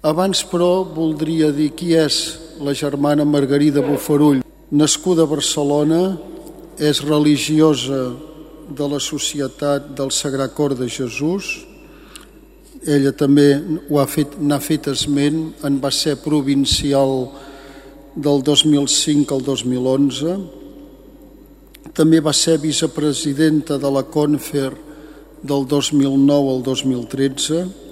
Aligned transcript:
Abans, 0.00 0.40
però, 0.48 0.80
voldria 0.80 1.50
dir 1.52 1.74
qui 1.76 1.90
és 1.92 2.38
la 2.64 2.72
germana 2.72 3.26
Margarida 3.28 3.82
Bufarull. 3.84 4.38
Nascuda 4.72 5.26
a 5.26 5.28
Barcelona, 5.28 6.16
és 6.80 7.02
religiosa 7.04 8.14
de 8.72 8.86
la 8.88 8.96
Societat 8.96 9.90
del 9.98 10.08
Sagrat 10.08 10.54
Cor 10.56 10.72
de 10.78 10.88
Jesús. 10.88 11.50
Ella 12.88 13.12
també 13.12 13.60
ho 13.90 14.00
ha 14.00 14.06
fet, 14.08 14.38
n'ha 14.40 14.56
fet 14.64 14.88
esment, 14.88 15.42
en 15.68 15.76
va 15.84 15.92
ser 15.92 16.16
provincial 16.24 17.28
del 18.16 18.40
2005 18.40 19.36
al 19.36 19.44
2011. 19.44 20.38
També 21.92 22.22
va 22.24 22.32
ser 22.32 22.56
vicepresidenta 22.64 23.76
de 23.76 23.92
la 23.92 24.06
Confer 24.08 24.72
del 25.44 25.68
2009 25.68 26.56
al 26.56 26.64
2013. 26.64 27.89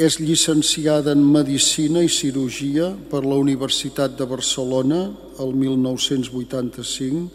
És 0.00 0.16
llicenciada 0.16 1.12
en 1.12 1.20
Medicina 1.20 2.00
i 2.00 2.08
Cirurgia 2.08 2.86
per 3.10 3.20
la 3.20 3.36
Universitat 3.36 4.14
de 4.16 4.24
Barcelona 4.24 5.02
el 5.44 5.52
1985. 5.52 7.26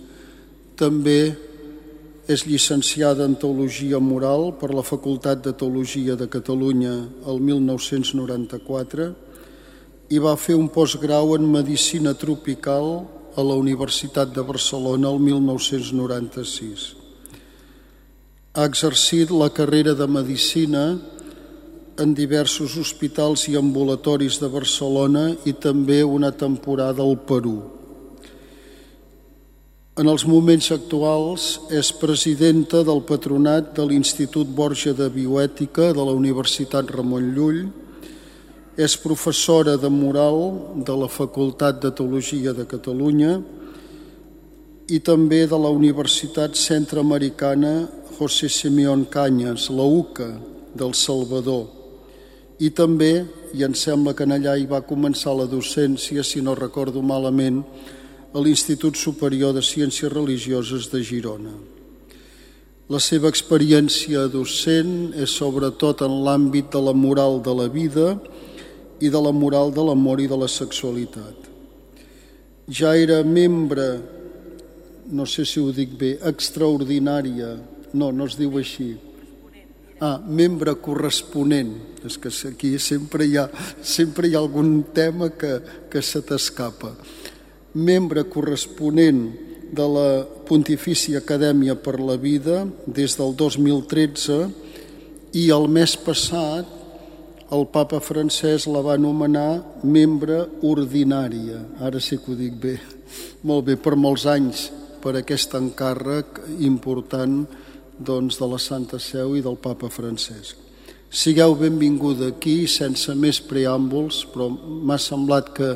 També 0.73 1.19
és 2.25 2.47
llicenciada 2.49 3.27
en 3.29 3.35
Teologia 3.37 4.01
Moral 4.01 4.55
per 4.57 4.71
la 4.73 4.81
Facultat 4.81 5.45
de 5.45 5.53
Teologia 5.53 6.17
de 6.17 6.25
Catalunya 6.25 6.95
el 7.29 7.37
1994 7.37 9.11
i 10.09 10.17
va 10.17 10.33
fer 10.33 10.57
un 10.57 10.65
postgrau 10.73 11.35
en 11.37 11.45
Medicina 11.45 12.17
Tropical 12.17 13.05
a 13.37 13.45
la 13.45 13.61
Universitat 13.61 14.33
de 14.33 14.41
Barcelona 14.41 15.13
el 15.13 15.21
1996. 15.21 16.95
Ha 18.57 18.65
exercit 18.65 19.29
la 19.29 19.53
carrera 19.53 19.93
de 19.93 20.07
Medicina 20.09 21.13
en 21.97 22.11
diversos 22.13 22.75
hospitals 22.77 23.47
i 23.47 23.55
ambulatoris 23.55 24.39
de 24.41 24.49
Barcelona 24.51 25.29
i 25.47 25.53
també 25.53 26.03
una 26.03 26.31
temporada 26.31 27.03
al 27.03 27.15
Perú. 27.27 27.55
En 29.95 30.09
els 30.11 30.25
moments 30.27 30.73
actuals 30.75 31.45
és 31.71 31.93
presidenta 31.95 32.81
del 32.83 32.99
patronat 33.07 33.69
de 33.77 33.85
l'Institut 33.87 34.49
Borja 34.51 34.91
de 34.91 35.07
Bioètica 35.07 35.93
de 35.95 36.03
la 36.03 36.11
Universitat 36.11 36.91
Ramon 36.91 37.29
Llull, 37.31 37.61
és 38.75 38.97
professora 38.99 39.77
de 39.79 39.87
moral 39.87 40.41
de 40.83 40.97
la 40.99 41.07
Facultat 41.07 41.79
de 41.79 41.93
Teologia 41.95 42.51
de 42.51 42.65
Catalunya 42.67 43.37
i 44.91 44.99
també 44.99 45.45
de 45.47 45.55
la 45.55 45.71
Universitat 45.71 46.59
Centroamericana 46.59 47.87
José 48.19 48.51
Simeón 48.51 49.07
Cañas, 49.07 49.69
la 49.71 49.87
UCA 49.87 50.27
del 50.75 50.93
Salvador. 50.93 51.84
I 52.59 52.69
també, 52.71 53.25
i 53.53 53.63
em 53.67 53.73
sembla 53.75 54.13
que 54.15 54.23
en 54.23 54.35
allà 54.37 54.55
hi 54.55 54.67
va 54.69 54.85
començar 54.87 55.33
la 55.35 55.47
docència, 55.51 56.23
si 56.23 56.41
no 56.41 56.55
recordo 56.55 57.01
malament, 57.03 57.63
a 58.35 58.39
l'Institut 58.39 58.95
Superior 58.99 59.53
de 59.55 59.63
Ciències 59.63 60.11
Religioses 60.11 60.87
de 60.91 61.01
Girona. 61.03 61.53
La 62.91 62.99
seva 63.01 63.31
experiència 63.31 64.27
docent 64.29 65.15
és 65.17 65.31
sobretot 65.33 66.03
en 66.05 66.19
l'àmbit 66.25 66.67
de 66.71 66.81
la 66.83 66.93
moral 66.93 67.39
de 67.41 67.53
la 67.57 67.65
vida 67.71 68.11
i 69.01 69.09
de 69.09 69.21
la 69.21 69.31
moral 69.33 69.71
de 69.73 69.83
l'amor 69.83 70.21
i 70.21 70.27
de 70.29 70.37
la 70.37 70.47
sexualitat. 70.51 71.49
Ja 72.69 72.95
era 72.95 73.23
membre, 73.23 73.87
no 75.11 75.25
sé 75.25 75.45
si 75.45 75.59
ho 75.59 75.71
dic 75.73 75.97
bé, 75.97 76.15
extraordinària, 76.23 77.55
no, 77.93 78.11
no 78.11 78.29
es 78.29 78.37
diu 78.37 78.55
així, 78.61 78.93
Ah, 79.99 80.19
membre 80.19 80.75
corresponent. 80.83 81.71
És 82.05 82.17
que 82.19 82.29
aquí 82.49 82.75
sempre 82.79 83.25
hi 83.25 83.37
ha, 83.39 83.47
sempre 83.81 84.27
hi 84.27 84.35
ha 84.35 84.43
algun 84.43 84.83
tema 84.93 85.29
que, 85.31 85.59
que 85.89 86.01
se 86.01 86.21
t'escapa. 86.21 86.91
Membre 87.73 88.25
corresponent 88.31 89.23
de 89.75 89.87
la 89.89 90.09
Pontifícia 90.47 91.19
Acadèmia 91.23 91.75
per 91.75 91.97
la 91.99 92.17
Vida 92.19 92.65
des 92.85 93.15
del 93.17 93.33
2013 93.35 94.39
i 95.35 95.49
el 95.51 95.67
mes 95.71 95.95
passat 95.97 96.75
el 97.55 97.67
papa 97.69 97.99
francès 98.01 98.65
la 98.67 98.81
va 98.81 98.95
anomenar 98.97 99.81
membre 99.83 100.39
ordinària, 100.65 101.61
ara 101.79 102.01
sí 102.01 102.17
que 102.17 102.33
ho 102.33 102.37
dic 102.37 102.55
bé, 102.61 102.73
molt 103.45 103.67
bé, 103.67 103.75
per 103.77 103.93
molts 103.95 104.25
anys, 104.25 104.69
per 105.03 105.13
aquest 105.19 105.53
encàrrec 105.53 106.41
important 106.65 107.43
doncs, 107.99 108.39
de 108.39 108.47
la 108.49 108.59
Santa 108.59 108.99
Seu 108.99 109.35
i 109.37 109.43
del 109.45 109.57
papa 109.61 109.89
francès. 109.89 110.55
Sigueu 111.15 111.55
benvinguda 111.55 112.31
aquí, 112.33 112.65
sense 112.67 113.13
més 113.15 113.39
preàmbuls, 113.39 114.25
però 114.33 114.49
m'ha 114.51 114.97
semblat 114.99 115.53
que 115.55 115.69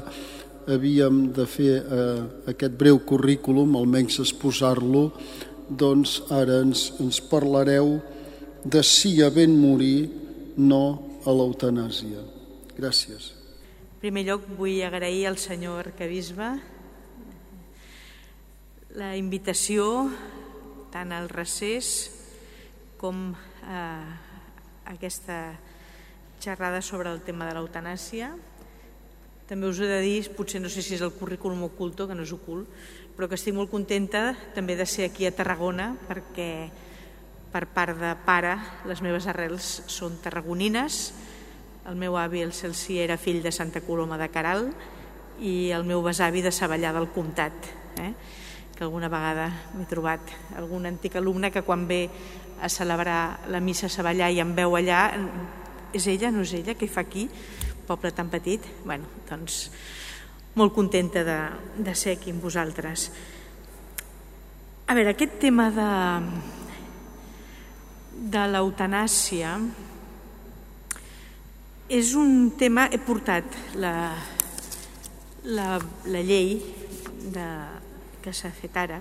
havíem 0.70 1.30
de 1.34 1.46
fer 1.50 1.76
eh, 1.80 2.24
aquest 2.52 2.76
breu 2.78 3.00
currículum, 3.08 3.78
almenys 3.80 4.20
exposar-lo, 4.26 5.10
doncs 5.70 6.20
ara 6.34 6.60
ens, 6.66 6.90
ens 7.00 7.22
parlareu 7.22 8.00
de 8.66 8.84
si 8.84 9.16
ben 9.34 9.56
morir, 9.56 10.10
no 10.58 11.22
a 11.26 11.32
l'eutanàsia. 11.32 12.26
Gràcies. 12.76 13.32
En 13.96 14.04
primer 14.04 14.26
lloc 14.28 14.46
vull 14.58 14.82
agrair 14.84 15.28
al 15.28 15.38
senyor 15.38 15.88
arcabisbe 15.88 16.50
la 19.00 19.16
invitació 19.16 20.10
tant 20.94 21.14
al 21.16 21.30
recés 21.30 22.10
com 23.00 23.34
a 23.64 23.82
aquesta 24.90 25.56
xerrada 26.40 26.82
sobre 26.82 27.12
el 27.12 27.22
tema 27.22 27.48
de 27.48 27.56
l'eutanàsia 27.58 28.34
també 29.50 29.66
us 29.66 29.80
he 29.82 29.88
de 29.90 29.98
dir, 30.06 30.30
potser 30.38 30.60
no 30.62 30.70
sé 30.70 30.84
si 30.86 30.94
és 30.94 31.02
el 31.02 31.10
currículum 31.18 31.64
oculto, 31.66 32.06
que 32.06 32.14
no 32.14 32.22
és 32.22 32.30
ocult, 32.36 32.70
però 33.18 33.26
que 33.26 33.34
estic 33.34 33.56
molt 33.58 33.72
contenta 33.72 34.36
també 34.54 34.76
de 34.78 34.86
ser 34.86 35.08
aquí 35.08 35.26
a 35.26 35.34
Tarragona 35.34 35.88
perquè 36.06 36.70
per 37.50 37.64
part 37.74 37.98
de 37.98 38.12
pare 38.28 38.54
les 38.86 39.02
meves 39.02 39.26
arrels 39.26 39.72
són 39.90 40.20
tarragonines. 40.22 41.00
El 41.90 41.98
meu 41.98 42.20
avi, 42.22 42.44
el 42.46 42.54
Celsi, 42.54 43.00
era 43.02 43.18
fill 43.18 43.42
de 43.42 43.50
Santa 43.50 43.82
Coloma 43.82 44.22
de 44.22 44.30
Caral 44.30 44.68
i 45.42 45.72
el 45.74 45.82
meu 45.82 46.06
besavi 46.06 46.46
de 46.46 46.54
Savallà 46.54 46.94
del 46.94 47.10
Comtat, 47.10 47.72
eh? 48.06 48.14
Que 48.80 48.86
alguna 48.88 49.10
vegada 49.12 49.50
m'he 49.76 49.84
trobat 49.92 50.30
algun 50.56 50.88
antic 50.88 51.18
alumne 51.20 51.52
que 51.52 51.66
quan 51.68 51.84
ve 51.84 52.06
a 52.64 52.70
celebrar 52.72 53.50
la 53.52 53.60
missa 53.60 53.90
a 53.90 53.92
Savallà 53.92 54.30
i 54.32 54.40
em 54.40 54.54
veu 54.56 54.78
allà, 54.80 55.02
és 55.92 56.08
ella, 56.08 56.32
no 56.32 56.46
és 56.48 56.54
ella, 56.56 56.80
què 56.80 56.88
fa 56.88 57.04
aquí? 57.04 57.28
poble 57.90 58.12
tan 58.14 58.30
petit, 58.30 58.62
bueno, 58.86 59.08
doncs 59.26 59.72
molt 60.56 60.76
contenta 60.76 61.24
de, 61.26 61.38
de 61.82 61.96
ser 61.98 62.16
aquí 62.16 62.30
amb 62.30 62.44
vosaltres. 62.46 63.08
A 64.86 64.94
veure, 64.94 65.16
aquest 65.16 65.40
tema 65.42 65.70
de, 65.74 65.90
de 68.36 68.46
l'eutanàsia 68.54 69.56
és 71.90 72.14
un 72.14 72.52
tema... 72.62 72.88
He 72.94 73.02
portat 73.02 73.58
la, 73.82 73.94
la, 75.50 75.70
la 76.06 76.24
llei 76.30 76.60
de, 77.34 77.50
que 78.24 78.34
s'ha 78.36 78.52
fet 78.54 78.76
ara, 78.78 79.00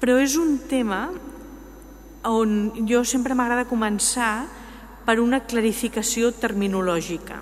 però 0.00 0.16
és 0.22 0.36
un 0.40 0.58
tema 0.70 1.08
on 2.28 2.86
jo 2.88 3.02
sempre 3.04 3.34
m'agrada 3.36 3.68
començar 3.68 4.46
per 5.06 5.18
una 5.20 5.42
clarificació 5.48 6.32
terminològica, 6.36 7.40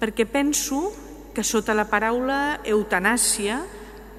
perquè 0.00 0.26
penso 0.26 0.90
que 1.34 1.42
sota 1.42 1.74
la 1.74 1.88
paraula 1.90 2.60
eutanàsia 2.62 3.58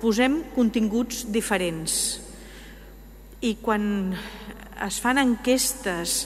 posem 0.01 0.41
continguts 0.55 1.23
diferents. 1.31 2.19
I 3.39 3.55
quan 3.63 4.15
es 4.85 4.97
fan 4.99 5.19
enquestes 5.21 6.25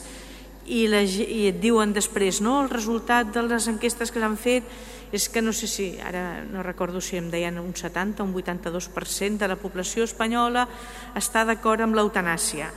i, 0.70 0.86
la, 0.90 1.02
i 1.02 1.50
et 1.50 1.58
diuen 1.60 1.92
després 1.92 2.38
no, 2.44 2.60
el 2.62 2.70
resultat 2.70 3.32
de 3.34 3.42
les 3.48 3.66
enquestes 3.70 4.14
que 4.14 4.22
s'han 4.22 4.38
fet 4.38 4.70
és 5.10 5.26
que 5.28 5.42
no 5.42 5.50
sé 5.52 5.66
si, 5.66 5.88
ara 6.06 6.44
no 6.46 6.62
recordo 6.62 7.02
si 7.02 7.18
em 7.18 7.32
deien 7.32 7.58
un 7.58 7.74
70 7.74 8.22
o 8.22 8.28
un 8.28 8.34
82% 8.38 9.42
de 9.42 9.50
la 9.50 9.58
població 9.58 10.06
espanyola 10.06 10.68
està 11.18 11.42
d'acord 11.44 11.82
amb 11.82 11.98
l'eutanàsia. 11.98 12.70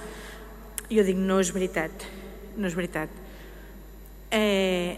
Jo 0.90 1.06
dic, 1.06 1.18
no 1.22 1.38
és 1.40 1.54
veritat 1.54 2.10
no 2.58 2.68
és 2.68 2.76
veritat. 2.76 3.10
Eh, 4.32 4.98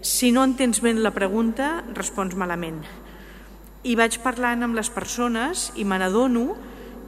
si 0.00 0.30
no 0.32 0.44
entens 0.44 0.80
ben 0.82 1.02
la 1.02 1.14
pregunta, 1.14 1.82
respons 1.94 2.36
malament. 2.38 2.82
I 3.86 3.94
vaig 3.98 4.18
parlant 4.22 4.64
amb 4.66 4.76
les 4.78 4.90
persones 4.90 5.70
i 5.78 5.84
me 5.86 5.98
n'adono 5.98 6.56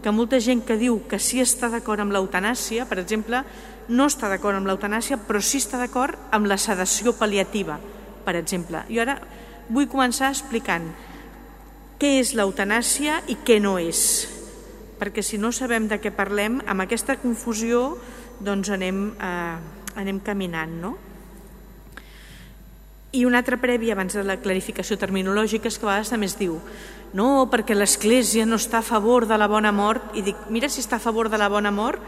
que 0.02 0.14
molta 0.14 0.38
gent 0.40 0.62
que 0.66 0.78
diu 0.78 1.02
que 1.10 1.18
sí 1.18 1.42
està 1.42 1.70
d'acord 1.70 2.00
amb 2.02 2.14
l'eutanàsia, 2.14 2.86
per 2.86 3.00
exemple, 3.02 3.42
no 3.88 4.08
està 4.08 4.29
d'acord 4.29 4.58
amb 4.58 4.69
l'eutanàsia, 4.69 5.19
però 5.29 5.40
sí 5.40 5.61
està 5.62 5.81
d'acord 5.81 6.17
amb 6.35 6.49
la 6.49 6.58
sedació 6.61 7.14
pal·liativa, 7.17 7.79
per 8.25 8.37
exemple. 8.37 8.85
I 8.88 9.00
ara 9.00 9.19
vull 9.69 9.88
començar 9.88 10.32
explicant 10.32 10.90
què 11.99 12.19
és 12.20 12.35
l'eutanàsia 12.37 13.23
i 13.29 13.38
què 13.44 13.58
no 13.61 13.79
és, 13.81 14.29
perquè 15.00 15.25
si 15.25 15.40
no 15.40 15.50
sabem 15.52 15.88
de 15.88 15.99
què 16.02 16.12
parlem, 16.14 16.61
amb 16.67 16.85
aquesta 16.85 17.19
confusió 17.19 17.96
doncs 18.44 18.70
anem. 18.70 19.11
Eh, 19.19 19.76
anem 19.99 20.20
caminant, 20.23 20.79
no? 20.81 20.96
I 23.12 23.25
una 23.25 23.40
altra 23.40 23.56
prèvia, 23.56 23.94
abans 23.96 24.14
de 24.14 24.23
la 24.26 24.37
clarificació 24.38 24.99
terminològica, 25.00 25.70
és 25.70 25.79
que 25.79 25.87
a 25.87 25.90
vegades 25.90 26.12
també 26.12 26.29
es 26.29 26.37
diu 26.38 26.58
no, 27.17 27.49
perquè 27.49 27.73
l'Església 27.73 28.44
no 28.44 28.58
està 28.61 28.82
a 28.82 28.85
favor 28.85 29.25
de 29.26 29.38
la 29.40 29.49
bona 29.49 29.73
mort, 29.73 30.12
i 30.12 30.23
dic, 30.23 30.37
mira 30.52 30.69
si 30.69 30.82
està 30.85 30.99
a 30.99 31.02
favor 31.02 31.31
de 31.32 31.38
la 31.40 31.49
bona 31.49 31.73
mort, 31.73 32.02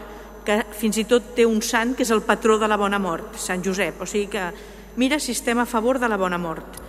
que 0.45 0.57
fins 0.77 0.97
i 0.97 1.05
tot 1.09 1.33
té 1.37 1.45
un 1.45 1.61
sant 1.61 1.95
que 1.95 2.05
és 2.05 2.11
el 2.11 2.23
patró 2.25 2.57
de 2.61 2.69
la 2.69 2.79
bona 2.79 2.99
mort, 2.99 3.37
Sant 3.37 3.63
Josep, 3.63 4.01
o 4.01 4.07
sigui 4.09 4.27
que 4.31 4.49
mira 4.97 5.19
si 5.19 5.31
estem 5.35 5.59
a 5.59 5.67
favor 5.69 5.99
de 5.99 6.09
la 6.09 6.17
bona 6.17 6.39
mort. 6.41 6.79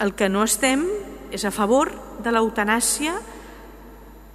El 0.00 0.14
que 0.14 0.28
no 0.28 0.42
estem 0.42 0.84
és 1.34 1.44
a 1.44 1.54
favor 1.54 1.92
de 2.22 2.32
l'eutanàsia 2.34 3.14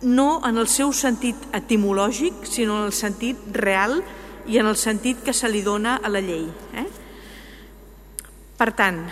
no 0.02 0.40
en 0.48 0.58
el 0.58 0.68
seu 0.72 0.94
sentit 0.96 1.36
etimològic, 1.56 2.46
sinó 2.48 2.80
en 2.80 2.88
el 2.88 2.96
sentit 2.96 3.40
real 3.52 4.00
i 4.48 4.58
en 4.60 4.70
el 4.70 4.78
sentit 4.80 5.20
que 5.26 5.36
se 5.36 5.50
li 5.52 5.62
dona 5.62 5.98
a 6.00 6.10
la 6.10 6.22
llei. 6.24 6.48
Eh? 6.80 6.88
Per 8.60 8.72
tant, 8.76 9.04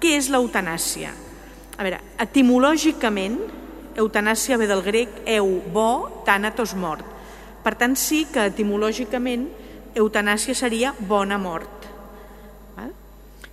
què 0.00 0.16
és 0.16 0.30
l'eutanàsia? 0.32 1.12
A 1.78 1.84
veure, 1.84 2.00
etimològicament, 2.24 3.38
eutanàsia 3.98 4.58
ve 4.58 4.66
del 4.70 4.82
grec 4.82 5.22
eu, 5.26 5.58
bo, 5.72 6.24
tànatos, 6.26 6.74
mort. 6.74 7.17
Per 7.68 7.74
tant, 7.76 7.92
sí 8.00 8.22
que 8.32 8.46
etimològicament 8.48 9.42
eutanàsia 10.00 10.54
seria 10.56 10.94
bona 11.04 11.36
mort. 11.36 11.84
Val? 12.72 12.94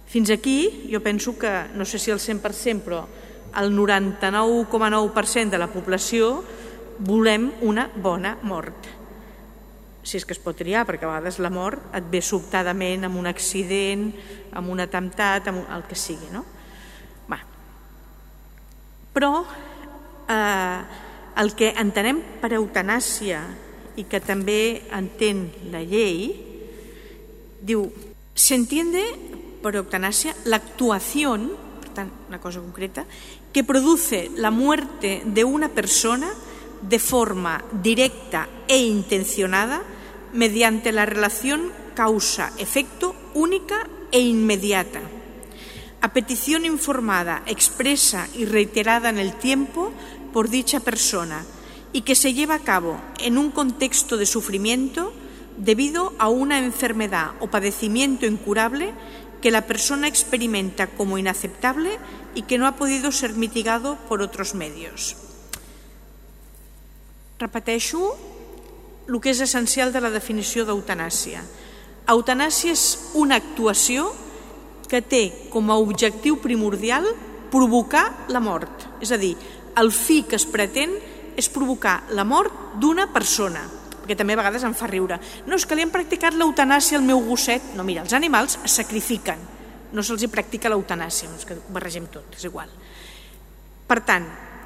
Fins 0.07 0.29
aquí, 0.31 0.88
jo 0.88 1.01
penso 1.03 1.33
que, 1.35 1.51
no 1.75 1.83
sé 1.83 2.00
si 2.00 2.13
el 2.15 2.21
100%, 2.23 2.79
però 2.85 3.01
el 3.59 3.75
99,9% 3.75 5.51
de 5.51 5.59
la 5.59 5.67
població 5.67 6.38
volem 7.03 7.50
una 7.67 7.89
bona 7.91 8.38
mort 8.44 8.88
si 10.06 10.19
és 10.19 10.23
que 10.23 10.35
es 10.35 10.39
pot 10.39 10.53
triar, 10.56 10.85
perquè 10.85 11.07
a 11.07 11.09
vegades 11.09 11.39
la 11.41 11.50
mort 11.50 11.89
et 11.97 12.06
ve 12.13 12.21
sobtadament 12.21 13.07
amb 13.07 13.17
un 13.17 13.25
accident, 13.25 14.12
amb 14.53 14.69
un 14.69 14.83
atemptat, 14.83 15.50
amb 15.50 15.65
el 15.65 15.83
que 15.89 15.97
sigui. 15.97 16.29
No? 16.29 16.44
Va. 17.25 17.39
Però 19.17 19.31
eh, 20.29 20.81
el 21.41 21.56
que 21.57 21.73
entenem 21.81 22.21
per 22.39 22.53
eutanàsia 22.53 23.41
i 23.95 24.06
que 24.09 24.19
també 24.19 24.83
entén 24.94 25.47
la 25.71 25.81
llei, 25.83 26.33
diu, 27.62 27.88
se 28.36 28.56
entiende 28.56 29.03
por 29.62 29.75
eutanasia 29.75 30.36
la 30.45 30.57
actuación, 30.57 31.51
per 31.95 32.06
una 32.27 32.39
cosa 32.39 32.59
concreta, 32.59 33.06
que 33.53 33.63
produce 33.63 34.30
la 34.36 34.51
muerte 34.51 35.24
de 35.25 35.44
una 35.44 35.69
persona 35.69 36.30
de 36.81 37.00
forma 37.00 37.63
directa 37.71 38.50
e 38.68 38.77
intencionada 38.77 39.81
mediante 40.33 40.91
la 40.91 41.06
relación 41.06 41.71
causa-efecto 41.95 43.15
única 43.33 43.88
e 44.12 44.19
inmediata, 44.19 45.00
a 46.01 46.12
petición 46.12 46.65
informada, 46.65 47.41
expresa 47.48 48.27
y 48.36 48.45
reiterada 48.45 49.09
en 49.09 49.18
el 49.18 49.33
tiempo 49.33 49.91
por 50.33 50.50
dicha 50.50 50.81
persona 50.81 51.45
y 51.95 52.01
que 52.01 52.15
se 52.15 52.33
lleva 52.33 52.56
a 52.56 52.59
cabo 52.59 53.00
en 53.19 53.38
un 53.38 53.51
contexto 53.51 54.18
de 54.18 54.25
sufrimiento 54.25 55.13
debido 55.56 56.12
a 56.19 56.27
una 56.27 56.59
enfermedad 56.59 57.31
o 57.39 57.47
padecimiento 57.47 58.25
incurable 58.25 58.92
que 59.42 59.50
la 59.50 59.65
persona 59.65 60.09
experimenta 60.09 60.88
como 60.88 61.18
inaceptable 61.18 61.97
y 62.36 62.42
que 62.42 62.57
no 62.57 62.68
ha 62.68 62.75
podido 62.75 63.13
ser 63.13 63.36
mitigado 63.36 63.95
por 64.09 64.21
otros 64.21 64.56
medios. 64.56 65.15
Repeteixo 67.39 68.19
el 69.07 69.15
que 69.24 69.31
és 69.31 69.39
essencial 69.39 69.95
de 69.95 70.03
la 70.03 70.12
definició 70.12 70.68
d'eutanàsia. 70.68 71.48
Eutanàsia 72.12 72.75
és 72.75 73.15
una 73.15 73.39
actuació 73.39 74.12
que 74.91 75.00
té 75.00 75.48
com 75.48 75.71
a 75.71 75.80
objectiu 75.80 76.44
primordial 76.44 77.07
provocar 77.56 78.27
la 78.27 78.44
mort. 78.44 78.83
És 79.00 79.15
a 79.15 79.21
dir, 79.21 79.38
el 79.80 79.95
fi 79.95 80.25
que 80.27 80.36
es 80.36 80.44
pretén 80.44 80.91
és 81.36 81.50
provocar 81.52 82.02
la 82.16 82.26
mort 82.28 82.78
d'una 82.80 83.08
persona, 83.14 83.64
perquè 84.02 84.18
també 84.18 84.36
a 84.36 84.42
vegades 84.44 84.64
em 84.64 84.76
fa 84.78 84.88
riure. 84.88 85.20
No, 85.48 85.58
és 85.58 85.66
que 85.66 85.76
li 85.76 85.84
han 85.86 85.94
practicat 85.94 86.38
l'eutanàsia 86.38 87.00
al 87.00 87.06
meu 87.06 87.22
gosset. 87.26 87.74
No, 87.76 87.84
mira, 87.84 88.04
els 88.06 88.14
animals 88.14 88.60
es 88.64 88.80
sacrifiquen, 88.82 89.40
no 89.94 90.04
se'ls 90.04 90.26
hi 90.26 90.32
practica 90.32 90.72
l'eutanàsia, 90.72 91.32
és 91.38 91.48
que 91.48 91.58
barregem 91.74 92.08
tot, 92.14 92.36
és 92.38 92.46
igual. 92.48 92.70
Per 93.86 94.00
tant, 94.06 94.26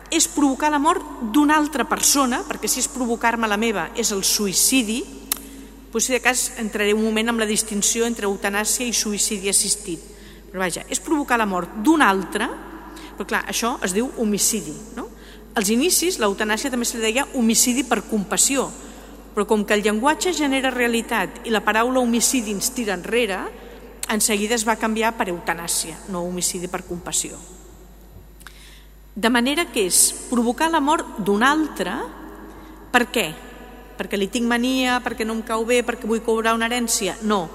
és 0.09 0.27
provocar 0.31 0.71
la 0.73 0.81
mort 0.81 1.05
d'una 1.33 1.57
altra 1.57 1.85
persona, 1.85 2.41
perquè 2.47 2.69
si 2.69 2.81
és 2.81 2.89
provocar-me 2.91 3.47
la 3.47 3.59
meva 3.61 3.89
és 3.95 4.11
el 4.15 4.23
suïcidi, 4.25 5.01
doncs 5.89 6.05
si 6.05 6.13
de 6.13 6.21
cas 6.21 6.45
entraré 6.61 6.93
un 6.93 7.03
moment 7.03 7.31
amb 7.31 7.41
la 7.41 7.49
distinció 7.49 8.05
entre 8.05 8.29
eutanàsia 8.29 8.85
i 8.85 8.93
suïcidi 8.93 9.49
assistit. 9.49 10.01
Però 10.49 10.61
vaja, 10.61 10.83
és 10.89 11.01
provocar 11.01 11.37
la 11.37 11.49
mort 11.49 11.79
d'un 11.85 12.01
altre, 12.01 12.47
però 13.17 13.27
clar, 13.27 13.43
això 13.49 13.75
es 13.85 13.93
diu 13.93 14.09
homicidi. 14.17 14.73
No? 14.97 15.08
Als 15.59 15.67
inicis 15.73 16.21
l'eutanàsia 16.23 16.71
també 16.71 16.87
se 16.87 16.95
li 16.95 17.03
deia 17.03 17.25
homicidi 17.35 17.83
per 17.83 18.05
compassió, 18.07 18.69
però 19.35 19.43
com 19.43 19.65
que 19.67 19.75
el 19.75 19.83
llenguatge 19.83 20.31
genera 20.31 20.71
realitat 20.71 21.41
i 21.43 21.51
la 21.51 21.59
paraula 21.65 21.99
homicidi 21.99 22.53
ens 22.55 22.71
tira 22.71 22.95
enrere, 22.95 23.41
en 24.07 24.23
seguida 24.23 24.55
es 24.55 24.63
va 24.63 24.77
canviar 24.79 25.11
per 25.17 25.27
eutanàsia, 25.33 25.97
no 26.15 26.23
homicidi 26.23 26.71
per 26.71 26.85
compassió. 26.87 27.35
De 29.19 29.27
manera 29.27 29.67
que 29.67 29.83
és 29.83 29.99
provocar 30.29 30.71
la 30.71 30.79
mort 30.79 31.19
d'un 31.27 31.43
altre, 31.43 31.91
per 32.93 33.09
què? 33.11 33.27
Perquè 33.99 34.15
li 34.15 34.31
tinc 34.31 34.47
mania, 34.47 35.01
perquè 35.03 35.27
no 35.27 35.35
em 35.35 35.43
cau 35.43 35.67
bé, 35.67 35.83
perquè 35.83 36.07
vull 36.07 36.23
cobrar 36.23 36.55
una 36.55 36.71
herència? 36.71 37.17
No, 37.27 37.49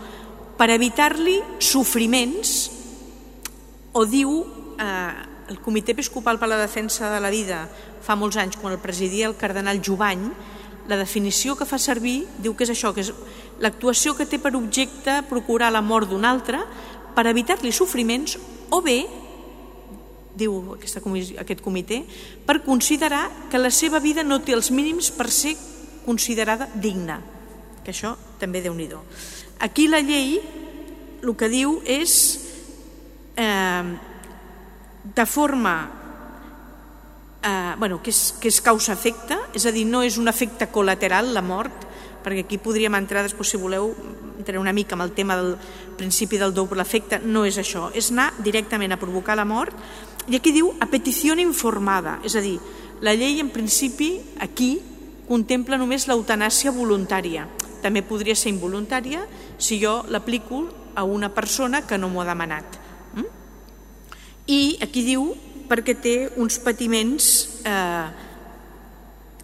per 0.61 0.69
evitar-li 0.77 1.41
sofriments, 1.57 2.59
o 3.97 4.05
diu 4.05 4.43
eh, 4.77 5.34
el 5.49 5.61
Comitè 5.61 5.93
Episcopal 5.93 6.39
per 6.41 6.49
la 6.49 6.61
Defensa 6.61 7.11
de 7.13 7.21
la 7.21 7.33
Vida 7.33 7.65
fa 8.05 8.17
molts 8.17 8.39
anys, 8.41 8.57
quan 8.61 8.75
el 8.75 8.83
presidia 8.83 9.29
el 9.29 9.37
cardenal 9.37 9.83
Jubany, 9.85 10.29
la 10.89 10.99
definició 11.01 11.57
que 11.57 11.69
fa 11.69 11.79
servir 11.81 12.25
diu 12.39 12.55
que 12.55 12.67
és 12.67 12.73
això, 12.75 12.93
que 12.93 13.05
és 13.05 13.13
l'actuació 13.61 14.15
que 14.17 14.27
té 14.29 14.39
per 14.41 14.55
objecte 14.57 15.23
procurar 15.29 15.71
la 15.73 15.85
mort 15.85 16.11
d'un 16.11 16.25
altre 16.25 16.61
per 17.15 17.27
evitar-li 17.31 17.73
sofriments 17.73 18.37
o 18.71 18.81
bé 18.85 18.99
diu 20.35 20.75
aquesta 20.75 21.01
aquest 21.41 21.63
comitè, 21.63 22.03
per 22.45 22.65
considerar 22.65 23.49
que 23.51 23.59
la 23.59 23.71
seva 23.71 24.01
vida 24.03 24.25
no 24.27 24.41
té 24.43 24.53
els 24.53 24.71
mínims 24.75 25.13
per 25.15 25.31
ser 25.31 25.55
considerada 26.05 26.69
digna. 26.75 27.21
Que 27.85 27.93
això 27.93 28.17
també 28.41 28.61
déu 28.61 28.75
nhi 28.75 28.89
Aquí 29.61 29.87
la 29.89 30.01
llei 30.01 30.41
el 31.23 31.37
que 31.37 31.49
diu 31.49 31.81
és 31.87 32.41
eh, 33.37 33.85
de 35.05 35.27
forma 35.27 35.91
eh, 37.45 37.75
bueno, 37.79 38.01
que 38.03 38.11
és, 38.11 38.35
que 38.41 38.49
és 38.49 38.61
causa-efecte, 38.65 39.37
és 39.55 39.67
a 39.69 39.73
dir, 39.75 39.85
no 39.87 40.03
és 40.03 40.17
un 40.19 40.31
efecte 40.33 40.71
col·lateral 40.73 41.35
la 41.37 41.45
mort, 41.45 41.85
perquè 42.25 42.47
aquí 42.47 42.59
podríem 42.59 42.97
entrar 42.97 43.23
després, 43.23 43.53
si 43.53 43.61
voleu, 43.61 43.93
entrar 44.39 44.59
una 44.59 44.73
mica 44.73 44.97
amb 44.97 45.05
el 45.05 45.13
tema 45.13 45.37
del 45.37 45.55
principi 45.99 46.41
del 46.41 46.55
doble 46.57 46.83
efecte, 46.83 47.21
no 47.21 47.45
és 47.45 47.59
això, 47.61 47.91
és 47.95 48.11
anar 48.11 48.33
directament 48.43 48.97
a 48.97 49.01
provocar 49.01 49.37
la 49.37 49.45
mort 49.45 49.77
i 50.29 50.39
aquí 50.39 50.55
diu 50.57 50.73
a 50.81 50.89
petició 50.89 51.37
informada, 51.37 52.19
és 52.25 52.35
a 52.35 52.41
dir, 52.41 52.57
la 53.05 53.13
llei 53.13 53.41
en 53.43 53.51
principi 53.53 54.17
aquí 54.41 54.79
contempla 55.29 55.77
només 55.77 56.09
l'eutanàsia 56.09 56.73
voluntària. 56.73 57.45
També 57.83 58.01
podria 58.01 58.37
ser 58.37 58.53
involuntària 58.55 59.27
si 59.59 59.77
jo 59.83 60.03
l'aplico 60.09 60.65
a 60.95 61.05
una 61.05 61.29
persona 61.35 61.83
que 61.85 61.99
no 61.99 62.09
m'ho 62.09 62.23
ha 62.23 62.31
demanat. 62.31 62.84
I 64.47 64.77
aquí 64.85 65.05
diu 65.07 65.31
perquè 65.69 65.95
té 65.97 66.15
uns 66.37 66.59
patiments 66.61 67.29
eh, 67.65 68.07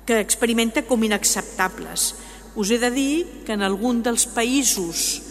que 0.04 0.18
experimenta 0.20 0.84
com 0.84 1.00
inacceptables. 1.04 2.14
Us 2.58 2.70
he 2.70 2.78
de 2.82 2.90
dir 2.92 3.14
que 3.46 3.54
en 3.56 3.62
algun 3.64 4.02
dels 4.04 4.26
països 4.28 5.22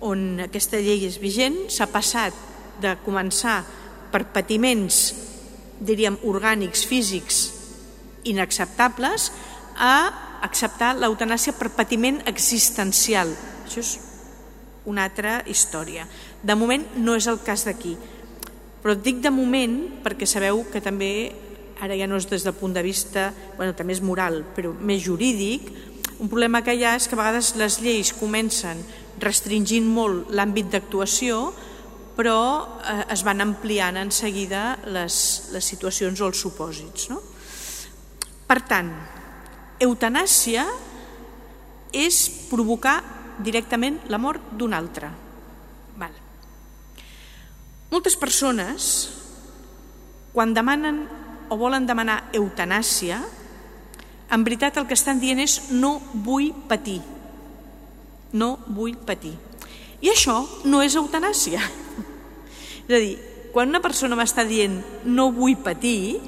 on 0.00 0.40
aquesta 0.46 0.78
llei 0.80 1.06
és 1.08 1.18
vigent 1.20 1.56
s'ha 1.72 1.88
passat 1.90 2.36
de 2.80 2.94
començar 3.04 3.60
per 4.12 4.26
patiments, 4.32 5.00
diríem, 5.80 6.16
orgànics, 6.26 6.84
físics, 6.88 7.40
inacceptables, 8.28 9.30
a 9.76 9.94
acceptar 10.44 10.94
l'eutanàsia 10.96 11.54
per 11.56 11.72
patiment 11.76 12.20
existencial. 12.30 13.32
Això 13.66 13.82
és 13.82 13.92
una 14.88 15.04
altra 15.08 15.40
història. 15.46 16.06
De 16.42 16.56
moment 16.56 16.84
no 16.96 17.16
és 17.16 17.28
el 17.28 17.40
cas 17.44 17.66
d'aquí, 17.68 17.96
però 18.80 18.96
et 18.96 19.04
dic 19.04 19.20
de 19.24 19.32
moment 19.32 19.76
perquè 20.04 20.28
sabeu 20.28 20.64
que 20.72 20.82
també, 20.84 21.30
ara 21.80 21.96
ja 21.96 22.08
no 22.08 22.18
és 22.20 22.28
des 22.28 22.44
del 22.44 22.56
punt 22.56 22.74
de 22.76 22.84
vista, 22.84 23.30
bueno, 23.56 23.74
també 23.76 23.96
és 23.96 24.02
moral, 24.04 24.42
però 24.56 24.72
més 24.72 25.02
jurídic, 25.04 25.70
un 26.20 26.28
problema 26.28 26.60
que 26.60 26.74
hi 26.76 26.84
ha 26.84 26.96
és 26.98 27.08
que 27.08 27.16
a 27.16 27.20
vegades 27.20 27.54
les 27.56 27.78
lleis 27.80 28.12
comencen 28.12 28.82
restringint 29.20 29.86
molt 29.88 30.32
l'àmbit 30.36 30.68
d'actuació, 30.72 31.40
però 32.16 32.40
eh, 32.84 33.04
es 33.14 33.24
van 33.24 33.40
ampliant 33.40 33.96
en 33.96 34.12
seguida 34.12 34.76
les, 34.92 35.14
les 35.54 35.64
situacions 35.72 36.20
o 36.20 36.28
els 36.28 36.40
supòsits. 36.44 37.08
No? 37.12 37.20
Per 38.48 38.58
tant, 38.68 38.90
eutanàsia 39.80 40.66
és 41.96 42.20
provocar 42.50 42.98
directament 43.40 44.02
la 44.12 44.20
mort 44.20 44.52
d'un 44.52 44.76
altre. 44.76 45.08
Val. 45.96 46.29
Moltes 47.90 48.14
persones, 48.14 49.10
quan 50.32 50.54
demanen 50.54 51.02
o 51.50 51.56
volen 51.58 51.88
demanar 51.88 52.30
eutanàsia, 52.38 53.18
en 54.30 54.44
veritat 54.46 54.76
el 54.78 54.86
que 54.86 54.94
estan 54.94 55.18
dient 55.18 55.42
és 55.42 55.72
no 55.74 55.96
vull 56.14 56.52
patir. 56.70 57.00
No 58.30 58.60
vull 58.70 58.94
patir. 58.94 59.34
I 60.00 60.12
això 60.12 60.38
no 60.70 60.84
és 60.86 60.94
eutanàsia. 60.94 61.60
És 62.86 62.94
a 62.94 63.00
dir, 63.02 63.16
quan 63.50 63.74
una 63.74 63.82
persona 63.82 64.14
m'està 64.14 64.44
dient 64.46 64.78
no 65.10 65.32
vull 65.34 65.58
patir, 65.58 66.20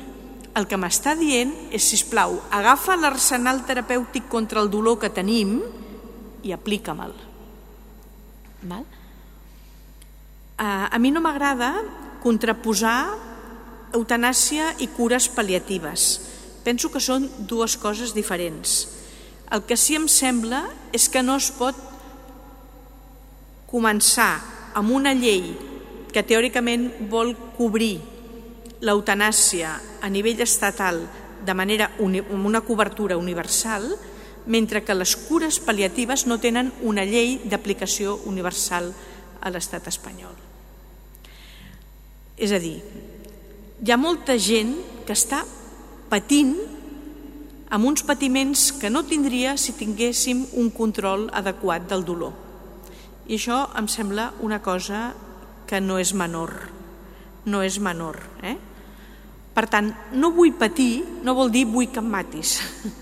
el 0.58 0.66
que 0.68 0.76
m'està 0.76 1.14
dient 1.16 1.52
és, 1.70 1.84
si 1.86 2.00
plau, 2.10 2.34
agafa 2.50 2.98
l'arsenal 2.98 3.62
terapèutic 3.68 4.26
contra 4.28 4.60
el 4.60 4.68
dolor 4.70 4.98
que 5.00 5.12
tenim 5.14 5.60
i 6.42 6.52
aplica-me'l. 6.52 7.14
Val? 8.66 8.84
A 10.62 10.98
mi 11.02 11.10
no 11.10 11.18
m'agrada 11.18 11.72
contraposar 12.22 13.16
eutanàsia 13.98 14.68
i 14.78 14.86
cures 14.94 15.26
pal·liatives. 15.34 16.04
Penso 16.62 16.86
que 16.92 17.02
són 17.02 17.26
dues 17.50 17.74
coses 17.82 18.12
diferents. 18.14 18.86
El 19.50 19.64
que 19.66 19.74
sí 19.76 19.96
em 19.98 20.06
sembla 20.06 20.62
és 20.94 21.08
que 21.10 21.22
no 21.26 21.34
es 21.40 21.50
pot 21.56 21.74
començar 23.72 24.36
amb 24.78 24.94
una 24.94 25.16
llei 25.18 25.50
que 26.12 26.22
teòricament 26.22 26.86
vol 27.10 27.34
cobrir 27.56 27.96
l'eutanàsia 28.86 29.74
a 29.98 30.10
nivell 30.14 30.44
estatal 30.46 31.02
de 31.42 31.54
manera 31.58 31.90
amb 31.98 32.46
una 32.46 32.62
cobertura 32.62 33.18
universal, 33.18 33.88
mentre 34.46 34.84
que 34.86 34.94
les 34.94 35.16
cures 35.26 35.58
pal·liatives 35.58 36.26
no 36.30 36.38
tenen 36.38 36.70
una 36.82 37.02
llei 37.02 37.40
d'aplicació 37.42 38.20
universal 38.30 38.92
a 39.42 39.50
l'estat 39.50 39.90
espanyol. 39.90 40.41
És 42.36 42.52
a 42.52 42.60
dir, 42.62 42.78
hi 43.82 43.90
ha 43.92 43.98
molta 44.00 44.38
gent 44.38 44.76
que 45.06 45.16
està 45.16 45.42
patint 46.12 46.54
amb 47.72 47.88
uns 47.88 48.04
patiments 48.04 48.70
que 48.76 48.90
no 48.92 49.04
tindria 49.08 49.56
si 49.56 49.72
tinguéssim 49.76 50.44
un 50.60 50.68
control 50.70 51.28
adequat 51.32 51.88
del 51.88 52.04
dolor. 52.04 52.34
I 53.28 53.38
això 53.38 53.62
em 53.78 53.88
sembla 53.88 54.32
una 54.44 54.60
cosa 54.60 55.12
que 55.66 55.80
no 55.80 55.96
és 55.98 56.12
menor. 56.12 56.52
No 57.48 57.62
és 57.64 57.78
menor. 57.80 58.18
Eh? 58.44 58.56
Per 59.56 59.64
tant, 59.72 59.88
no 60.12 60.32
vull 60.36 60.52
patir 60.58 61.04
no 61.24 61.34
vol 61.36 61.52
dir 61.52 61.64
vull 61.68 61.88
que 61.88 62.02
em 62.02 62.12
matis. 62.12 62.60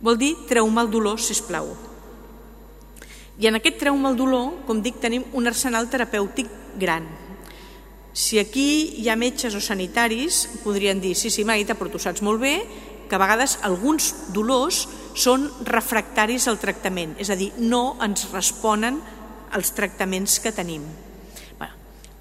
Vol 0.00 0.16
dir 0.16 0.30
treu-me 0.48 0.80
el 0.80 0.88
dolor, 0.88 1.18
si 1.20 1.34
plau. 1.44 1.74
I 3.36 3.50
en 3.50 3.58
aquest 3.58 3.76
treu-me 3.82 4.08
el 4.08 4.16
dolor, 4.16 4.54
com 4.64 4.78
dic, 4.80 4.96
tenim 4.96 5.26
un 5.36 5.44
arsenal 5.44 5.90
terapèutic 5.92 6.48
gran. 6.80 7.04
Si 8.12 8.40
aquí 8.40 8.96
hi 8.98 9.08
ha 9.08 9.18
metges 9.18 9.54
o 9.54 9.60
sanitaris, 9.62 10.46
podrien 10.64 11.00
dir, 11.00 11.14
sí, 11.14 11.30
sí, 11.30 11.44
Marita, 11.46 11.76
però 11.78 11.92
tu 11.92 12.00
saps 12.02 12.24
molt 12.26 12.42
bé 12.42 12.54
que 13.10 13.18
a 13.18 13.22
vegades 13.22 13.58
alguns 13.66 14.10
dolors 14.34 14.84
són 15.18 15.48
refractaris 15.66 16.46
al 16.50 16.58
tractament, 16.62 17.16
és 17.18 17.30
a 17.30 17.36
dir, 17.38 17.50
no 17.58 17.98
ens 18.02 18.28
responen 18.30 19.00
als 19.54 19.72
tractaments 19.74 20.38
que 20.42 20.54
tenim. 20.54 20.84
Bé, 21.58 21.70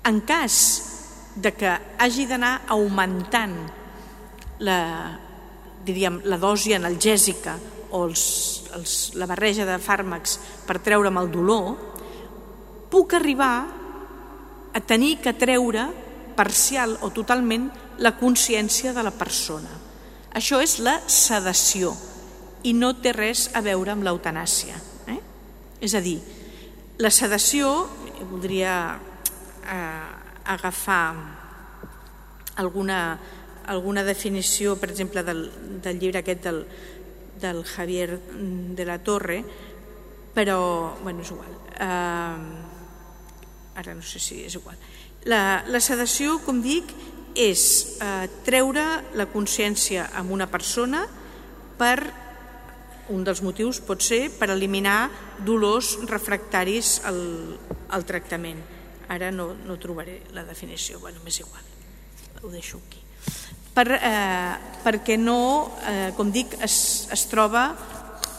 en 0.09 0.21
cas 0.25 0.55
de 1.37 1.53
que 1.53 1.73
hagi 2.01 2.25
d'anar 2.29 2.55
augmentant 2.73 3.57
la, 4.65 4.79
diríem, 5.85 6.21
la 6.25 6.39
dosi 6.41 6.73
analgèsica 6.73 7.55
o 7.91 8.03
els, 8.05 8.23
els, 8.77 8.95
la 9.17 9.29
barreja 9.29 9.65
de 9.65 9.77
fàrmacs 9.81 10.37
per 10.67 10.81
treure'm 10.85 11.21
el 11.21 11.29
dolor, 11.33 11.69
puc 12.89 13.13
arribar 13.17 13.78
a 14.73 14.79
tenir 14.81 15.17
que 15.23 15.33
treure 15.33 15.87
parcial 16.37 16.97
o 17.01 17.09
totalment 17.11 17.69
la 17.99 18.15
consciència 18.17 18.93
de 18.95 19.03
la 19.03 19.11
persona. 19.11 19.71
Això 20.35 20.61
és 20.63 20.77
la 20.79 20.99
sedació 21.09 21.95
i 22.63 22.73
no 22.75 22.93
té 23.01 23.13
res 23.15 23.49
a 23.55 23.63
veure 23.65 23.91
amb 23.91 24.05
l'eutanàsia. 24.05 24.77
Eh? 25.09 25.19
És 25.83 25.95
a 25.95 26.03
dir, 26.03 26.19
la 26.99 27.11
sedació, 27.11 27.87
voldria 28.29 28.73
eh, 29.63 30.07
agafar 30.51 31.15
alguna, 32.59 33.17
alguna 33.67 34.03
definició, 34.03 34.75
per 34.79 34.91
exemple, 34.91 35.23
del, 35.23 35.45
del 35.83 35.99
llibre 35.99 36.23
aquest 36.23 36.43
del, 36.43 36.65
del 37.39 37.63
Javier 37.63 38.19
de 38.75 38.85
la 38.85 38.99
Torre, 38.99 39.43
però, 40.35 40.97
bueno, 41.03 41.23
és 41.23 41.31
igual. 41.31 41.55
Uh, 41.79 42.68
ara 43.79 43.95
no 43.95 44.03
sé 44.05 44.21
si 44.21 44.43
és 44.45 44.57
igual. 44.59 44.77
La, 45.27 45.63
la 45.67 45.81
sedació, 45.83 46.37
com 46.45 46.61
dic, 46.63 46.91
és 47.39 47.63
uh, 48.03 48.25
treure 48.45 48.85
la 49.15 49.27
consciència 49.31 50.09
amb 50.19 50.33
una 50.35 50.49
persona 50.51 51.05
per 51.79 51.97
un 53.09 53.23
dels 53.25 53.41
motius 53.41 53.79
pot 53.81 54.03
ser 54.05 54.27
per 54.37 54.51
eliminar 54.53 55.09
dolors 55.45 55.95
refractaris 56.09 56.99
al, 57.09 57.23
al 57.89 58.05
tractament. 58.05 58.61
Ara 59.09 59.31
no, 59.33 59.53
no 59.65 59.79
trobaré 59.81 60.19
la 60.35 60.45
definició, 60.45 60.99
bueno, 61.01 61.23
m'és 61.25 61.41
igual 61.41 61.69
ho 62.43 62.49
deixo 62.49 62.79
aquí. 62.87 62.99
Per, 63.73 63.87
eh, 63.91 64.55
perquè 64.83 65.17
no, 65.19 65.71
eh, 65.87 66.11
com 66.17 66.31
dic, 66.31 66.55
es, 66.63 67.07
es 67.11 67.25
troba 67.31 67.69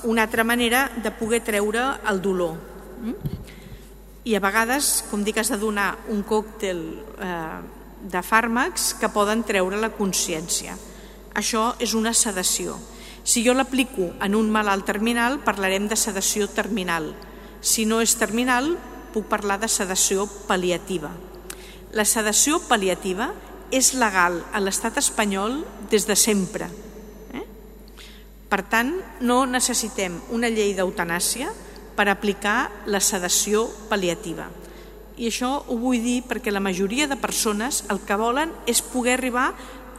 una 0.05 0.25
altra 0.27 0.45
manera 0.45 0.89
de 0.97 1.13
poder 1.13 1.43
treure 1.45 1.85
el 2.09 2.21
dolor. 2.21 2.57
Mm? 3.01 3.15
I 4.31 4.37
a 4.39 4.41
vegades, 4.43 5.01
com 5.11 5.25
dic, 5.27 5.41
has 5.41 5.49
de 5.51 5.57
donar 5.59 5.97
un 6.15 6.21
còctel 6.23 6.79
eh, 7.19 7.61
de 8.15 8.21
fàrmacs 8.23 8.93
que 9.01 9.09
poden 9.11 9.41
treure 9.43 9.81
la 9.83 9.91
consciència. 9.91 10.77
Això 11.35 11.73
és 11.83 11.97
una 11.99 12.13
sedació. 12.15 12.77
Si 13.27 13.43
jo 13.43 13.57
l'aplico 13.57 14.13
en 14.23 14.37
un 14.39 14.53
malalt 14.55 14.87
terminal, 14.87 15.41
parlarem 15.43 15.89
de 15.91 15.99
sedació 15.99 16.47
terminal. 16.47 17.09
Si 17.61 17.89
no 17.91 17.99
és 18.05 18.15
terminal, 18.21 18.77
puc 19.11 19.27
parlar 19.27 19.57
de 19.59 19.69
sedació 19.69 20.29
pal·liativa. 20.47 21.11
La 21.99 22.07
sedació 22.07 22.61
pal·liativa 22.69 23.33
és 23.75 23.97
legal 23.99 24.39
a 24.55 24.63
l'estat 24.63 25.01
espanyol 25.03 25.59
des 25.91 26.07
de 26.07 26.15
sempre. 26.15 26.71
Eh? 27.35 27.43
Per 28.47 28.63
tant, 28.63 28.95
no 29.27 29.43
necessitem 29.51 30.21
una 30.31 30.53
llei 30.55 30.77
d'eutanàsia 30.79 31.51
per 32.01 32.09
aplicar 32.09 32.71
la 32.89 32.97
sedació 33.05 33.67
pal·liativa. 33.91 34.47
I 35.21 35.27
això 35.29 35.51
ho 35.69 35.75
vull 35.77 36.01
dir 36.01 36.23
perquè 36.25 36.49
la 36.49 36.63
majoria 36.65 37.05
de 37.11 37.19
persones 37.21 37.83
el 37.93 38.01
que 38.09 38.17
volen 38.17 38.55
és 38.65 38.81
poder 38.81 39.19
arribar 39.19 39.51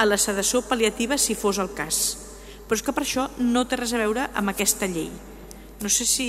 a 0.01 0.07
la 0.07 0.17
sedació 0.17 0.63
pal·liativa 0.65 1.19
si 1.21 1.37
fos 1.37 1.59
el 1.61 1.69
cas. 1.77 1.99
Però 2.65 2.79
és 2.79 2.81
que 2.81 2.95
per 2.97 3.05
això 3.05 3.27
no 3.37 3.67
té 3.69 3.77
res 3.77 3.93
a 3.93 4.01
veure 4.01 4.25
amb 4.33 4.49
aquesta 4.49 4.89
llei. 4.89 5.11
No 5.77 5.93
sé 5.93 6.09
si, 6.09 6.27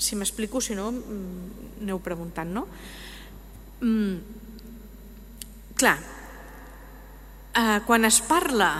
si 0.00 0.16
m'explico, 0.16 0.64
si 0.64 0.72
no, 0.72 0.88
mm, 0.94 1.84
aneu 1.84 2.00
preguntant, 2.00 2.56
no? 2.56 2.64
Mm, 3.84 4.16
clar, 5.76 5.98
eh, 7.52 7.80
quan 7.84 8.08
es 8.08 8.24
parla... 8.24 8.72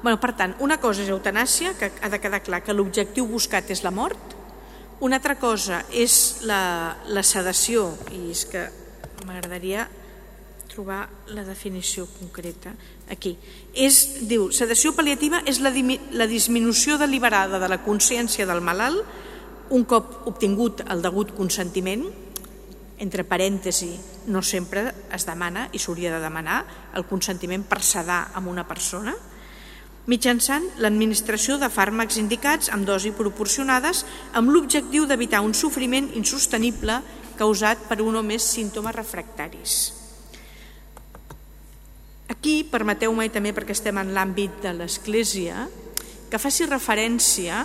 Bueno, 0.00 0.16
per 0.16 0.32
tant, 0.32 0.56
una 0.64 0.80
cosa 0.80 1.02
és 1.04 1.12
eutanàsia, 1.12 1.76
que 1.76 1.92
ha 2.00 2.08
de 2.08 2.16
quedar 2.16 2.40
clar 2.40 2.64
que 2.64 2.72
l'objectiu 2.72 3.26
buscat 3.28 3.68
és 3.68 3.82
la 3.84 3.92
mort, 3.92 4.39
una 5.00 5.16
altra 5.16 5.38
cosa 5.40 5.84
és 5.92 6.42
la, 6.44 6.96
la 7.08 7.22
sedació, 7.24 7.88
i 8.12 8.30
és 8.34 8.44
que 8.48 8.66
m'agradaria 9.26 9.86
trobar 10.70 11.08
la 11.34 11.44
definició 11.44 12.06
concreta 12.18 12.72
aquí. 13.10 13.34
És, 13.74 14.26
diu, 14.28 14.50
sedació 14.54 14.92
pal·liativa 14.94 15.42
és 15.50 15.58
la, 15.64 15.72
la 16.14 16.28
disminució 16.30 16.98
deliberada 17.00 17.58
de 17.58 17.68
la 17.68 17.80
consciència 17.82 18.46
del 18.46 18.62
malalt 18.62 19.04
un 19.70 19.84
cop 19.86 20.26
obtingut 20.26 20.82
el 20.90 21.02
degut 21.02 21.32
consentiment, 21.36 22.04
entre 23.00 23.24
parèntesi, 23.24 23.94
no 24.28 24.42
sempre 24.44 24.82
es 25.14 25.24
demana 25.24 25.68
i 25.72 25.80
s'hauria 25.80 26.12
de 26.12 26.20
demanar 26.20 26.58
el 26.98 27.06
consentiment 27.08 27.62
per 27.64 27.80
sedar 27.86 28.26
amb 28.36 28.50
una 28.50 28.66
persona, 28.68 29.14
mitjançant 30.10 30.66
l'administració 30.82 31.56
de 31.60 31.68
fàrmacs 31.70 32.18
indicats 32.18 32.70
amb 32.74 32.88
dosi 32.88 33.12
proporcionades 33.14 34.02
amb 34.34 34.50
l'objectiu 34.50 35.06
d'evitar 35.06 35.44
un 35.46 35.54
sofriment 35.54 36.10
insostenible 36.18 36.98
causat 37.38 37.86
per 37.88 38.00
un 38.02 38.18
o 38.18 38.22
més 38.26 38.44
símptomes 38.44 38.96
refractaris. 38.96 39.76
Aquí, 42.30 42.60
permeteu-me 42.62 43.26
també 43.32 43.52
perquè 43.54 43.74
estem 43.74 43.98
en 43.98 44.12
l'àmbit 44.14 44.60
de 44.62 44.74
l'Església, 44.76 45.64
que 46.30 46.38
faci 46.38 46.66
referència 46.68 47.64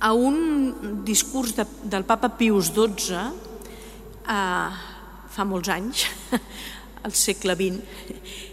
a 0.00 0.12
un 0.14 1.02
discurs 1.04 1.52
de, 1.58 1.66
del 1.84 2.06
papa 2.08 2.30
Pius 2.38 2.70
XII 2.72 3.18
eh, 3.18 4.70
fa 5.34 5.44
molts 5.44 5.72
anys, 5.74 6.06
al 7.04 7.12
segle 7.12 7.56
XX, 7.58 8.47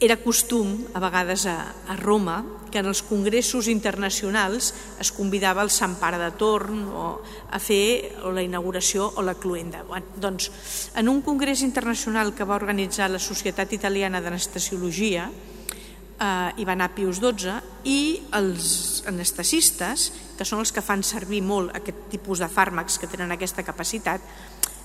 era 0.00 0.18
costum, 0.20 0.74
a 0.94 1.00
vegades 1.02 1.46
a, 1.46 1.74
a 1.88 1.96
Roma, 1.96 2.42
que 2.72 2.80
en 2.80 2.88
els 2.88 3.02
congressos 3.04 3.68
internacionals 3.68 4.72
es 5.02 5.12
convidava 5.12 5.62
el 5.62 5.70
Sant 5.70 5.98
Pare 6.00 6.18
de 6.20 6.30
Torn 6.40 6.86
o 6.88 7.06
a 7.52 7.60
fer 7.60 8.18
o 8.24 8.32
la 8.32 8.42
inauguració 8.42 9.10
o 9.16 9.22
la 9.22 9.36
cluenda. 9.36 9.84
Bueno, 9.88 10.16
doncs, 10.16 10.50
en 10.96 11.08
un 11.12 11.20
congrés 11.22 11.62
internacional 11.62 12.32
que 12.34 12.48
va 12.48 12.56
organitzar 12.56 13.10
la 13.12 13.20
Societat 13.20 13.72
Italiana 13.76 14.22
d'Anestesiologia, 14.24 15.28
eh, 15.28 16.50
hi 16.56 16.64
va 16.64 16.74
anar 16.76 16.92
Pius 16.96 17.20
XII, 17.20 17.58
i 17.84 18.00
els 18.38 19.02
anestesistes, 19.10 20.10
que 20.38 20.48
són 20.48 20.62
els 20.64 20.72
que 20.72 20.84
fan 20.84 21.04
servir 21.06 21.42
molt 21.44 21.76
aquest 21.76 22.08
tipus 22.12 22.42
de 22.42 22.48
fàrmacs 22.48 22.98
que 22.98 23.10
tenen 23.10 23.34
aquesta 23.34 23.66
capacitat, 23.66 24.24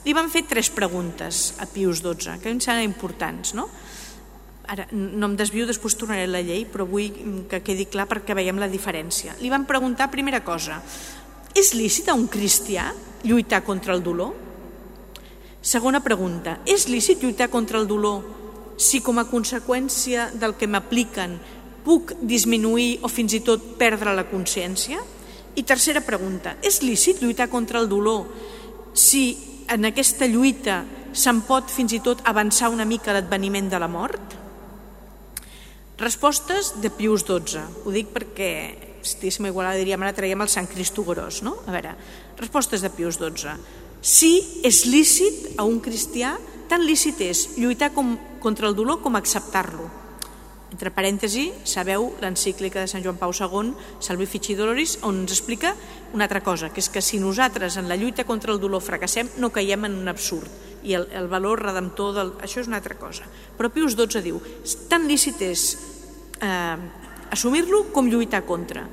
li 0.05 0.13
van 0.15 0.29
fer 0.31 0.45
tres 0.47 0.69
preguntes 0.71 1.53
a 1.59 1.67
Pius 1.67 2.03
XII, 2.03 2.37
que 2.43 2.51
em 2.51 2.59
semblen 2.63 2.87
importants, 2.87 3.55
no? 3.57 3.67
Ara 4.67 4.87
no 4.91 5.29
em 5.31 5.35
desvio, 5.39 5.65
després 5.67 5.95
tornaré 5.97 6.25
a 6.27 6.31
la 6.31 6.43
llei, 6.43 6.65
però 6.69 6.85
vull 6.87 7.45
que 7.49 7.61
quedi 7.63 7.87
clar 7.91 8.07
perquè 8.09 8.35
veiem 8.37 8.59
la 8.59 8.69
diferència. 8.71 9.35
Li 9.41 9.51
van 9.51 9.65
preguntar, 9.69 10.11
primera 10.11 10.43
cosa, 10.45 10.81
és 11.55 11.73
lícit 11.73 12.09
a 12.11 12.15
un 12.17 12.27
cristià 12.27 12.91
lluitar 13.23 13.63
contra 13.65 13.95
el 13.95 14.03
dolor? 14.03 14.35
Segona 15.61 16.03
pregunta, 16.03 16.59
és 16.67 16.87
lícit 16.87 17.23
lluitar 17.23 17.49
contra 17.49 17.79
el 17.79 17.87
dolor 17.87 18.23
si 18.77 19.01
com 19.01 19.17
a 19.17 19.25
conseqüència 19.27 20.29
del 20.37 20.53
que 20.55 20.69
m'apliquen 20.69 21.39
puc 21.87 22.13
disminuir 22.21 22.99
o 23.01 23.09
fins 23.09 23.33
i 23.33 23.41
tot 23.41 23.73
perdre 23.79 24.13
la 24.15 24.27
consciència? 24.29 25.01
I 25.57 25.63
tercera 25.65 26.03
pregunta, 26.05 26.57
és 26.61 26.83
lícit 26.83 27.23
lluitar 27.23 27.49
contra 27.49 27.81
el 27.81 27.89
dolor 27.89 28.27
si 28.93 29.31
en 29.67 29.89
aquesta 29.89 30.27
lluita 30.29 30.83
se'n 31.17 31.41
pot 31.47 31.71
fins 31.73 31.95
i 31.97 32.03
tot 32.05 32.21
avançar 32.29 32.69
una 32.69 32.85
mica 32.85 33.15
l'adveniment 33.15 33.71
de 33.71 33.79
la 33.81 33.89
mort? 33.89 34.37
Respostes 35.97 36.75
de 36.77 36.91
Pius 36.93 37.23
XII. 37.25 37.63
Ho 37.85 37.91
dic 37.93 38.11
perquè, 38.13 38.51
si 39.01 39.15
estiguéssim 39.15 39.47
igualada, 39.49 39.79
diríem 39.81 40.03
ara 40.05 40.13
traiem 40.13 40.43
el 40.45 40.51
Sant 40.53 40.69
Cristo 40.69 41.01
Gros, 41.01 41.41
no? 41.41 41.55
A 41.65 41.73
veure, 41.73 41.95
respostes 42.37 42.83
de 42.85 42.91
Pius 42.93 43.17
XII. 43.17 43.55
Sí, 44.05 44.61
és 44.61 44.83
lícit 44.85 45.57
a 45.57 45.65
un 45.65 45.79
cristià, 45.81 46.35
tan 46.69 46.85
lícit 46.85 47.23
és 47.25 47.47
lluitar 47.57 47.89
com, 47.95 48.13
contra 48.43 48.69
el 48.69 48.77
dolor 48.77 49.01
com 49.01 49.17
acceptar-lo. 49.17 49.89
Entre 50.67 50.91
parèntesi, 50.91 51.45
sabeu 51.63 52.09
l'encíclica 52.19 52.81
de 52.83 52.89
Sant 52.91 53.03
Joan 53.03 53.15
Pau 53.19 53.31
II, 53.31 53.71
Salvi 54.03 54.27
Fici 54.27 54.55
Doloris, 54.57 54.97
on 55.07 55.21
ens 55.23 55.31
explica 55.31 55.71
una 56.13 56.27
altra 56.27 56.41
cosa, 56.43 56.69
que 56.73 56.83
és 56.83 56.89
que 56.91 57.01
si 57.01 57.21
nosaltres 57.23 57.77
en 57.79 57.87
la 57.87 57.95
lluita 57.95 58.27
contra 58.27 58.51
el 58.51 58.59
dolor 58.59 58.83
fracassem, 58.83 59.29
no 59.39 59.53
caiem 59.55 59.87
en 59.87 59.95
un 60.03 60.11
absurd 60.11 60.67
i 60.83 60.93
el, 60.93 61.07
el 61.15 61.27
valor 61.27 61.63
redemptor 61.63 62.13
del... 62.15 62.33
això 62.43 62.61
és 62.61 62.67
una 62.69 62.79
altra 62.79 62.97
cosa. 62.99 63.27
Però 63.57 63.71
Pius 63.73 63.95
XII 63.95 64.23
diu, 64.23 64.41
tan 64.91 65.07
lícit 65.07 65.41
és 65.47 65.63
eh, 66.43 66.75
assumir-lo 67.31 67.87
com 67.95 68.09
lluitar 68.11 68.43
contra. 68.47 68.85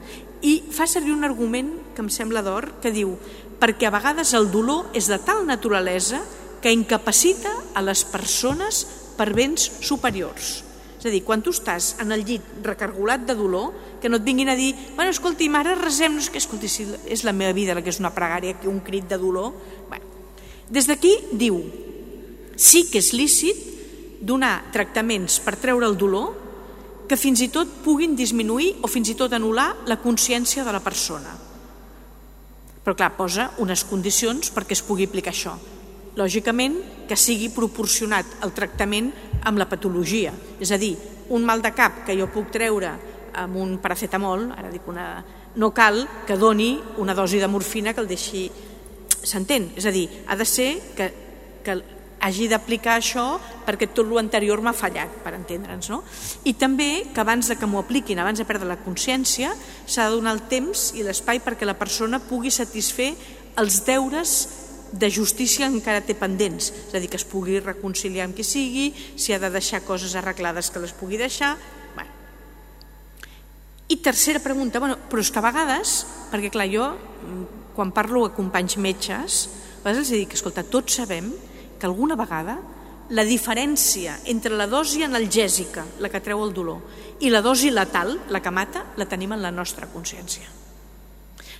I 0.44 0.56
fa 0.74 0.86
servir 0.90 1.14
un 1.14 1.26
argument 1.26 1.72
que 1.94 2.04
em 2.04 2.10
sembla 2.12 2.42
d'or, 2.44 2.76
que 2.82 2.92
diu, 2.94 3.16
perquè 3.60 3.88
a 3.88 3.94
vegades 3.94 4.34
el 4.36 4.50
dolor 4.52 4.94
és 4.96 5.08
de 5.10 5.18
tal 5.22 5.44
naturalesa 5.46 6.22
que 6.62 6.72
incapacita 6.72 7.52
a 7.74 7.82
les 7.84 8.04
persones 8.08 8.84
per 9.18 9.30
béns 9.36 9.68
superiors. 9.84 10.62
És 11.04 11.10
a 11.10 11.12
dir, 11.12 11.20
quan 11.20 11.42
tu 11.44 11.52
estàs 11.52 11.98
en 12.00 12.14
el 12.14 12.22
llit 12.24 12.44
recargolat 12.64 13.26
de 13.28 13.34
dolor, 13.36 13.74
que 14.00 14.08
no 14.08 14.16
et 14.16 14.24
vinguin 14.24 14.48
a 14.48 14.54
dir, 14.56 14.70
bueno, 14.96 15.12
escolti, 15.12 15.50
ara 15.52 15.74
resem, 15.76 16.14
no 16.16 16.22
és 16.24 16.30
que, 16.32 16.40
escolti, 16.40 16.64
si 16.72 16.86
és 17.04 17.26
la 17.28 17.34
meva 17.36 17.52
vida 17.52 17.74
la 17.76 17.82
que 17.84 17.92
és 17.92 18.00
una 18.00 18.14
pregària, 18.14 18.56
que 18.56 18.70
un 18.72 18.80
crit 18.80 19.04
de 19.04 19.18
dolor, 19.20 19.52
bueno, 19.90 20.08
des 20.72 20.88
d'aquí 20.88 21.12
diu, 21.36 21.60
sí 22.56 22.86
que 22.88 23.04
és 23.04 23.12
lícit 23.12 23.60
donar 24.24 24.70
tractaments 24.72 25.42
per 25.44 25.58
treure 25.60 25.84
el 25.84 25.98
dolor 26.00 26.32
que 27.04 27.20
fins 27.20 27.44
i 27.44 27.50
tot 27.52 27.68
puguin 27.84 28.16
disminuir 28.16 28.78
o 28.80 28.88
fins 28.88 29.12
i 29.12 29.18
tot 29.20 29.36
anul·lar 29.36 29.84
la 29.84 30.00
consciència 30.00 30.64
de 30.64 30.72
la 30.72 30.80
persona. 30.80 31.36
Però 32.80 32.96
clar, 32.96 33.12
posa 33.12 33.50
unes 33.60 33.84
condicions 33.84 34.48
perquè 34.56 34.72
es 34.72 34.80
pugui 34.88 35.04
aplicar 35.04 35.36
això. 35.36 35.58
Lògicament, 36.14 36.76
que 37.08 37.16
sigui 37.18 37.50
proporcionat 37.52 38.38
el 38.46 38.52
tractament 38.54 39.10
amb 39.44 39.58
la 39.58 39.68
patologia. 39.68 40.32
És 40.62 40.70
a 40.70 40.78
dir, 40.78 40.94
un 41.34 41.44
mal 41.44 41.62
de 41.62 41.72
cap 41.74 42.04
que 42.06 42.16
jo 42.18 42.28
puc 42.32 42.52
treure 42.54 42.92
amb 43.34 43.56
un 43.58 43.78
paracetamol, 43.82 44.50
ara 44.54 44.70
dic 44.70 44.86
una... 44.88 45.08
no 45.54 45.70
cal 45.70 46.00
que 46.26 46.36
doni 46.36 46.80
una 46.98 47.14
dosi 47.14 47.38
de 47.38 47.46
morfina 47.46 47.92
que 47.94 48.02
el 48.02 48.10
deixi 48.10 48.48
s'entén? 49.24 49.72
És 49.78 49.86
a 49.86 49.92
dir, 49.94 50.08
ha 50.26 50.36
de 50.36 50.46
ser 50.46 50.70
que, 50.96 51.10
que 51.64 51.76
hagi 52.24 52.48
d'aplicar 52.48 52.96
això 52.98 53.24
perquè 53.66 53.90
tot 53.92 54.08
l'anterior 54.08 54.62
m'ha 54.64 54.74
fallat, 54.76 55.20
per 55.24 55.34
entendre'ns. 55.36 55.90
No? 55.92 56.02
I 56.48 56.54
també 56.58 57.04
que 57.12 57.20
abans 57.20 57.50
de 57.50 57.58
que 57.60 57.68
m'ho 57.68 57.82
apliquin, 57.82 58.20
abans 58.20 58.40
de 58.40 58.48
perdre 58.48 58.68
la 58.68 58.80
consciència, 58.80 59.52
s'ha 59.86 60.08
de 60.08 60.16
donar 60.16 60.34
el 60.36 60.44
temps 60.48 60.92
i 60.96 61.04
l'espai 61.04 61.42
perquè 61.44 61.68
la 61.68 61.78
persona 61.78 62.22
pugui 62.22 62.52
satisfer 62.54 63.12
els 63.60 63.82
deures 63.86 64.63
de 64.92 65.10
justícia 65.10 65.66
encara 65.70 66.04
té 66.04 66.16
pendents, 66.18 66.70
és 66.88 66.94
a 66.94 67.00
dir, 67.00 67.08
que 67.10 67.18
es 67.20 67.26
pugui 67.26 67.60
reconciliar 67.60 68.28
amb 68.28 68.36
qui 68.36 68.44
sigui, 68.46 68.90
si 69.16 69.34
ha 69.34 69.40
de 69.42 69.50
deixar 69.50 69.84
coses 69.86 70.14
arreglades 70.18 70.70
que 70.70 70.82
les 70.82 70.92
pugui 70.92 71.18
deixar... 71.20 71.56
Bueno. 71.94 72.10
I 73.88 73.96
tercera 74.02 74.40
pregunta, 74.40 74.80
bueno, 74.80 74.98
però 75.10 75.22
és 75.22 75.30
que 75.30 75.40
a 75.42 75.46
vegades, 75.48 75.98
perquè 76.32 76.52
clar, 76.54 76.68
jo 76.72 76.88
quan 77.74 77.90
parlo 77.90 78.24
a 78.24 78.32
companys 78.34 78.78
metges, 78.78 79.44
a 79.82 79.88
vegades 79.88 80.06
els 80.06 80.14
dic, 80.14 80.38
escolta, 80.38 80.64
tots 80.64 81.00
sabem 81.00 81.32
que 81.78 81.88
alguna 81.88 82.16
vegada 82.16 82.60
la 83.10 83.24
diferència 83.28 84.16
entre 84.32 84.56
la 84.56 84.68
dosi 84.70 85.02
analgèsica, 85.04 85.84
la 86.00 86.08
que 86.08 86.22
treu 86.24 86.40
el 86.44 86.54
dolor, 86.56 86.80
i 87.20 87.30
la 87.30 87.42
dosi 87.44 87.70
letal, 87.74 88.16
la 88.32 88.40
que 88.40 88.54
mata, 88.54 88.86
la 88.96 89.08
tenim 89.10 89.34
en 89.36 89.42
la 89.44 89.52
nostra 89.52 89.90
consciència. 89.92 90.63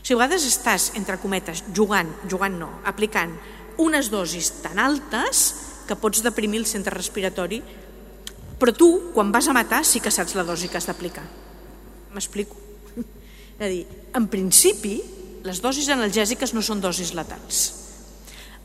Sigui, 0.05 0.19
a 0.19 0.27
vegades 0.27 0.45
estàs, 0.45 0.90
entre 0.99 1.17
cometes, 1.17 1.62
jugant, 1.73 2.11
jugant 2.29 2.59
no, 2.61 2.69
aplicant 2.85 3.33
unes 3.81 4.11
dosis 4.12 4.51
tan 4.61 4.77
altes 4.79 5.45
que 5.88 5.97
pots 5.97 6.21
deprimir 6.23 6.61
el 6.61 6.67
centre 6.69 6.93
respiratori, 6.93 7.62
però 8.61 8.75
tu, 8.77 8.88
quan 9.14 9.33
vas 9.33 9.49
a 9.49 9.55
matar, 9.57 9.81
sí 9.88 10.03
que 10.05 10.12
saps 10.12 10.37
la 10.37 10.45
dosi 10.45 10.69
que 10.69 10.77
has 10.77 10.87
d'aplicar. 10.90 11.25
M'explico? 12.12 12.61
És 13.01 13.64
a 13.64 13.71
dir, 13.71 13.87
en 14.14 14.29
principi, 14.29 14.99
les 15.45 15.62
dosis 15.64 15.88
analgèsiques 15.88 16.53
no 16.53 16.61
són 16.61 16.85
dosis 16.85 17.14
letals. 17.17 17.64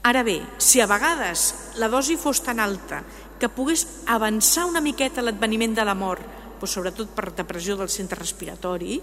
Ara 0.03 0.25
bé, 0.27 0.41
si 0.59 0.83
a 0.83 0.87
vegades 0.91 1.53
la 1.79 1.89
dosi 1.91 2.19
fos 2.19 2.43
tan 2.43 2.59
alta 2.59 3.01
que 3.39 3.51
pogués 3.51 3.85
avançar 4.11 4.67
una 4.67 4.83
miqueta 4.83 5.23
l'adveniment 5.23 5.75
de 5.75 5.87
la 5.87 5.95
mort, 5.95 6.23
doncs 6.59 6.75
sobretot 6.75 7.15
per 7.15 7.31
depressió 7.31 7.79
del 7.79 7.91
centre 7.91 8.19
respiratori, 8.19 8.99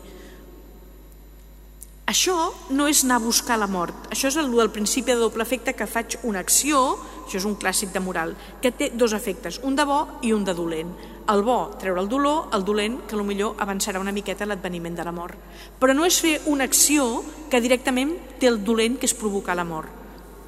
això 2.17 2.55
no 2.73 2.87
és 2.89 3.03
anar 3.05 3.19
a 3.21 3.25
buscar 3.27 3.59
la 3.61 3.69
mort, 3.69 4.07
això 4.09 4.31
és 4.31 4.39
el 4.41 4.49
del 4.49 4.71
principi 4.73 5.13
de 5.13 5.21
doble 5.21 5.45
efecte 5.45 5.75
que 5.77 5.87
faig 5.87 6.17
una 6.25 6.41
acció, 6.41 6.97
això 7.27 7.37
és 7.37 7.45
un 7.45 7.59
clàssic 7.61 7.93
de 7.93 8.01
moral, 8.01 8.33
que 8.63 8.73
té 8.73 8.89
dos 8.97 9.13
efectes, 9.13 9.61
un 9.63 9.77
de 9.77 9.85
bo 9.85 9.99
i 10.25 10.33
un 10.33 10.45
de 10.47 10.55
dolent. 10.57 10.95
El 11.29 11.43
bo, 11.45 11.75
treure 11.77 12.01
el 12.01 12.09
dolor, 12.09 12.47
el 12.57 12.65
dolent, 12.65 13.01
que 13.11 13.19
millor 13.21 13.59
avançarà 13.61 14.01
una 14.01 14.15
miqueta 14.15 14.47
l'adveniment 14.47 14.95
de 14.97 15.05
la 15.05 15.13
mort. 15.13 15.37
Però 15.81 15.93
no 15.93 16.07
és 16.07 16.21
fer 16.23 16.39
una 16.47 16.65
acció 16.65 17.25
que 17.51 17.61
directament 17.61 18.15
té 18.41 18.47
el 18.49 18.63
dolent 18.65 18.97
que 18.97 19.11
és 19.11 19.15
provocar 19.15 19.57
la 19.59 19.67
mort. 19.67 19.91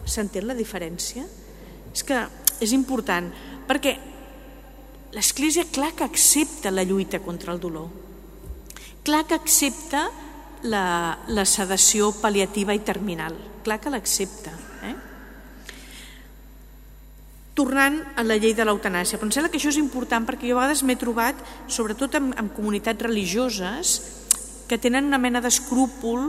S'entén 0.07 0.47
la 0.47 0.57
diferència? 0.57 1.27
És 1.93 2.05
que 2.07 2.23
és 2.63 2.73
important, 2.73 3.29
perquè 3.69 3.97
l'Església 5.13 5.67
clar 5.69 5.93
que 5.99 6.07
accepta 6.07 6.71
la 6.71 6.87
lluita 6.87 7.21
contra 7.21 7.53
el 7.53 7.61
dolor, 7.61 7.91
clar 9.03 9.27
que 9.27 9.35
accepta 9.35 10.07
la, 10.63 11.19
la 11.29 11.45
sedació 11.47 12.11
pal·liativa 12.23 12.75
i 12.75 12.83
terminal. 12.85 13.37
Clar 13.67 13.79
que 13.83 13.93
l'accepta. 13.93 14.53
Eh? 14.87 14.95
Tornant 17.59 17.99
a 18.19 18.25
la 18.27 18.39
llei 18.39 18.55
de 18.55 18.67
l'eutanàsia, 18.67 19.19
però 19.19 19.29
em 19.29 19.35
sembla 19.35 19.51
que 19.53 19.59
això 19.61 19.73
és 19.73 19.81
important 19.81 20.27
perquè 20.27 20.49
jo 20.49 20.57
a 20.57 20.63
vegades 20.63 20.85
m'he 20.87 20.99
trobat, 20.99 21.41
sobretot 21.67 22.19
en, 22.19 22.33
en 22.39 22.51
comunitats 22.55 23.07
religioses, 23.07 23.99
que 24.69 24.77
tenen 24.77 25.09
una 25.09 25.19
mena 25.19 25.41
d'escrúpol 25.41 26.29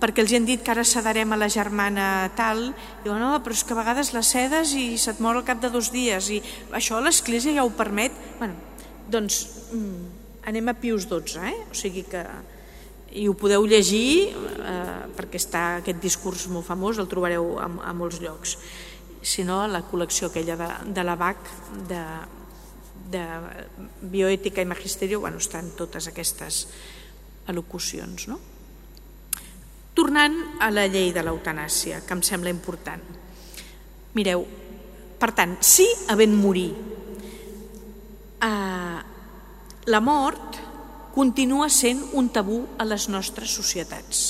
perquè 0.00 0.24
els 0.24 0.32
han 0.32 0.46
dit 0.48 0.62
que 0.64 0.72
ara 0.72 0.86
sedarem 0.88 1.34
a 1.34 1.38
la 1.38 1.50
germana 1.52 2.30
tal, 2.34 2.70
i 2.72 3.04
diuen, 3.04 3.20
no, 3.20 3.36
però 3.44 3.52
és 3.52 3.62
que 3.62 3.76
a 3.76 3.80
vegades 3.82 4.14
la 4.16 4.24
cedes 4.24 4.72
i 4.72 4.96
se't 4.98 5.20
mor 5.20 5.36
al 5.36 5.44
cap 5.44 5.60
de 5.60 5.68
dos 5.70 5.92
dies, 5.92 6.30
i 6.32 6.40
això 6.72 7.02
l'Església 7.04 7.52
ja 7.58 7.66
ho 7.66 7.72
permet. 7.76 8.16
Bueno, 8.40 8.56
doncs 9.12 9.42
mm, 9.76 10.24
anem 10.48 10.72
a 10.72 10.76
Pius 10.80 11.04
XII, 11.10 11.44
eh? 11.44 11.56
o 11.68 11.76
sigui 11.76 12.06
que 12.08 12.24
i 13.14 13.28
ho 13.30 13.34
podeu 13.38 13.62
llegir 13.70 14.34
eh, 14.34 15.04
perquè 15.14 15.38
està 15.38 15.64
aquest 15.78 16.00
discurs 16.02 16.48
molt 16.50 16.66
famós, 16.66 16.98
el 16.98 17.10
trobareu 17.10 17.54
a, 17.62 17.68
a 17.90 17.92
molts 17.94 18.18
llocs. 18.22 18.56
Si 19.24 19.44
no, 19.46 19.62
la 19.70 19.84
col·lecció 19.86 20.28
aquella 20.28 20.56
de, 20.58 20.68
de 20.96 21.04
la 21.06 21.14
BAC 21.16 21.52
de, 21.88 22.00
de 23.14 23.22
bioètica 24.10 24.62
i 24.62 24.68
magisterio, 24.68 25.22
bueno, 25.22 25.38
estan 25.38 25.70
totes 25.78 26.10
aquestes 26.10 26.64
elocucions. 27.48 28.26
No? 28.28 28.40
Tornant 29.94 30.36
a 30.60 30.72
la 30.74 30.88
llei 30.90 31.12
de 31.14 31.22
l'eutanàsia, 31.22 32.02
que 32.02 32.18
em 32.18 32.22
sembla 32.26 32.50
important. 32.50 33.06
Mireu, 34.18 34.42
per 35.22 35.30
tant, 35.38 35.54
si 35.62 35.86
havent 36.10 36.34
morir 36.34 36.68
eh, 38.42 38.98
la 39.86 40.00
mort 40.02 40.63
continua 41.14 41.68
sent 41.70 42.02
un 42.18 42.28
tabú 42.34 42.64
a 42.78 42.84
les 42.84 43.06
nostres 43.08 43.54
societats. 43.54 44.24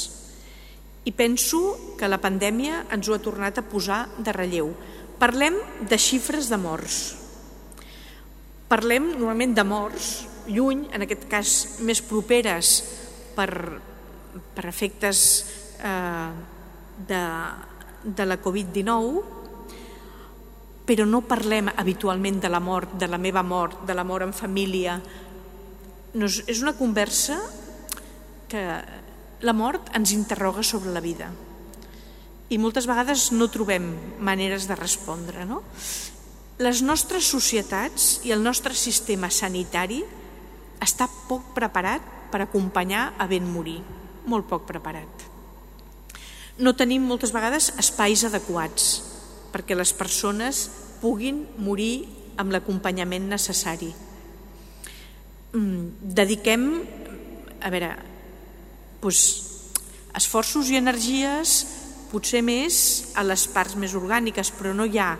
I 1.04 1.12
penso 1.12 1.96
que 1.98 2.08
la 2.08 2.20
pandèmia 2.20 2.84
ens 2.92 3.08
ho 3.08 3.16
ha 3.16 3.22
tornat 3.24 3.58
a 3.60 3.64
posar 3.64 4.04
de 4.20 4.32
relleu. 4.36 4.70
Parlem 5.20 5.56
de 5.88 5.98
xifres 6.00 6.48
de 6.52 6.58
morts. 6.60 7.00
Parlem 8.68 9.10
normalment 9.14 9.54
de 9.56 9.64
morts 9.64 10.12
lluny, 10.48 10.86
en 10.92 11.04
aquest 11.04 11.28
cas 11.30 11.52
més 11.84 12.00
properes 12.04 12.76
per, 13.36 13.48
per 14.56 14.64
efectes 14.68 15.20
eh, 15.80 16.30
de, 17.08 17.22
de 18.04 18.26
la 18.28 18.40
Covid-19, 18.40 19.22
però 20.84 21.06
no 21.08 21.22
parlem 21.24 21.70
habitualment 21.72 22.42
de 22.42 22.50
la 22.52 22.60
mort, 22.60 22.96
de 23.00 23.08
la 23.08 23.18
meva 23.18 23.42
mort, 23.42 23.86
de 23.88 23.94
la 23.96 24.04
mort 24.04 24.26
en 24.26 24.34
família. 24.36 24.98
No, 26.14 26.26
és, 26.26 26.42
és 26.46 26.62
una 26.62 26.76
conversa 26.78 27.40
que 28.50 28.62
la 29.44 29.52
mort 29.56 29.90
ens 29.96 30.14
interroga 30.14 30.62
sobre 30.62 30.94
la 30.94 31.02
vida 31.04 31.32
i 32.52 32.58
moltes 32.60 32.86
vegades 32.86 33.30
no 33.32 33.48
trobem 33.48 33.86
maneres 34.22 34.68
de 34.68 34.76
respondre. 34.76 35.46
No? 35.48 35.62
Les 36.62 36.84
nostres 36.84 37.26
societats 37.26 38.20
i 38.28 38.34
el 38.34 38.44
nostre 38.44 38.76
sistema 38.78 39.30
sanitari 39.32 40.02
està 40.84 41.08
poc 41.28 41.54
preparat 41.56 42.04
per 42.30 42.42
acompanyar 42.44 43.14
a 43.18 43.26
ben 43.30 43.46
morir, 43.48 43.80
molt 44.26 44.46
poc 44.50 44.66
preparat. 44.68 45.24
No 46.60 46.76
tenim 46.78 47.02
moltes 47.02 47.32
vegades 47.34 47.72
espais 47.80 48.22
adequats 48.28 49.02
perquè 49.54 49.74
les 49.74 49.90
persones 49.96 50.68
puguin 51.00 51.44
morir 51.58 52.06
amb 52.38 52.54
l'acompanyament 52.54 53.26
necessari. 53.30 53.90
Mm, 55.54 56.10
dediquem, 56.18 56.62
a 57.62 57.70
veure, 57.70 57.92
doncs, 58.98 59.20
esforços 60.18 60.66
i 60.70 60.78
energies 60.80 61.60
potser 62.10 62.40
més 62.42 62.76
a 63.14 63.22
les 63.26 63.44
parts 63.54 63.76
més 63.78 63.94
orgàniques, 63.94 64.50
però 64.54 64.72
no 64.74 64.86
hi 64.86 64.98
ha 64.98 65.12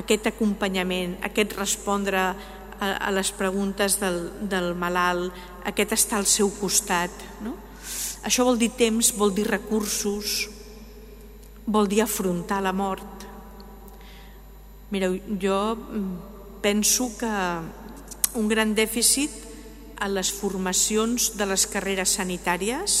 aquest 0.00 0.26
acompanyament, 0.30 1.16
aquest 1.26 1.54
respondre 1.58 2.18
a, 2.18 2.34
a 2.80 3.10
les 3.14 3.30
preguntes 3.34 3.98
del, 4.00 4.18
del 4.50 4.72
malalt, 4.74 5.36
aquest 5.70 5.94
estar 5.94 6.18
al 6.18 6.26
seu 6.26 6.50
costat. 6.58 7.14
No? 7.46 7.54
Això 8.26 8.46
vol 8.46 8.58
dir 8.58 8.72
temps, 8.74 9.12
vol 9.14 9.30
dir 9.34 9.46
recursos, 9.46 10.48
vol 11.66 11.86
dir 11.90 12.02
afrontar 12.02 12.58
la 12.62 12.74
mort. 12.74 13.26
Mireu, 14.90 15.14
jo 15.38 15.60
mm, 15.76 16.58
penso 16.62 17.12
que 17.18 17.30
un 18.34 18.50
gran 18.50 18.74
dèficit 18.74 19.49
a 20.00 20.08
les 20.08 20.32
formacions 20.32 21.34
de 21.36 21.46
les 21.46 21.66
carreres 21.68 22.16
sanitàries 22.16 23.00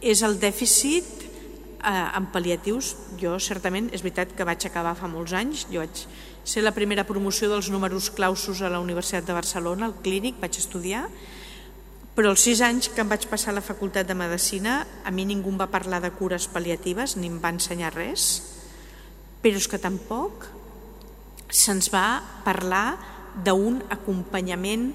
és 0.00 0.22
el 0.24 0.38
dèficit 0.40 1.06
eh, 1.22 1.90
en 1.92 2.28
pal·liatius. 2.32 2.94
Jo, 3.20 3.36
certament, 3.40 3.90
és 3.92 4.04
veritat 4.04 4.32
que 4.36 4.46
vaig 4.48 4.64
acabar 4.66 4.96
fa 4.96 5.10
molts 5.12 5.36
anys, 5.36 5.66
jo 5.70 5.84
vaig 5.84 6.06
ser 6.46 6.62
la 6.62 6.74
primera 6.74 7.04
promoció 7.04 7.50
dels 7.50 7.68
números 7.74 8.08
clausos 8.14 8.62
a 8.62 8.70
la 8.70 8.80
Universitat 8.80 9.26
de 9.26 9.34
Barcelona, 9.34 9.88
al 9.88 9.98
clínic, 10.02 10.38
vaig 10.40 10.56
estudiar, 10.60 11.06
però 12.16 12.30
els 12.32 12.44
sis 12.46 12.62
anys 12.64 12.88
que 12.88 13.02
em 13.02 13.10
vaig 13.10 13.26
passar 13.28 13.50
a 13.52 13.58
la 13.58 13.64
Facultat 13.64 14.06
de 14.08 14.16
Medicina, 14.16 14.78
a 15.04 15.10
mi 15.12 15.26
ningú 15.28 15.52
em 15.52 15.58
va 15.60 15.68
parlar 15.68 16.00
de 16.00 16.14
cures 16.16 16.46
pal·liatives, 16.48 17.18
ni 17.20 17.28
em 17.28 17.40
va 17.42 17.52
ensenyar 17.52 17.92
res, 17.92 18.30
però 19.42 19.60
és 19.60 19.68
que 19.68 19.82
tampoc 19.82 20.46
se'ns 21.52 21.90
va 21.92 22.22
parlar 22.46 22.96
d'un 23.44 23.82
acompanyament 23.92 24.94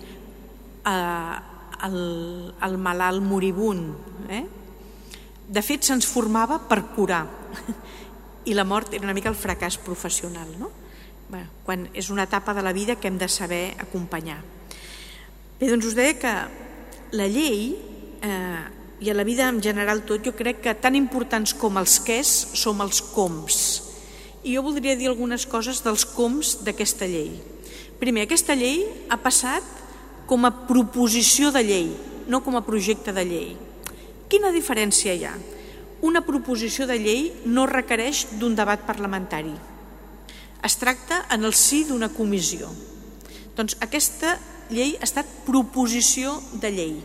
eh, 0.85 1.35
al, 1.81 2.55
al 2.59 2.77
malalt 2.77 3.23
moribund. 3.23 3.95
Eh? 4.29 4.43
De 5.51 5.63
fet, 5.65 5.83
se'ns 5.83 6.07
formava 6.07 6.61
per 6.69 6.83
curar 6.95 7.25
i 8.49 8.55
la 8.57 8.65
mort 8.65 8.93
era 8.93 9.05
una 9.05 9.15
mica 9.17 9.29
el 9.31 9.37
fracàs 9.37 9.77
professional, 9.81 10.49
no? 10.59 10.71
Bé, 11.31 11.45
quan 11.63 11.85
és 11.95 12.09
una 12.11 12.25
etapa 12.27 12.53
de 12.53 12.63
la 12.63 12.73
vida 12.75 12.97
que 12.99 13.07
hem 13.07 13.17
de 13.19 13.29
saber 13.31 13.71
acompanyar. 13.79 14.41
Bé, 15.59 15.69
doncs 15.69 15.87
us 15.87 15.95
deia 15.95 16.17
que 16.19 16.33
la 17.15 17.27
llei 17.31 17.75
eh, 18.23 18.63
i 19.01 19.09
a 19.09 19.15
la 19.15 19.23
vida 19.25 19.47
en 19.49 19.61
general 19.63 20.03
tot, 20.05 20.23
jo 20.25 20.35
crec 20.37 20.59
que 20.61 20.75
tan 20.75 20.97
importants 20.99 21.55
com 21.57 21.79
els 21.79 21.99
quès 22.03 22.31
som 22.59 22.83
els 22.83 23.01
coms 23.13 23.61
i 24.43 24.55
jo 24.55 24.63
voldria 24.65 24.97
dir 24.97 25.09
algunes 25.09 25.45
coses 25.45 25.83
dels 25.85 26.03
coms 26.05 26.57
d'aquesta 26.65 27.05
llei. 27.09 27.35
Primer, 28.01 28.25
aquesta 28.25 28.55
llei 28.57 28.83
ha 29.09 29.19
passat 29.21 29.80
com 30.31 30.47
a 30.47 30.53
proposició 30.63 31.49
de 31.51 31.59
llei, 31.67 31.89
no 32.31 32.39
com 32.39 32.55
a 32.55 32.63
projecte 32.63 33.11
de 33.11 33.25
llei. 33.27 33.49
Quina 34.31 34.53
diferència 34.55 35.11
hi 35.11 35.25
ha? 35.27 35.33
Una 36.07 36.21
proposició 36.23 36.87
de 36.87 36.95
llei 36.95 37.25
no 37.43 37.65
requereix 37.67 38.23
d'un 38.39 38.55
debat 38.55 38.85
parlamentari. 38.87 39.51
Es 40.63 40.79
tracta 40.79 41.25
en 41.35 41.43
el 41.43 41.51
si 41.51 41.83
d'una 41.83 42.13
comissió. 42.15 42.71
Doncs 43.57 43.75
aquesta 43.83 44.37
llei 44.71 44.95
ha 44.95 45.03
estat 45.03 45.27
proposició 45.43 46.37
de 46.63 46.71
llei. 46.71 46.95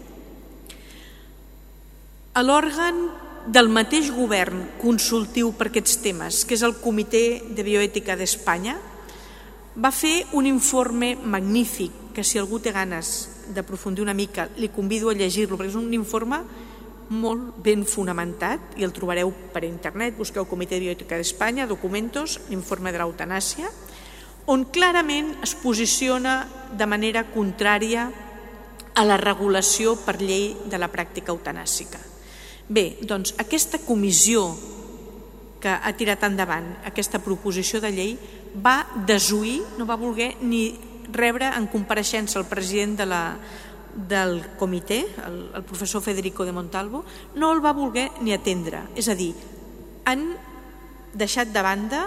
A 2.38 2.46
l'òrgan 2.46 3.02
del 3.50 3.72
mateix 3.74 4.12
govern 4.14 4.62
consultiu 4.78 5.50
per 5.58 5.72
aquests 5.72 5.98
temes, 6.06 6.44
que 6.46 6.54
és 6.54 6.62
el 6.62 6.78
Comitè 6.78 7.26
de 7.50 7.66
Bioètica 7.66 8.14
d'Espanya, 8.14 8.78
va 9.74 9.90
fer 9.90 10.20
un 10.38 10.46
informe 10.46 11.16
magnífic, 11.26 12.05
que 12.16 12.24
si 12.24 12.40
algú 12.40 12.56
té 12.64 12.72
ganes 12.72 13.28
d'aprofundir 13.52 14.00
una 14.00 14.16
mica, 14.16 14.48
li 14.56 14.70
convido 14.72 15.10
a 15.12 15.14
llegir-lo, 15.14 15.58
perquè 15.60 15.68
és 15.68 15.76
un 15.76 15.92
informe 15.92 16.40
molt 17.12 17.58
ben 17.62 17.84
fonamentat 17.84 18.78
i 18.80 18.86
el 18.86 18.94
trobareu 18.96 19.28
per 19.52 19.66
internet, 19.68 20.16
busqueu 20.16 20.48
Comitè 20.48 20.78
de 20.78 20.86
Bioètica 20.86 21.18
d'Espanya, 21.20 21.68
documentos, 21.68 22.40
l'informe 22.48 22.90
de 22.90 23.02
l'eutanàsia, 23.02 23.68
on 24.48 24.64
clarament 24.72 25.34
es 25.44 25.52
posiciona 25.60 26.46
de 26.72 26.86
manera 26.88 27.26
contrària 27.34 28.08
a 28.96 29.04
la 29.04 29.20
regulació 29.20 29.92
per 30.00 30.16
llei 30.22 30.54
de 30.64 30.80
la 30.80 30.88
pràctica 30.88 31.34
eutanàsica. 31.34 32.00
Bé, 32.66 32.96
doncs 33.04 33.34
aquesta 33.38 33.82
comissió 33.84 34.48
que 35.60 35.68
ha 35.68 35.92
tirat 35.98 36.24
endavant 36.24 36.72
aquesta 36.88 37.20
proposició 37.20 37.82
de 37.84 37.92
llei 37.92 38.16
va 38.56 38.86
desuir, 39.06 39.60
no 39.76 39.84
va 39.84 40.00
voler 40.00 40.32
ni 40.40 40.70
rebre 41.12 41.50
en 41.54 41.68
compareixença 41.70 42.38
el 42.40 42.48
president 42.50 42.96
de 42.98 43.06
la, 43.06 43.22
del 43.96 44.42
comitè, 44.60 45.00
el, 45.26 45.38
el 45.56 45.64
professor 45.64 46.02
Federico 46.02 46.44
de 46.44 46.52
Montalvo, 46.52 47.04
no 47.34 47.52
el 47.54 47.62
va 47.64 47.72
voler 47.76 48.10
ni 48.20 48.34
atendre. 48.36 48.84
És 48.94 49.08
a 49.08 49.16
dir, 49.16 49.32
han 50.04 50.28
deixat 51.16 51.52
de 51.52 51.62
banda 51.64 52.02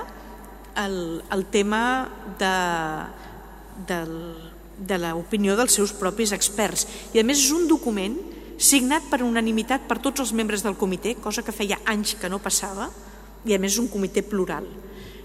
el, 0.78 1.24
el 1.34 1.46
tema 1.50 1.82
de, 2.40 2.56
del, 3.90 4.14
de 4.78 5.00
l'opinió 5.02 5.58
dels 5.58 5.80
seus 5.80 5.94
propis 5.98 6.34
experts. 6.36 6.86
I 7.14 7.24
a 7.24 7.26
més 7.26 7.42
és 7.42 7.56
un 7.56 7.68
document 7.68 8.16
signat 8.60 9.08
per 9.10 9.24
unanimitat 9.24 9.88
per 9.88 10.02
tots 10.04 10.22
els 10.22 10.36
membres 10.36 10.64
del 10.66 10.78
comitè, 10.78 11.16
cosa 11.24 11.44
que 11.44 11.56
feia 11.56 11.80
anys 11.90 12.18
que 12.20 12.30
no 12.30 12.42
passava, 12.44 12.90
i 13.48 13.56
a 13.56 13.60
més 13.60 13.74
és 13.74 13.82
un 13.82 13.90
comitè 13.90 14.22
plural. 14.28 14.68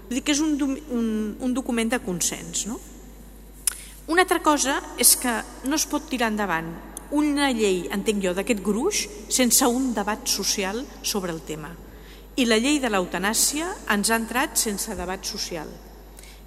Vull 0.05 0.17
dir 0.17 0.23
que 0.23 0.33
és 0.33 0.41
un, 0.41 0.55
un, 0.95 1.07
un 1.43 1.53
document 1.53 1.91
de 1.91 1.99
consens. 2.01 2.65
No? 2.69 2.79
Una 4.05 4.21
altra 4.21 4.37
cosa 4.45 4.77
és 5.01 5.15
que 5.17 5.31
no 5.65 5.77
es 5.79 5.87
pot 5.89 6.03
tirar 6.09 6.29
endavant 6.29 6.67
una 7.17 7.47
llei, 7.53 7.85
entenc 7.93 8.21
jo, 8.21 8.33
d'aquest 8.37 8.61
gruix 8.65 9.05
sense 9.33 9.65
un 9.65 9.93
debat 9.95 10.27
social 10.29 10.83
sobre 11.01 11.33
el 11.33 11.41
tema. 11.45 11.71
I 12.37 12.45
la 12.45 12.59
llei 12.61 12.77
de 12.83 12.91
l'eutanàsia 12.91 13.69
ens 13.93 14.11
ha 14.11 14.19
entrat 14.19 14.59
sense 14.59 14.93
debat 14.97 15.23
social. 15.25 15.69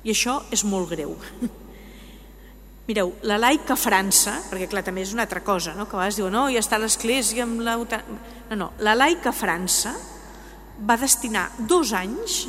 I 0.05 0.13
això 0.13 0.37
és 0.55 0.63
molt 0.69 0.91
greu. 0.93 1.17
Mireu, 2.89 3.11
la 3.27 3.41
laica 3.41 3.75
França, 3.77 4.37
perquè 4.49 4.69
clar, 4.71 4.85
també 4.87 5.03
és 5.03 5.15
una 5.17 5.27
altra 5.27 5.43
cosa, 5.45 5.75
no? 5.75 5.89
que 5.89 5.97
a 5.97 6.01
vegades 6.01 6.21
diuen, 6.21 6.33
no, 6.33 6.47
ja 6.53 6.63
està 6.63 6.79
l'Església 6.79 7.43
amb 7.45 7.65
la... 7.65 7.75
No, 7.79 8.57
no, 8.61 8.69
la 8.87 8.95
laica 8.95 9.33
França 9.35 9.97
va 10.87 10.97
destinar 11.01 11.49
dos 11.59 11.91
anys 11.93 12.45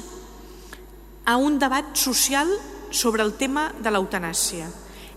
a 1.26 1.36
un 1.42 1.58
debat 1.60 1.98
social 1.98 2.54
sobre 2.92 3.26
el 3.26 3.34
tema 3.42 3.72
de 3.82 3.92
l'eutanàsia 3.92 4.70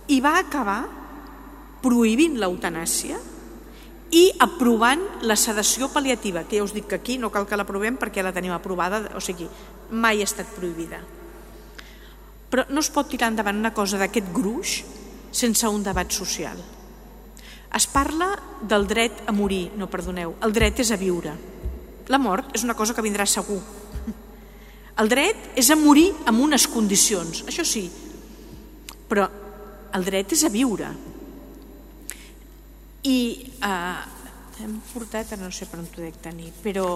i 0.08 0.18
va 0.20 0.38
acabar 0.40 0.80
prohibint 1.82 2.38
l'eutanàsia 2.40 3.18
i 4.12 4.26
aprovant 4.44 5.02
la 5.24 5.36
sedació 5.40 5.88
pal·liativa, 5.92 6.44
que 6.44 6.58
ja 6.58 6.64
us 6.66 6.74
dic 6.76 6.90
que 6.90 6.98
aquí 7.00 7.16
no 7.18 7.30
cal 7.32 7.46
que 7.48 7.56
l'aprovem 7.56 7.96
perquè 7.96 8.22
la 8.24 8.34
tenim 8.34 8.52
aprovada, 8.52 9.00
o 9.16 9.20
sigui, 9.24 9.48
mai 9.90 10.20
ha 10.20 10.28
estat 10.28 10.50
prohibida. 10.52 11.00
Però 12.52 12.66
no 12.68 12.82
es 12.84 12.90
pot 12.92 13.08
tirar 13.08 13.30
endavant 13.32 13.56
una 13.56 13.72
cosa 13.72 13.96
d'aquest 14.00 14.28
gruix 14.34 14.82
sense 15.32 15.68
un 15.68 15.82
debat 15.82 16.12
social. 16.12 16.60
Es 17.72 17.86
parla 17.88 18.34
del 18.68 18.84
dret 18.86 19.24
a 19.24 19.32
morir, 19.32 19.70
no 19.80 19.88
perdoneu, 19.88 20.36
el 20.44 20.52
dret 20.52 20.84
és 20.84 20.92
a 20.92 21.00
viure. 21.00 21.32
La 22.12 22.20
mort 22.20 22.52
és 22.52 22.66
una 22.66 22.76
cosa 22.76 22.92
que 22.92 23.04
vindrà 23.04 23.24
segur. 23.24 23.62
El 25.00 25.08
dret 25.08 25.56
és 25.56 25.70
a 25.72 25.78
morir 25.80 26.10
amb 26.28 26.44
unes 26.44 26.66
condicions, 26.68 27.46
això 27.48 27.64
sí, 27.64 27.86
però 29.08 29.24
el 29.96 30.04
dret 30.06 30.32
és 30.32 30.44
a 30.46 30.50
viure. 30.52 30.88
I 33.02 33.18
eh, 33.66 34.02
hem 34.62 34.78
portat, 34.92 35.34
no 35.40 35.50
sé 35.52 35.66
per 35.68 35.80
on 35.82 35.88
t'ho 35.90 36.04
dec 36.04 36.20
tenir, 36.24 36.52
però... 36.64 36.86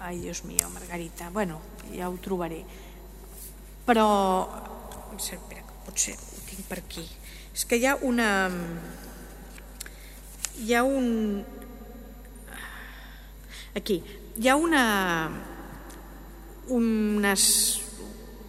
Ai, 0.00 0.16
Dios 0.22 0.44
mío, 0.48 0.70
Margarita, 0.72 1.28
bueno, 1.30 1.60
ja 1.92 2.08
ho 2.08 2.16
trobaré. 2.22 2.62
Però... 3.84 4.06
Espera, 5.16 5.64
potser 5.84 6.14
ho 6.16 6.44
tinc 6.48 6.64
per 6.70 6.78
aquí. 6.80 7.04
És 7.52 7.66
que 7.68 7.76
hi 7.76 7.84
ha 7.84 7.96
una... 8.06 8.30
Hi 10.60 10.74
ha 10.74 10.84
un... 10.86 11.42
Aquí. 13.76 14.00
Hi 14.40 14.48
ha 14.48 14.56
una... 14.56 14.84
Unes, 16.70 17.44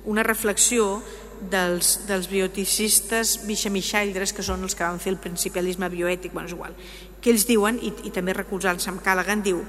una 0.06 0.24
reflexió 0.24 1.02
dels, 1.49 2.06
dels 2.08 2.30
bioticistes 2.30 3.39
bixamixaildres, 3.47 4.34
que 4.34 4.45
són 4.45 4.62
els 4.67 4.77
que 4.77 4.86
van 4.86 5.01
fer 5.01 5.15
el 5.15 5.21
principialisme 5.21 5.89
bioètic, 5.89 6.34
bueno, 6.34 6.49
és 6.49 6.56
igual, 6.56 6.77
que 7.21 7.34
ells 7.34 7.47
diuen, 7.49 7.80
i, 7.82 7.93
i 8.06 8.13
també 8.13 8.36
recolzant-se 8.38 8.91
amb 8.91 9.01
Callaghan, 9.01 9.43
diu 9.45 9.63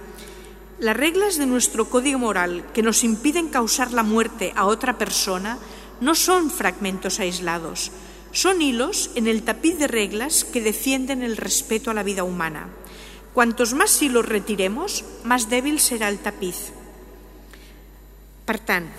Las 0.82 0.96
reglas 0.96 1.37
de 1.38 1.46
nuestro 1.46 1.88
código 1.88 2.18
moral 2.18 2.66
que 2.74 2.82
nos 2.82 3.04
impiden 3.04 3.48
causar 3.48 3.92
la 3.92 4.02
muerte 4.02 4.52
a 4.56 4.64
otra 4.64 4.98
persona 4.98 5.58
no 6.00 6.16
son 6.16 6.50
fragmentos 6.50 7.20
aislados, 7.20 7.92
son 8.32 8.61
hilos 8.61 9.12
en 9.14 9.28
el 9.28 9.44
tapiz 9.44 9.78
de 9.78 9.87
reglas 9.87 10.42
que 10.44 10.61
defienden 10.61 11.22
el 11.22 11.37
respeto 11.37 11.92
a 11.92 11.94
la 11.94 12.02
vida 12.02 12.24
humana. 12.24 12.66
Cuantos 13.32 13.74
más 13.74 14.02
hilos 14.02 14.26
retiremos, 14.26 15.04
más 15.22 15.48
débil 15.48 15.78
serà 15.78 16.11
el 16.11 16.18
tapiz. 16.18 16.74
Per 18.42 18.58
tant, 18.58 18.90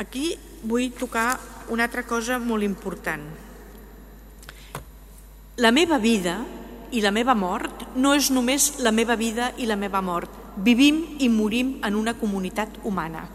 aquí 0.00 0.38
vull 0.64 0.88
tocar 0.96 1.36
una 1.70 1.84
altra 1.84 2.04
cosa 2.06 2.38
molt 2.38 2.64
important. 2.64 3.24
La 5.56 5.72
meva 5.72 5.98
vida 5.98 6.38
i 6.92 7.00
la 7.00 7.10
meva 7.10 7.34
mort 7.34 7.86
no 7.96 8.14
és 8.14 8.30
només 8.30 8.76
la 8.84 8.92
meva 8.92 9.16
vida 9.16 9.52
i 9.56 9.66
la 9.66 9.76
meva 9.76 10.02
mort. 10.04 10.30
Vivim 10.56 11.18
i 11.20 11.28
morim 11.28 11.76
en 11.84 11.96
una 11.96 12.16
comunitat 12.16 12.80
humana. 12.84 13.26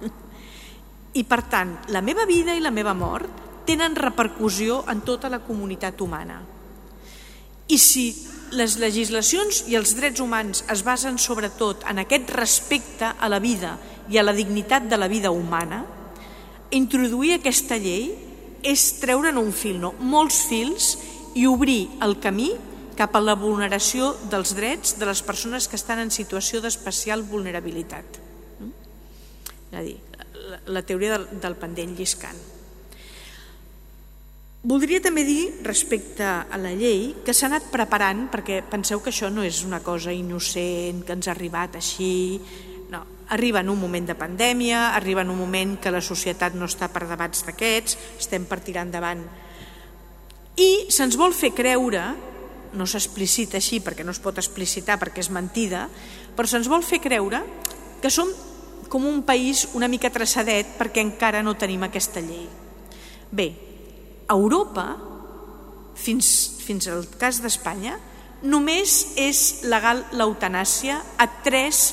I 1.13 1.23
per 1.27 1.41
tant, 1.51 1.75
la 1.91 2.01
meva 2.01 2.25
vida 2.25 2.55
i 2.55 2.63
la 2.63 2.71
meva 2.71 2.93
mort 2.95 3.65
tenen 3.67 3.95
repercussió 3.95 4.81
en 4.89 5.01
tota 5.05 5.29
la 5.29 5.41
comunitat 5.43 5.99
humana. 6.01 6.39
I 7.67 7.77
si 7.77 8.05
les 8.51 8.77
legislacions 8.79 9.63
i 9.71 9.77
els 9.79 9.93
drets 9.95 10.19
humans 10.19 10.63
es 10.71 10.83
basen 10.83 11.19
sobretot 11.21 11.85
en 11.87 12.01
aquest 12.01 12.31
respecte 12.35 13.11
a 13.11 13.29
la 13.31 13.39
vida 13.39 13.77
i 14.11 14.17
a 14.17 14.23
la 14.23 14.35
dignitat 14.35 14.89
de 14.91 14.97
la 14.99 15.07
vida 15.07 15.31
humana, 15.31 15.85
introduir 16.71 17.35
aquesta 17.35 17.77
llei 17.79 18.11
és 18.63 18.83
treure'n 19.01 19.39
un 19.41 19.51
fil, 19.55 19.79
no? 19.81 19.93
molts 19.99 20.43
fils, 20.49 20.95
i 21.35 21.47
obrir 21.47 21.87
el 22.03 22.17
camí 22.19 22.51
cap 22.97 23.15
a 23.15 23.21
la 23.23 23.37
vulneració 23.39 24.11
dels 24.29 24.53
drets 24.57 24.97
de 24.99 25.07
les 25.07 25.21
persones 25.23 25.67
que 25.67 25.79
estan 25.79 26.01
en 26.03 26.11
situació 26.11 26.61
d'especial 26.61 27.23
vulnerabilitat. 27.23 28.19
És 29.71 29.77
a 29.79 29.83
dir, 29.85 29.95
la 30.67 30.83
teoria 30.83 31.15
del, 31.15 31.29
del 31.41 31.55
pendent 31.59 31.95
lliscant. 31.97 32.41
Voldria 34.61 35.01
també 35.01 35.23
dir, 35.25 35.63
respecte 35.65 36.21
a 36.21 36.57
la 36.61 36.75
llei, 36.77 37.15
que 37.25 37.33
s'ha 37.33 37.47
anat 37.47 37.71
preparant, 37.73 38.27
perquè 38.29 38.59
penseu 38.69 38.99
que 39.01 39.09
això 39.09 39.31
no 39.33 39.41
és 39.41 39.63
una 39.65 39.79
cosa 39.81 40.13
innocent, 40.13 41.01
que 41.07 41.15
ens 41.17 41.29
ha 41.29 41.33
arribat 41.33 41.79
així, 41.79 42.37
Arriba 43.31 43.61
en 43.61 43.69
un 43.71 43.79
moment 43.79 44.03
de 44.03 44.15
pandèmia, 44.19 44.89
arriba 44.91 45.21
en 45.23 45.29
un 45.31 45.37
moment 45.39 45.77
que 45.79 45.91
la 45.93 46.01
societat 46.03 46.51
no 46.59 46.67
està 46.67 46.89
per 46.91 47.05
debats 47.07 47.45
d'aquests, 47.47 47.95
estem 48.19 48.43
per 48.43 48.57
tirar 48.59 48.83
endavant. 48.83 49.21
I 50.59 50.91
se'ns 50.91 51.15
vol 51.15 51.31
fer 51.31 51.53
creure, 51.55 52.01
no 52.75 52.87
s'explicita 52.87 53.55
així 53.61 53.79
perquè 53.79 54.03
no 54.03 54.11
es 54.11 54.19
pot 54.19 54.35
explicitar 54.35 54.97
perquè 54.99 55.23
és 55.23 55.31
mentida, 55.31 55.85
però 56.35 56.43
se'ns 56.47 56.67
vol 56.67 56.83
fer 56.83 56.99
creure 56.99 57.39
que 58.03 58.11
som 58.11 58.27
com 58.91 59.07
un 59.07 59.23
país 59.23 59.69
una 59.79 59.87
mica 59.87 60.11
traçadet 60.11 60.75
perquè 60.75 60.99
encara 60.99 61.39
no 61.39 61.55
tenim 61.55 61.87
aquesta 61.87 62.19
llei. 62.19 62.49
Bé, 63.31 63.47
Europa, 64.27 64.89
fins, 65.95 66.27
fins 66.59 66.91
al 66.91 67.07
cas 67.15 67.39
d'Espanya, 67.39 67.95
només 68.43 69.15
és 69.15 69.63
legal 69.71 70.03
l'eutanàsia 70.19 70.99
a 71.15 71.31
tres 71.47 71.85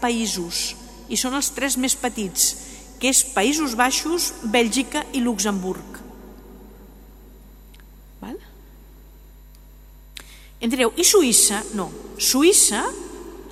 països 0.00 0.85
i 1.08 1.18
són 1.18 1.36
els 1.38 1.50
tres 1.54 1.76
més 1.78 1.96
petits, 1.98 2.54
que 3.00 3.10
és 3.12 3.22
Països 3.34 3.76
Baixos, 3.78 4.32
Bèlgica 4.42 5.04
i 5.12 5.22
Luxemburg. 5.24 6.00
Val? 8.22 8.38
Em 10.60 10.72
direu, 10.72 10.94
i 10.96 11.04
Suïssa? 11.04 11.62
No. 11.76 11.90
Suïssa, 12.18 12.86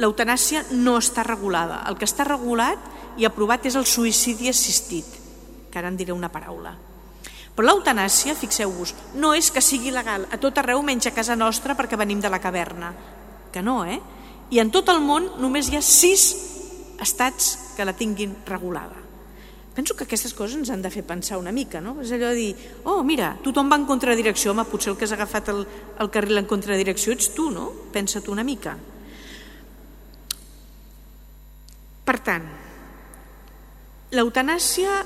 l'eutanàsia 0.00 0.64
no 0.72 0.96
està 0.98 1.26
regulada. 1.26 1.82
El 1.88 1.98
que 2.00 2.08
està 2.08 2.26
regulat 2.26 2.80
i 3.20 3.28
aprovat 3.28 3.66
és 3.68 3.76
el 3.78 3.86
suïcidi 3.86 4.48
assistit, 4.50 5.06
que 5.70 5.78
ara 5.78 5.92
en 5.92 6.00
diré 6.00 6.14
una 6.16 6.32
paraula. 6.32 6.74
Però 7.54 7.68
l'eutanàsia, 7.68 8.34
fixeu-vos, 8.34 8.94
no 9.14 9.30
és 9.36 9.52
que 9.54 9.62
sigui 9.62 9.92
legal 9.94 10.24
a 10.32 10.40
tot 10.42 10.56
arreu 10.58 10.82
menys 10.82 11.06
a 11.06 11.14
casa 11.14 11.36
nostra 11.38 11.76
perquè 11.78 11.98
venim 12.00 12.18
de 12.18 12.32
la 12.32 12.42
caverna. 12.42 12.90
Que 13.54 13.62
no, 13.62 13.84
eh? 13.86 14.00
I 14.50 14.58
en 14.58 14.72
tot 14.74 14.90
el 14.90 14.98
món 15.04 15.28
només 15.38 15.70
hi 15.70 15.78
ha 15.78 15.84
sis 15.84 16.53
estats 17.04 17.74
que 17.76 17.84
la 17.86 17.94
tinguin 17.96 18.34
regulada. 18.48 19.04
Penso 19.74 19.96
que 19.98 20.06
aquestes 20.06 20.34
coses 20.38 20.54
ens 20.54 20.70
han 20.70 20.84
de 20.84 20.90
fer 20.90 21.02
pensar 21.02 21.36
una 21.40 21.50
mica, 21.50 21.80
no? 21.82 21.96
És 22.00 22.12
allò 22.14 22.30
de 22.30 22.38
dir, 22.38 22.50
oh, 22.86 23.02
mira, 23.02 23.32
tothom 23.42 23.66
va 23.70 23.78
en 23.80 23.88
contradirecció, 23.88 24.52
home, 24.52 24.62
potser 24.70 24.92
el 24.92 24.98
que 24.98 25.08
has 25.08 25.14
agafat 25.16 25.50
el, 25.50 25.64
el 25.98 26.10
carril 26.14 26.38
en 26.38 26.46
contradirecció 26.46 27.14
ets 27.14 27.32
tu, 27.34 27.48
no? 27.50 27.66
Pensa 27.90 28.22
tu 28.22 28.30
una 28.30 28.46
mica. 28.46 28.76
Per 32.06 32.16
tant, 32.22 32.46
l'eutanàsia 34.14 35.02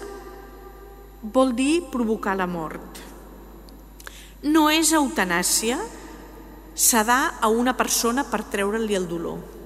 vol 1.33 1.55
dir 1.57 1.87
provocar 1.89 2.37
la 2.37 2.47
mort. 2.51 3.01
No 4.53 4.69
és 4.69 4.93
eutanàsia 4.93 5.81
sedar 6.79 7.39
a 7.41 7.49
una 7.49 7.73
persona 7.75 8.29
per 8.29 8.45
treure-li 8.53 8.95
el 8.95 9.09
dolor 9.09 9.58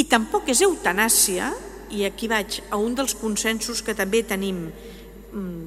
i 0.00 0.06
tampoc 0.08 0.48
és 0.48 0.62
eutanàsia, 0.64 1.50
i 1.92 2.06
aquí 2.06 2.28
vaig 2.30 2.60
a 2.70 2.78
un 2.80 2.94
dels 2.96 3.16
consensos 3.18 3.82
que 3.84 3.96
també 3.98 4.22
tenim 4.24 4.62
mm, 4.70 5.66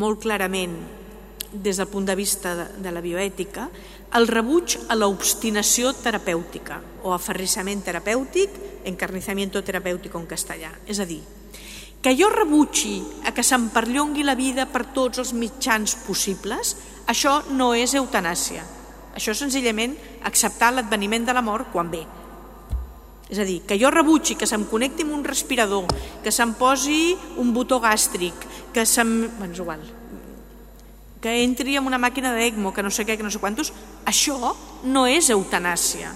molt 0.00 0.22
clarament 0.24 0.74
des 1.52 1.78
del 1.78 1.88
punt 1.90 2.06
de 2.06 2.16
vista 2.18 2.54
de 2.78 2.92
la 2.92 3.02
bioètica, 3.04 3.68
el 4.18 4.26
rebuig 4.26 4.76
a 4.88 4.96
l'obstinació 4.98 5.92
terapèutica 6.02 6.80
o 7.06 7.14
aferrissament 7.14 7.82
terapèutic, 7.86 8.56
encarnizamiento 8.90 9.62
terapèutic 9.62 10.14
en 10.18 10.26
castellà. 10.30 10.72
És 10.86 10.98
a 10.98 11.06
dir, 11.06 11.20
que 12.00 12.14
jo 12.16 12.30
rebutgi 12.32 12.96
a 13.28 13.34
que 13.36 13.44
se'm 13.44 13.68
perllongui 13.74 14.24
la 14.24 14.38
vida 14.38 14.66
per 14.66 14.88
tots 14.94 15.20
els 15.22 15.34
mitjans 15.36 15.98
possibles, 16.06 16.74
això 17.06 17.42
no 17.52 17.74
és 17.74 17.94
eutanàsia. 17.94 18.64
Això 19.14 19.34
és 19.34 19.42
senzillament 19.42 19.94
acceptar 20.24 20.72
l'adveniment 20.72 21.26
de 21.26 21.36
la 21.36 21.44
mort 21.44 21.70
quan 21.74 21.90
ve. 21.92 22.06
És 23.30 23.38
a 23.38 23.46
dir, 23.46 23.60
que 23.62 23.78
jo 23.78 23.92
rebutgi 23.94 24.34
que 24.34 24.46
se'm 24.50 24.66
connecti 24.66 25.04
amb 25.06 25.14
un 25.14 25.22
respirador, 25.22 25.86
que 26.24 26.32
se'm 26.34 26.56
posi 26.58 27.14
un 27.38 27.54
botó 27.54 27.78
gàstric, 27.78 28.34
que 28.74 28.82
se'm... 28.82 29.30
Bueno, 29.38 29.54
és 29.54 29.62
igual. 29.62 29.84
Que 31.22 31.36
entri 31.44 31.76
en 31.78 31.86
una 31.86 32.00
màquina 32.02 32.32
d'ECMO, 32.34 32.74
que 32.74 32.82
no 32.82 32.90
sé 32.90 33.06
què, 33.06 33.14
que 33.16 33.26
no 33.26 33.30
sé 33.30 33.38
quantos... 33.38 33.70
Això 34.10 34.54
no 34.82 35.06
és 35.06 35.30
eutanàsia. 35.30 36.10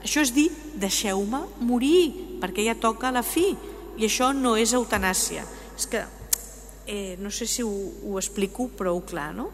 Això 0.00 0.24
és 0.24 0.32
dir, 0.32 0.48
deixeu-me 0.80 1.42
morir, 1.60 2.38
perquè 2.40 2.64
ja 2.64 2.78
toca 2.80 3.12
la 3.12 3.24
fi. 3.26 3.50
I 4.00 4.08
això 4.08 4.32
no 4.32 4.54
és 4.56 4.72
eutanàsia. 4.72 5.44
És 5.76 5.84
que, 5.92 6.04
eh, 6.86 7.18
no 7.20 7.28
sé 7.28 7.44
si 7.44 7.66
ho, 7.66 7.68
ho 7.68 8.16
explico 8.16 8.70
prou 8.72 9.02
clar, 9.04 9.34
no? 9.36 9.50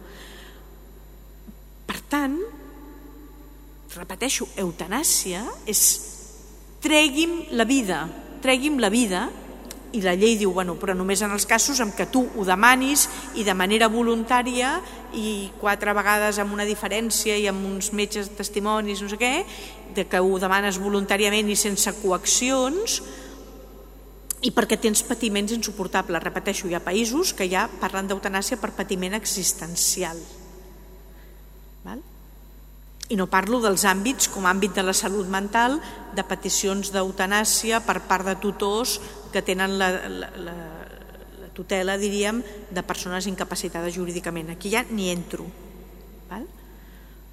Per 1.89 1.99
tant, 2.07 2.39
repeteixo, 3.97 4.47
eutanàsia 4.61 5.43
és 5.67 6.12
tregui'm 6.83 7.55
la 7.57 7.65
vida, 7.69 8.05
tregui'm 8.43 8.81
la 8.83 8.91
vida, 8.91 9.29
i 9.93 10.01
la 10.01 10.15
llei 10.17 10.39
diu, 10.41 10.53
bueno, 10.57 10.75
però 10.81 10.95
només 10.97 11.21
en 11.23 11.33
els 11.35 11.45
casos 11.49 11.81
en 11.85 11.93
què 11.93 12.07
tu 12.11 12.25
ho 12.25 12.45
demanis 12.49 13.05
i 13.37 13.45
de 13.45 13.55
manera 13.55 13.91
voluntària 13.93 14.79
i 15.13 15.53
quatre 15.61 15.93
vegades 15.93 16.41
amb 16.41 16.55
una 16.57 16.67
diferència 16.69 17.37
i 17.37 17.47
amb 17.51 17.67
uns 17.69 17.93
metges 17.93 18.33
testimonis, 18.39 19.03
no 19.05 19.11
sé 19.13 19.21
què, 19.21 19.33
de 19.93 20.07
que 20.09 20.21
ho 20.21 20.39
demanes 20.41 20.81
voluntàriament 20.81 21.51
i 21.53 21.59
sense 21.61 21.93
coaccions 22.01 23.03
i 24.43 24.51
perquè 24.51 24.81
tens 24.81 25.05
patiments 25.07 25.53
insuportables. 25.55 26.25
Repeteixo, 26.25 26.67
hi 26.67 26.75
ha 26.75 26.83
països 26.83 27.37
que 27.37 27.47
ja 27.51 27.69
parlen 27.81 28.09
d'eutanàsia 28.09 28.59
per 28.59 28.73
patiment 28.75 29.15
existencial. 29.19 30.19
I 33.13 33.17
no 33.21 33.29
parlo 33.29 33.61
dels 33.61 33.85
àmbits 33.85 34.31
com 34.33 34.47
àmbit 34.49 34.73
de 34.79 34.85
la 34.87 34.95
salut 34.97 35.29
mental, 35.29 35.77
de 36.17 36.25
peticions 36.25 36.93
d'eutanàsia 36.95 37.83
per 37.85 38.01
part 38.09 38.25
de 38.25 38.37
tutors 38.41 38.99
que 39.33 39.43
tenen 39.45 39.77
la, 39.81 39.91
la, 40.09 40.31
la, 40.41 40.55
la 41.43 41.51
tutela, 41.53 41.99
diríem, 42.01 42.41
de 42.73 42.85
persones 42.89 43.29
incapacitades 43.29 43.95
jurídicament. 43.97 44.55
Aquí 44.55 44.73
ja 44.73 44.85
n'hi 44.89 45.11
entro. 45.13 45.45
Val? 46.31 46.47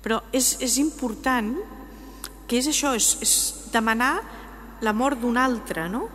Però 0.04 0.20
és, 0.36 0.58
és 0.63 0.78
important 0.84 1.54
que 2.50 2.60
és 2.60 2.68
això, 2.72 2.96
és, 2.98 3.13
és 3.24 3.34
demanar 3.72 4.18
la 4.82 4.96
mort 4.96 5.20
d'un 5.22 5.38
altre, 5.38 5.88
no? 5.92 6.08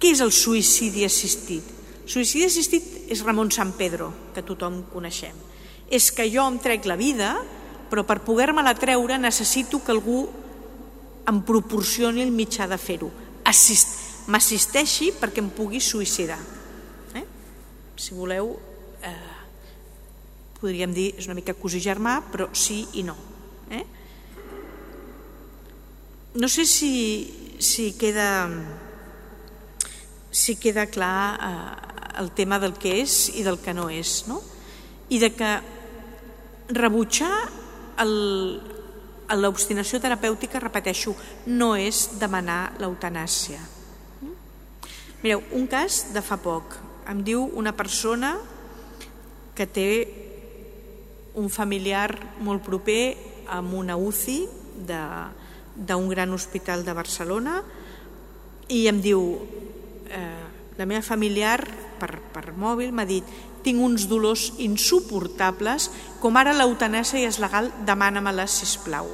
Què 0.00 0.12
és 0.12 0.20
el 0.24 0.32
suïcidi 0.36 1.04
assistit? 1.06 1.64
Suïcidi 2.04 2.44
assistit 2.44 3.10
és 3.12 3.24
Ramon 3.24 3.50
San 3.52 3.72
Pedro, 3.78 4.10
que 4.34 4.44
tothom 4.44 4.82
coneixem. 4.92 5.36
És 5.88 6.10
que 6.12 6.26
jo 6.28 6.44
em 6.44 6.58
trec 6.60 6.84
la 6.88 6.98
vida, 7.00 7.32
però 7.94 8.02
per 8.02 8.24
poder-me-la 8.26 8.74
treure 8.74 9.14
necessito 9.22 9.78
que 9.78 9.92
algú 9.94 10.24
em 11.30 11.36
proporcioni 11.46 12.24
el 12.24 12.32
mitjà 12.34 12.66
de 12.66 12.74
fer-ho. 12.74 13.06
Assist, 13.46 14.00
M'assisteixi 14.26 15.12
perquè 15.14 15.38
em 15.38 15.50
pugui 15.52 15.78
suïcidar. 15.84 16.40
Eh? 17.14 17.22
Si 17.94 18.16
voleu, 18.16 18.54
eh, 19.04 19.14
podríem 20.58 20.90
dir, 20.96 21.12
és 21.20 21.28
una 21.28 21.36
mica 21.38 21.54
cosí 21.54 21.78
germà, 21.78 22.16
però 22.32 22.48
sí 22.50 22.80
i 22.98 23.04
no. 23.06 23.14
Eh? 23.70 23.84
No 26.34 26.50
sé 26.50 26.66
si, 26.66 27.54
si 27.62 27.92
queda 28.00 28.48
si 30.34 30.56
queda 30.58 30.88
clar 30.90 31.18
eh, 31.38 32.22
el 32.24 32.32
tema 32.34 32.58
del 32.58 32.74
que 32.74 32.96
és 33.04 33.28
i 33.38 33.44
del 33.46 33.60
que 33.62 33.76
no 33.76 33.86
és, 33.86 34.24
no? 34.26 34.40
I 35.14 35.20
de 35.22 35.30
que 35.36 35.52
rebutjar 36.74 37.62
l'obstinació 39.34 40.00
terapèutica, 40.00 40.60
repeteixo, 40.62 41.14
no 41.46 41.74
és 41.76 42.18
demanar 42.20 42.74
l'eutanàsia. 42.80 43.60
Mireu, 45.22 45.40
un 45.56 45.66
cas 45.66 46.12
de 46.12 46.20
fa 46.20 46.36
poc. 46.36 46.76
Em 47.08 47.22
diu 47.24 47.46
una 47.56 47.72
persona 47.72 48.34
que 49.56 49.66
té 49.66 49.88
un 51.34 51.48
familiar 51.50 52.10
molt 52.44 52.62
proper 52.66 53.16
amb 53.54 53.74
una 53.74 53.96
UCI 53.96 54.38
d'un 54.84 56.08
gran 56.08 56.32
hospital 56.32 56.84
de 56.84 56.94
Barcelona 56.94 57.62
i 58.68 58.86
em 58.88 59.00
diu 59.02 59.24
eh, 60.08 60.44
la 60.78 60.86
meva 60.86 61.02
familiar 61.02 61.58
per, 62.00 62.18
per 62.32 62.54
mòbil 62.56 62.92
m'ha 62.94 63.06
dit 63.08 63.24
tinc 63.64 63.82
uns 63.82 64.08
dolors 64.10 64.52
insuportables 64.62 65.90
com 66.22 66.36
ara 66.36 66.54
l'eutanàsia 66.56 67.26
és 67.28 67.40
legal 67.42 67.72
demana-me-la 67.88 68.46
sisplau 68.50 69.08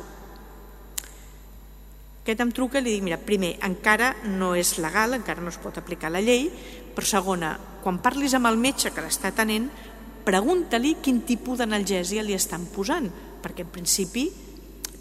aquest 2.30 2.42
em 2.44 2.50
truca 2.54 2.78
i 2.78 2.84
li 2.84 2.92
dic, 2.94 3.02
mira, 3.02 3.16
primer, 3.18 3.54
encara 3.66 4.12
no 4.28 4.52
és 4.54 4.76
legal, 4.78 5.16
encara 5.16 5.42
no 5.42 5.50
es 5.50 5.58
pot 5.58 5.78
aplicar 5.80 6.12
la 6.12 6.20
llei, 6.22 6.44
però 6.94 7.08
segona, 7.08 7.54
quan 7.82 7.98
parlis 8.04 8.36
amb 8.36 8.46
el 8.50 8.60
metge 8.60 8.92
que 8.94 9.02
l'està 9.02 9.32
tenent, 9.34 9.66
pregunta-li 10.26 10.98
quin 11.02 11.22
tipus 11.26 11.58
d'analgèsia 11.58 12.22
li 12.22 12.36
estan 12.36 12.68
posant, 12.74 13.08
perquè 13.42 13.64
en 13.64 13.72
principi 13.72 14.28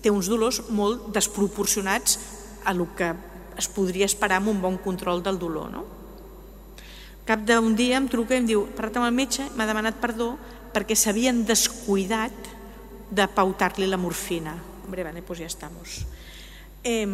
té 0.02 0.10
uns 0.10 0.32
dolors 0.32 0.64
molt 0.72 1.12
desproporcionats 1.14 2.18
a 2.64 2.72
el 2.72 2.86
que 2.98 3.12
es 3.60 3.68
podria 3.68 4.08
esperar 4.08 4.40
amb 4.40 4.54
un 4.56 4.62
bon 4.64 4.80
control 4.80 5.22
del 5.22 5.38
dolor. 5.38 5.70
No? 5.70 5.86
Cap 7.30 7.44
d'un 7.46 7.76
dia 7.78 8.00
em 8.02 8.08
truca 8.10 8.34
i 8.34 8.42
em 8.42 8.48
diu, 8.50 8.66
parlat 8.74 8.98
amb 8.98 9.12
el 9.12 9.14
metge, 9.14 9.46
m'ha 9.54 9.70
demanat 9.70 10.02
perdó 10.02 10.34
perquè 10.74 10.98
s'havien 10.98 11.44
descuidat 11.46 12.50
de 13.10 13.26
pautar-li 13.30 13.86
la 13.90 14.02
morfina. 14.02 14.56
Hombre, 14.86 15.06
vale, 15.06 15.22
pues 15.22 15.44
ja 15.44 15.50
estamos 15.50 16.02
eh, 16.84 17.08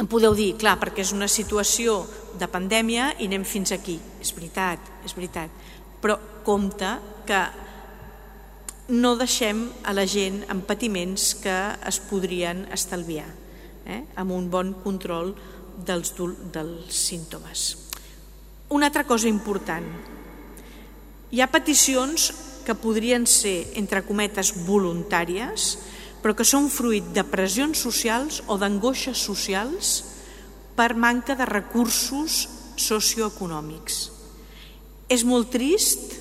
em 0.00 0.08
podeu 0.08 0.34
dir, 0.34 0.54
clar, 0.58 0.78
perquè 0.80 1.04
és 1.04 1.12
una 1.12 1.28
situació 1.28 2.00
de 2.40 2.48
pandèmia 2.50 3.12
i 3.18 3.28
anem 3.28 3.44
fins 3.44 3.72
aquí. 3.76 3.98
És 4.20 4.32
veritat, 4.36 4.80
és 5.04 5.14
veritat. 5.16 5.50
Però 6.00 6.16
compte 6.46 6.94
que 7.28 7.42
no 8.90 9.14
deixem 9.18 9.68
a 9.86 9.94
la 9.94 10.06
gent 10.08 10.42
amb 10.50 10.66
patiments 10.66 11.34
que 11.42 11.58
es 11.86 12.00
podrien 12.10 12.64
estalviar, 12.74 13.28
eh? 13.86 14.02
amb 14.18 14.34
un 14.34 14.48
bon 14.50 14.72
control 14.82 15.34
dels, 15.76 16.16
dels 16.52 16.96
símptomes. 16.96 17.68
Una 18.70 18.86
altra 18.86 19.02
cosa 19.02 19.26
important. 19.26 19.86
Hi 21.34 21.40
ha 21.42 21.48
peticions 21.50 22.28
que 22.62 22.76
podrien 22.78 23.24
ser, 23.26 23.72
entre 23.80 24.04
cometes, 24.06 24.52
voluntàries, 24.62 25.72
però 26.22 26.36
que 26.38 26.46
són 26.46 26.68
fruit 26.70 27.08
de 27.10 27.24
pressions 27.26 27.80
socials 27.82 28.38
o 28.46 28.54
d'angoixes 28.62 29.18
socials 29.18 29.90
per 30.78 30.94
manca 30.94 31.34
de 31.34 31.48
recursos 31.50 32.44
socioeconòmics. 32.78 33.98
És 35.10 35.26
molt 35.26 35.50
trist 35.50 36.14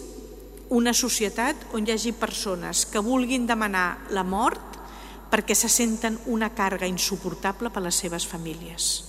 una 0.73 0.95
societat 0.97 1.69
on 1.77 1.85
hi 1.85 1.93
hagi 1.93 2.15
persones 2.17 2.87
que 2.89 3.05
vulguin 3.05 3.45
demanar 3.45 4.09
la 4.09 4.25
mort 4.25 4.81
perquè 5.29 5.53
se 5.53 5.69
senten 5.69 6.17
una 6.25 6.49
càrrega 6.57 6.89
insuportable 6.89 7.69
per 7.69 7.83
a 7.83 7.87
les 7.91 8.01
seves 8.01 8.25
famílies. 8.25 9.08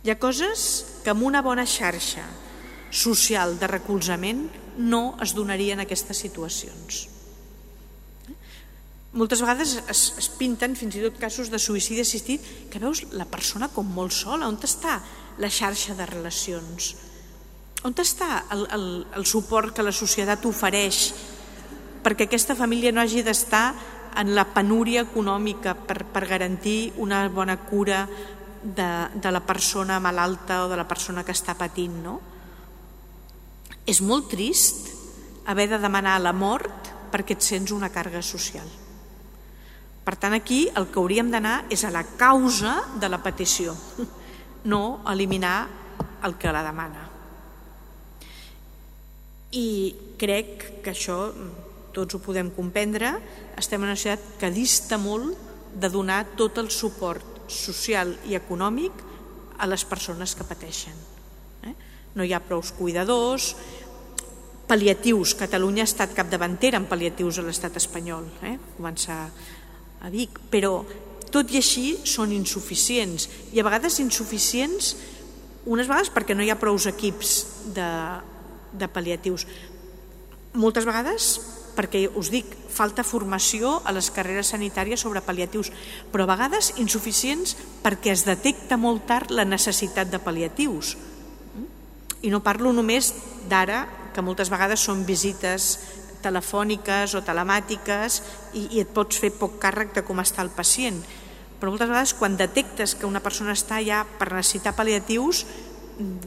Hi 0.00 0.12
ha 0.12 0.18
coses 0.20 0.62
que 1.04 1.12
amb 1.12 1.26
una 1.28 1.42
bona 1.44 1.66
xarxa 1.68 2.24
social 2.90 3.58
de 3.60 3.68
recolzament 3.68 4.46
no 4.80 5.16
es 5.20 5.34
donarien 5.36 5.82
aquestes 5.82 6.22
situacions. 6.24 7.02
Moltes 9.12 9.42
vegades 9.42 9.74
es, 9.90 10.02
es 10.22 10.28
pinten 10.38 10.76
fins 10.78 10.96
i 10.96 11.02
tot 11.02 11.18
casos 11.20 11.50
de 11.50 11.58
suïcidi 11.58 12.00
assistit 12.00 12.44
que 12.70 12.80
veus 12.80 13.02
la 13.12 13.26
persona 13.28 13.68
com 13.74 13.88
molt 13.92 14.14
sola. 14.14 14.48
On 14.48 14.56
està 14.56 15.00
la 15.42 15.50
xarxa 15.50 15.96
de 15.98 16.06
relacions? 16.08 16.94
On 17.84 17.92
està 18.00 18.44
el, 18.54 18.66
el, 18.72 18.88
el 19.18 19.26
suport 19.26 19.74
que 19.74 19.84
la 19.84 19.92
societat 19.92 20.46
ofereix 20.46 21.10
perquè 22.00 22.24
aquesta 22.24 22.56
família 22.56 22.92
no 22.92 23.02
hagi 23.02 23.24
d'estar 23.26 23.66
en 24.20 24.32
la 24.34 24.46
penúria 24.54 25.04
econòmica 25.04 25.74
per, 25.74 26.04
per 26.08 26.24
garantir 26.26 26.92
una 26.96 27.26
bona 27.28 27.58
cura 27.68 28.06
de, 28.62 29.08
de 29.14 29.30
la 29.32 29.40
persona 29.40 30.00
malalta 30.00 30.64
o 30.64 30.68
de 30.68 30.76
la 30.76 30.88
persona 30.88 31.24
que 31.24 31.34
està 31.34 31.56
patint, 31.58 31.96
no? 32.04 32.18
És 33.88 34.00
molt 34.04 34.28
trist 34.30 34.90
haver 35.50 35.68
de 35.70 35.80
demanar 35.82 36.18
la 36.20 36.34
mort 36.36 36.90
perquè 37.10 37.34
et 37.36 37.44
sents 37.44 37.72
una 37.74 37.90
càrrega 37.90 38.22
social. 38.22 38.68
Per 40.04 40.16
tant, 40.16 40.34
aquí 40.36 40.64
el 40.76 40.88
que 40.90 41.00
hauríem 41.00 41.30
d'anar 41.32 41.64
és 41.72 41.84
a 41.84 41.92
la 41.92 42.04
causa 42.04 42.76
de 43.00 43.08
la 43.10 43.20
petició, 43.22 43.74
no 44.72 45.00
eliminar 45.10 45.68
el 46.24 46.36
que 46.36 46.52
la 46.52 46.64
demana. 46.66 47.08
I 49.56 49.66
crec 50.20 50.82
que 50.84 50.92
això 50.92 51.18
tots 51.94 52.14
ho 52.14 52.20
podem 52.22 52.52
comprendre, 52.54 53.16
estem 53.58 53.80
en 53.82 53.90
una 53.90 53.98
societat 53.98 54.38
que 54.38 54.52
dista 54.54 54.98
molt 55.00 55.48
de 55.74 55.90
donar 55.90 56.22
tot 56.38 56.58
el 56.62 56.70
suport 56.70 57.29
social 57.50 58.14
i 58.30 58.36
econòmic 58.38 59.04
a 59.60 59.68
les 59.68 59.84
persones 59.84 60.34
que 60.34 60.46
pateixen. 60.46 60.96
Eh? 61.68 61.74
No 62.16 62.24
hi 62.24 62.32
ha 62.32 62.42
prou 62.42 62.62
cuidadors, 62.78 63.54
pal·liatius. 64.70 65.34
Catalunya 65.38 65.84
ha 65.84 65.90
estat 65.90 66.14
capdavantera 66.16 66.78
en 66.80 66.88
pal·liatius 66.88 67.40
a 67.40 67.46
l'estat 67.46 67.76
espanyol. 67.80 68.26
Eh? 68.46 68.56
Començar 68.76 69.22
a 70.00 70.10
Vic, 70.12 70.38
però 70.50 70.80
tot 71.30 71.50
i 71.52 71.60
així 71.60 72.00
són 72.08 72.32
insuficients 72.34 73.28
i 73.54 73.60
a 73.60 73.66
vegades 73.66 74.00
insuficients 74.02 74.94
unes 75.70 75.86
vegades 75.86 76.10
perquè 76.10 76.34
no 76.34 76.42
hi 76.42 76.50
ha 76.50 76.58
prous 76.58 76.88
equips 76.90 77.34
de, 77.76 77.88
de 78.72 78.88
pal·liatius 78.90 79.44
moltes 80.58 80.88
vegades 80.88 81.36
perquè 81.80 82.04
us 82.20 82.28
dic, 82.28 82.52
falta 82.68 83.02
formació 83.02 83.78
a 83.88 83.94
les 83.96 84.12
carreres 84.12 84.52
sanitàries 84.52 85.00
sobre 85.00 85.24
pal·liatius 85.24 85.72
però 86.12 86.28
a 86.28 86.34
vegades 86.34 86.74
insuficients 86.76 87.56
perquè 87.80 88.12
es 88.12 88.26
detecta 88.28 88.76
molt 88.76 89.08
tard 89.08 89.32
la 89.32 89.48
necessitat 89.48 90.12
de 90.12 90.20
pal·liatius 90.20 90.98
i 92.20 92.28
no 92.28 92.42
parlo 92.44 92.74
només 92.76 93.14
d'ara 93.48 93.86
que 94.14 94.24
moltes 94.24 94.50
vegades 94.52 94.82
són 94.84 95.06
visites 95.08 95.70
telefòniques 96.20 97.14
o 97.16 97.22
telemàtiques 97.24 98.20
i, 98.52 98.66
i 98.76 98.82
et 98.82 98.92
pots 98.92 99.20
fer 99.22 99.32
poc 99.38 99.56
càrrec 99.62 99.94
de 99.96 100.04
com 100.04 100.20
està 100.20 100.44
el 100.44 100.52
pacient. 100.52 101.00
Però 101.60 101.72
moltes 101.72 101.88
vegades 101.88 102.14
quan 102.16 102.36
detectes 102.36 102.94
que 102.96 103.08
una 103.08 103.22
persona 103.24 103.56
està 103.56 103.80
ja 103.84 104.02
per 104.18 104.30
necessitar 104.32 104.76
pal·liatius 104.76 105.44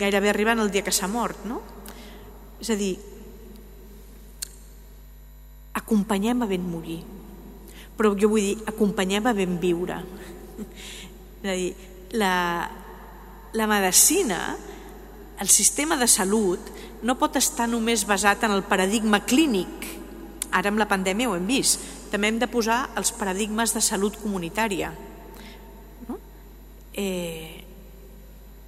gairebé 0.02 0.30
arriben 0.30 0.62
el 0.62 0.72
dia 0.74 0.84
que 0.86 0.94
s'ha 0.94 1.10
mort, 1.10 1.46
no? 1.50 1.62
És 2.62 2.70
a 2.74 2.78
dir, 2.80 2.96
acompanyem 5.74 6.44
a 6.44 6.48
ben 6.50 6.64
morir, 6.70 7.02
però 7.98 8.14
jo 8.18 8.30
vull 8.32 8.46
dir, 8.46 8.58
acompanyem 8.70 9.28
a 9.30 9.34
ben 9.38 9.58
viure. 9.62 10.00
És 11.44 11.50
a 11.50 11.56
dir, 11.58 11.74
la, 12.14 12.36
la 13.54 13.68
medicina, 13.68 14.56
el 15.42 15.50
sistema 15.50 15.98
de 15.98 16.08
salut, 16.08 16.72
no 17.04 17.18
pot 17.20 17.36
estar 17.36 17.68
només 17.68 18.06
basat 18.08 18.46
en 18.48 18.54
el 18.56 18.64
paradigma 18.64 19.20
clínic. 19.28 19.90
Ara 20.54 20.70
amb 20.72 20.80
la 20.80 20.88
pandèmia 20.88 21.30
ho 21.30 21.36
hem 21.36 21.50
vist. 21.50 21.82
També 22.14 22.30
hem 22.30 22.38
de 22.40 22.48
posar 22.48 22.86
els 23.00 23.12
paradigmes 23.18 23.74
de 23.74 23.82
salut 23.82 24.16
comunitària. 24.22 24.94
No? 26.08 26.20
Eh, 26.94 27.64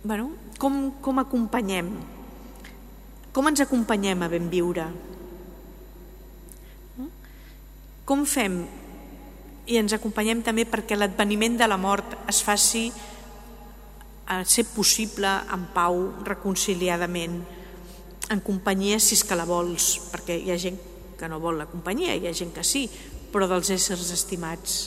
bueno, 0.04 0.32
com, 0.60 0.90
com 1.02 1.22
acompanyem? 1.22 1.94
Com 3.32 3.48
ens 3.52 3.62
acompanyem 3.64 4.26
a 4.26 4.32
ben 4.32 4.50
viure? 4.50 4.90
Com 8.06 8.22
fem? 8.30 8.60
I 9.66 9.80
ens 9.82 9.96
acompanyem 9.98 10.44
també 10.46 10.68
perquè 10.70 10.94
l'adveniment 10.98 11.58
de 11.58 11.68
la 11.68 11.80
mort 11.82 12.14
es 12.30 12.44
faci 12.46 12.86
a 14.30 14.44
ser 14.46 14.68
possible 14.76 15.30
en 15.54 15.66
pau, 15.74 15.98
reconciliadament, 16.26 17.40
en 18.30 18.42
companyia 18.46 19.00
si 19.02 19.18
és 19.18 19.24
que 19.26 19.38
la 19.38 19.46
vols, 19.50 19.96
perquè 20.12 20.38
hi 20.38 20.54
ha 20.54 20.62
gent 20.62 20.78
que 21.18 21.30
no 21.30 21.42
vol 21.42 21.58
la 21.62 21.70
companyia, 21.70 22.14
hi 22.14 22.30
ha 22.30 22.34
gent 22.34 22.54
que 22.54 22.66
sí, 22.66 22.86
però 23.34 23.50
dels 23.50 23.70
éssers 23.74 24.12
estimats. 24.14 24.78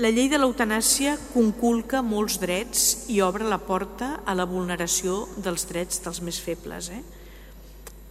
La 0.00 0.08
llei 0.08 0.30
de 0.32 0.38
l'eutanàsia 0.40 1.18
conculca 1.34 2.00
molts 2.00 2.38
drets 2.40 3.10
i 3.12 3.20
obre 3.20 3.44
la 3.44 3.60
porta 3.60 4.22
a 4.24 4.32
la 4.34 4.48
vulneració 4.48 5.26
dels 5.36 5.66
drets 5.68 6.00
dels 6.00 6.22
més 6.24 6.40
febles. 6.40 6.88
Eh? 6.88 7.02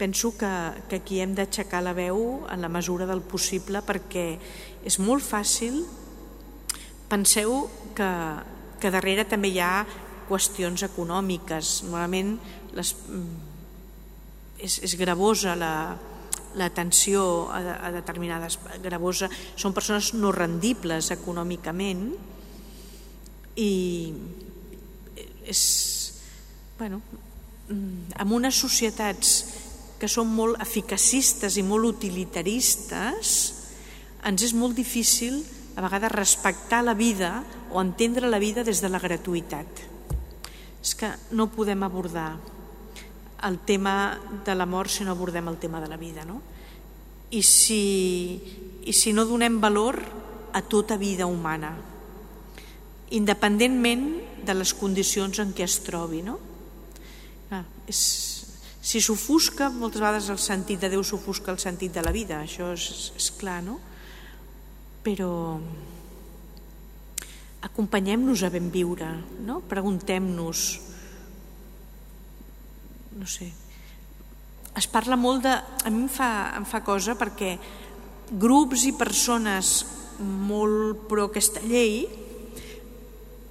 Penso 0.01 0.31
que, 0.33 0.49
que 0.89 0.97
aquí 0.97 1.19
hem 1.21 1.35
d'aixecar 1.37 1.83
la 1.85 1.93
veu 1.93 2.47
en 2.49 2.63
la 2.63 2.71
mesura 2.73 3.05
del 3.05 3.21
possible 3.21 3.83
perquè 3.85 4.25
és 4.81 4.97
molt 4.97 5.21
fàcil. 5.21 5.83
Penseu 7.11 7.67
que, 7.93 8.09
que 8.81 8.89
darrere 8.89 9.27
també 9.29 9.51
hi 9.53 9.61
ha 9.61 9.85
qüestions 10.25 10.81
econòmiques. 10.87 11.83
Normalment 11.85 12.33
les, 12.73 12.95
mm, 12.97 13.51
és, 14.65 14.79
és 14.89 14.97
gravosa 14.97 15.53
la, 15.53 15.73
l'atenció 16.57 17.51
a, 17.53 17.61
a 17.85 17.93
determinades 17.93 18.57
gravosa 18.81 19.29
són 19.53 19.77
persones 19.77 20.15
no 20.17 20.33
rendibles 20.33 21.11
econòmicament 21.13 22.07
i 23.61 23.71
és 25.45 25.61
bueno, 26.79 27.01
en 27.69 28.33
unes 28.33 28.57
societats 28.57 29.60
que 30.01 30.09
són 30.09 30.31
molt 30.33 30.57
eficacistes 30.63 31.59
i 31.61 31.63
molt 31.65 31.85
utilitaristes 31.85 33.35
ens 34.25 34.45
és 34.49 34.55
molt 34.57 34.73
difícil 34.77 35.37
a 35.77 35.85
vegades 35.85 36.11
respectar 36.17 36.81
la 36.81 36.97
vida 36.97 37.35
o 37.69 37.79
entendre 37.81 38.29
la 38.29 38.41
vida 38.41 38.65
des 38.65 38.81
de 38.81 38.89
la 38.89 38.99
gratuïtat 38.99 39.85
és 40.81 40.95
que 40.97 41.11
no 41.37 41.51
podem 41.53 41.85
abordar 41.85 42.33
el 43.45 43.59
tema 43.65 44.17
de 44.45 44.55
la 44.55 44.65
mort 44.65 44.89
si 44.89 45.05
no 45.05 45.13
abordem 45.13 45.47
el 45.47 45.57
tema 45.57 45.81
de 45.81 45.87
la 45.87 45.97
vida. 45.97 46.25
No? 46.25 46.41
I, 47.31 47.41
si, 47.43 48.41
I 48.85 48.93
si 48.93 49.13
no 49.13 49.25
donem 49.25 49.59
valor 49.61 50.01
a 50.53 50.61
tota 50.61 50.97
vida 50.97 51.25
humana, 51.25 51.73
independentment 53.11 54.05
de 54.45 54.57
les 54.57 54.73
condicions 54.73 55.39
en 55.41 55.53
què 55.53 55.65
es 55.65 55.79
trobi. 55.85 56.21
No? 56.25 56.37
Ah, 57.51 57.63
és, 57.89 58.01
si 58.81 59.01
s'ofusca, 59.01 59.69
moltes 59.69 60.01
vegades 60.01 60.29
el 60.33 60.39
sentit 60.41 60.81
de 60.81 60.89
Déu 60.89 61.03
s'ofusca 61.05 61.53
el 61.53 61.61
sentit 61.61 61.93
de 61.93 62.01
la 62.01 62.13
vida, 62.13 62.41
això 62.41 62.71
és, 62.73 63.11
és 63.15 63.29
clar, 63.37 63.61
no? 63.65 63.77
Però 65.05 65.31
acompanyem-nos 67.61 68.41
a 68.41 68.49
ben 68.49 68.71
viure, 68.73 69.11
no? 69.45 69.59
preguntem-nos 69.69 70.63
no 73.21 73.27
sé, 73.29 73.51
es 74.77 74.87
parla 74.89 75.17
molt 75.19 75.43
de... 75.45 75.51
A 75.51 75.91
mi 75.91 76.05
em 76.05 76.09
fa, 76.09 76.29
em 76.57 76.65
fa 76.65 76.81
cosa 76.85 77.13
perquè 77.19 77.57
grups 78.41 78.85
i 78.87 78.93
persones 78.97 79.81
molt 80.21 81.05
pro 81.09 81.27
aquesta 81.27 81.61
llei, 81.65 82.05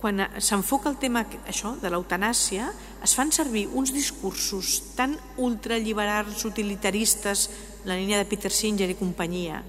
quan 0.00 0.22
s'enfoca 0.40 0.88
el 0.88 0.96
tema 0.96 1.26
això 1.44 1.74
de 1.76 1.90
l'eutanàsia, 1.92 2.70
es 3.04 3.12
fan 3.14 3.28
servir 3.36 3.66
uns 3.68 3.92
discursos 3.92 4.96
tan 4.96 5.12
ultralliberals, 5.36 6.46
utilitaristes, 6.48 7.50
la 7.84 7.96
línia 7.96 8.18
de 8.20 8.28
Peter 8.28 8.52
Singer 8.52 8.88
i 8.88 8.96
companyia, 8.96 9.60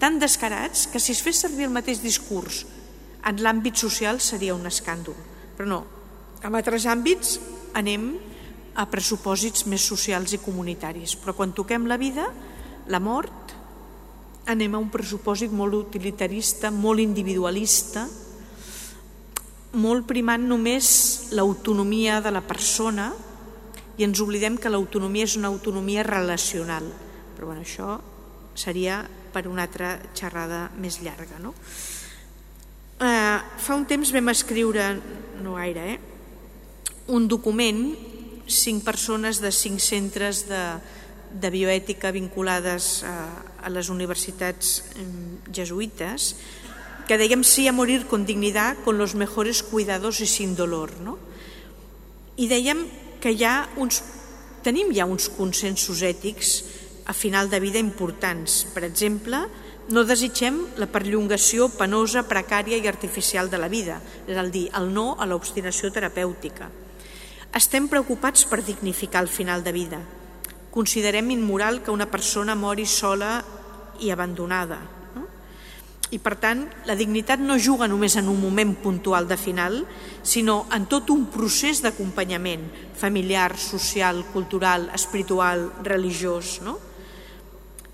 tan 0.00 0.16
descarats 0.18 0.86
que 0.88 1.00
si 1.00 1.12
es 1.12 1.20
fes 1.24 1.44
servir 1.44 1.68
el 1.68 1.76
mateix 1.76 2.00
discurs 2.00 2.64
en 3.24 3.40
l'àmbit 3.44 3.76
social 3.76 4.20
seria 4.20 4.56
un 4.56 4.64
escàndol. 4.68 5.16
Però 5.56 5.68
no, 5.68 5.80
en 6.44 6.56
altres 6.56 6.88
àmbits 6.88 7.38
anem 7.76 8.10
a 8.74 8.88
pressupòsits 8.90 9.68
més 9.70 9.84
socials 9.84 10.34
i 10.34 10.42
comunitaris. 10.42 11.14
Però 11.20 11.36
quan 11.36 11.54
toquem 11.56 11.86
la 11.88 12.00
vida, 12.00 12.26
la 12.88 13.00
mort, 13.00 13.54
anem 14.50 14.74
a 14.74 14.80
un 14.82 14.90
pressupòsit 14.92 15.52
molt 15.52 15.76
utilitarista, 15.78 16.72
molt 16.72 17.00
individualista, 17.00 18.08
molt 19.74 20.06
primant 20.06 20.42
només 20.48 21.30
l'autonomia 21.34 22.20
de 22.24 22.32
la 22.34 22.42
persona 22.46 23.10
i 23.98 24.06
ens 24.06 24.20
oblidem 24.22 24.56
que 24.58 24.70
l'autonomia 24.70 25.26
és 25.26 25.36
una 25.38 25.50
autonomia 25.50 26.02
relacional. 26.06 26.86
Però 27.34 27.50
bueno, 27.50 27.62
això 27.62 27.98
seria 28.54 29.02
per 29.34 29.46
una 29.50 29.66
altra 29.66 29.96
xerrada 30.14 30.68
més 30.78 31.00
llarga. 31.02 31.38
No? 31.42 31.54
Eh, 33.02 33.38
fa 33.58 33.74
un 33.74 33.86
temps 33.90 34.12
vam 34.14 34.30
escriure, 34.30 34.94
no 35.42 35.56
gaire, 35.58 35.86
eh, 35.94 36.12
un 37.14 37.26
document 37.28 37.82
cinc 38.46 38.84
persones 38.84 39.40
de 39.40 39.50
cinc 39.52 39.80
centres 39.80 40.44
de, 40.48 40.62
de 41.32 41.50
bioètica 41.50 42.12
vinculades 42.14 43.02
a, 43.04 43.16
a 43.64 43.72
les 43.72 43.90
universitats 43.92 44.82
jesuïtes 45.52 46.34
que 47.08 47.18
dèiem 47.20 47.44
sí 47.44 47.68
a 47.68 47.76
morir 47.76 48.06
con 48.06 48.24
dignidad, 48.24 48.76
con 48.84 48.98
los 48.98 49.14
mejores 49.14 49.62
cuidados 49.62 50.20
y 50.20 50.26
sin 50.26 50.56
dolor. 50.56 50.96
No? 51.00 51.18
I 52.36 52.48
dèiem 52.48 52.86
que 53.20 53.32
hi 53.32 53.44
ha 53.44 53.68
uns, 53.76 54.00
tenim 54.64 54.90
ja 54.96 55.06
uns 55.06 55.28
consensos 55.28 56.02
ètics 56.02 56.64
a 57.06 57.12
final 57.12 57.50
de 57.52 57.60
vida 57.60 57.78
importants. 57.78 58.64
Per 58.72 58.84
exemple, 58.84 59.44
no 59.92 60.04
desitgem 60.08 60.62
la 60.80 60.88
perllongació 60.88 61.68
penosa, 61.76 62.24
precària 62.24 62.80
i 62.80 62.88
artificial 62.88 63.50
de 63.52 63.60
la 63.60 63.68
vida, 63.68 64.00
és 64.26 64.36
a 64.40 64.44
dir, 64.48 64.70
el 64.72 64.88
no 64.94 65.12
a 65.20 65.28
l'obstinació 65.28 65.92
terapèutica. 65.92 66.70
Estem 67.54 67.86
preocupats 67.92 68.48
per 68.48 68.64
dignificar 68.64 69.22
el 69.22 69.28
final 69.28 69.62
de 69.62 69.72
vida. 69.76 70.00
Considerem 70.72 71.30
immoral 71.30 71.84
que 71.84 71.92
una 71.92 72.08
persona 72.10 72.56
mori 72.56 72.86
sola 72.88 73.44
i 74.00 74.10
abandonada. 74.10 74.80
I 76.14 76.20
per 76.22 76.36
tant, 76.38 76.62
la 76.86 76.94
dignitat 76.94 77.40
no 77.42 77.56
juga 77.58 77.88
només 77.90 78.14
en 78.20 78.28
un 78.30 78.38
moment 78.38 78.74
puntual 78.78 79.26
de 79.26 79.38
final, 79.40 79.80
sinó 80.22 80.64
en 80.74 80.86
tot 80.86 81.10
un 81.10 81.26
procés 81.26 81.80
d'acompanyament 81.82 82.68
familiar, 82.94 83.56
social, 83.58 84.22
cultural, 84.32 84.86
espiritual, 84.94 85.66
religiós. 85.82 86.60
No? 86.62 86.76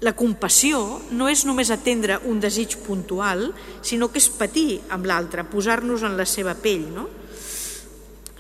La 0.05 0.13
compassió 0.17 1.01
no 1.17 1.31
és 1.33 1.47
només 1.49 1.73
atendre 1.73 2.21
un 2.29 2.43
desig 2.45 2.77
puntual, 2.85 3.51
sinó 3.81 4.11
que 4.13 4.21
és 4.21 4.29
patir 4.33 4.83
amb 4.93 5.09
l'altre, 5.09 5.47
posar-nos 5.49 6.05
en 6.05 6.21
la 6.21 6.29
seva 6.29 6.55
pell, 6.61 6.87
no? 6.93 7.09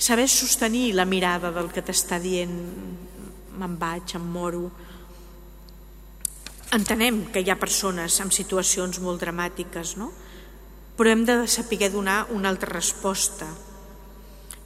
saber 0.01 0.29
sostenir 0.33 0.95
la 0.97 1.05
mirada 1.05 1.51
del 1.53 1.69
que 1.69 1.83
t'està 1.85 2.17
dient 2.21 2.55
me'n 3.61 3.75
vaig, 3.77 4.15
em 4.17 4.25
moro. 4.33 4.71
Entenem 6.71 7.25
que 7.35 7.43
hi 7.43 7.51
ha 7.51 7.59
persones 7.59 8.21
amb 8.23 8.31
situacions 8.31 9.01
molt 9.03 9.25
dramàtiques, 9.25 9.97
no? 9.99 10.13
però 10.95 11.11
hem 11.11 11.25
de 11.25 11.35
saber 11.49 11.89
donar 11.91 12.27
una 12.31 12.51
altra 12.53 12.71
resposta. 12.71 13.49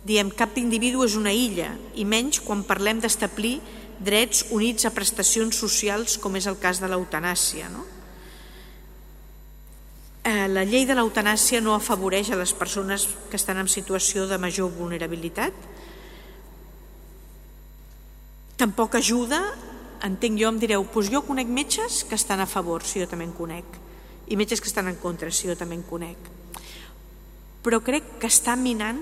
Diem, 0.04 0.32
cap 0.34 0.58
individu 0.58 1.04
és 1.06 1.14
una 1.16 1.32
illa, 1.32 1.70
i 1.94 2.04
menys 2.04 2.42
quan 2.44 2.64
parlem 2.66 2.98
d'establir 3.00 3.60
drets 4.04 4.44
units 4.50 4.84
a 4.84 4.90
prestacions 4.92 5.56
socials, 5.56 6.18
com 6.18 6.34
és 6.36 6.48
el 6.50 6.58
cas 6.60 6.82
de 6.82 6.90
l'eutanàsia. 6.90 7.70
No? 7.72 7.86
Eh, 10.24 10.48
la 10.48 10.64
llei 10.64 10.84
de 10.84 10.96
l'eutanàsia 10.98 11.62
no 11.64 11.76
afavoreix 11.76 12.32
a 12.32 12.40
les 12.40 12.52
persones 12.52 13.06
que 13.30 13.38
estan 13.40 13.62
en 13.62 13.70
situació 13.70 14.26
de 14.26 14.36
major 14.40 14.68
vulnerabilitat. 14.74 15.54
Tampoc 18.60 18.98
ajuda, 18.98 19.40
entenc 20.04 20.38
jo, 20.40 20.50
em 20.52 20.60
direu, 20.60 20.84
doncs 20.92 21.10
jo 21.12 21.24
conec 21.24 21.48
metges 21.48 22.02
que 22.04 22.18
estan 22.18 22.40
a 22.40 22.48
favor, 22.50 22.84
si 22.84 23.00
jo 23.00 23.08
també 23.08 23.24
en 23.24 23.34
conec, 23.36 23.78
i 24.28 24.36
metges 24.36 24.60
que 24.60 24.68
estan 24.68 24.88
en 24.88 25.00
contra, 25.00 25.32
si 25.32 25.48
jo 25.48 25.56
també 25.56 25.76
en 25.78 25.84
conec. 25.88 26.30
Però 27.64 27.80
crec 27.80 28.18
que 28.20 28.28
està 28.28 28.56
minant 28.60 29.00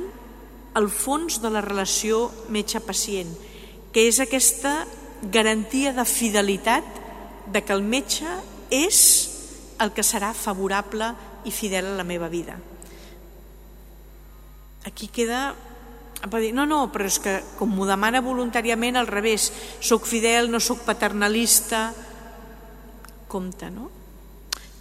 el 0.78 0.88
fons 0.88 1.40
de 1.42 1.50
la 1.53 1.61
relació 1.64 2.28
metge-pacient, 2.55 3.34
que 3.92 4.07
és 4.09 4.20
aquesta 4.22 4.86
garantia 5.22 5.92
de 5.92 6.05
fidelitat 6.09 6.86
de 7.53 7.62
que 7.62 7.74
el 7.74 7.82
metge 7.82 8.28
és 8.72 9.00
el 9.82 9.92
que 9.92 10.07
serà 10.07 10.32
favorable 10.34 11.11
i 11.44 11.50
fidel 11.50 11.90
a 11.90 11.96
la 11.98 12.07
meva 12.07 12.30
vida. 12.30 12.57
Aquí 14.86 15.09
queda 15.09 15.55
va 16.30 16.42
dir, 16.42 16.52
no, 16.54 16.66
no, 16.66 16.84
però 16.92 17.08
és 17.08 17.18
que 17.22 17.38
com 17.58 17.72
m'ho 17.74 17.88
demana 17.88 18.22
voluntàriament 18.22 18.98
al 18.98 19.10
revés, 19.10 19.50
sóc 19.80 20.06
fidel, 20.06 20.50
no 20.50 20.60
sóc 20.62 20.84
paternalista, 20.86 21.88
compte, 23.32 23.70
no? 23.72 23.90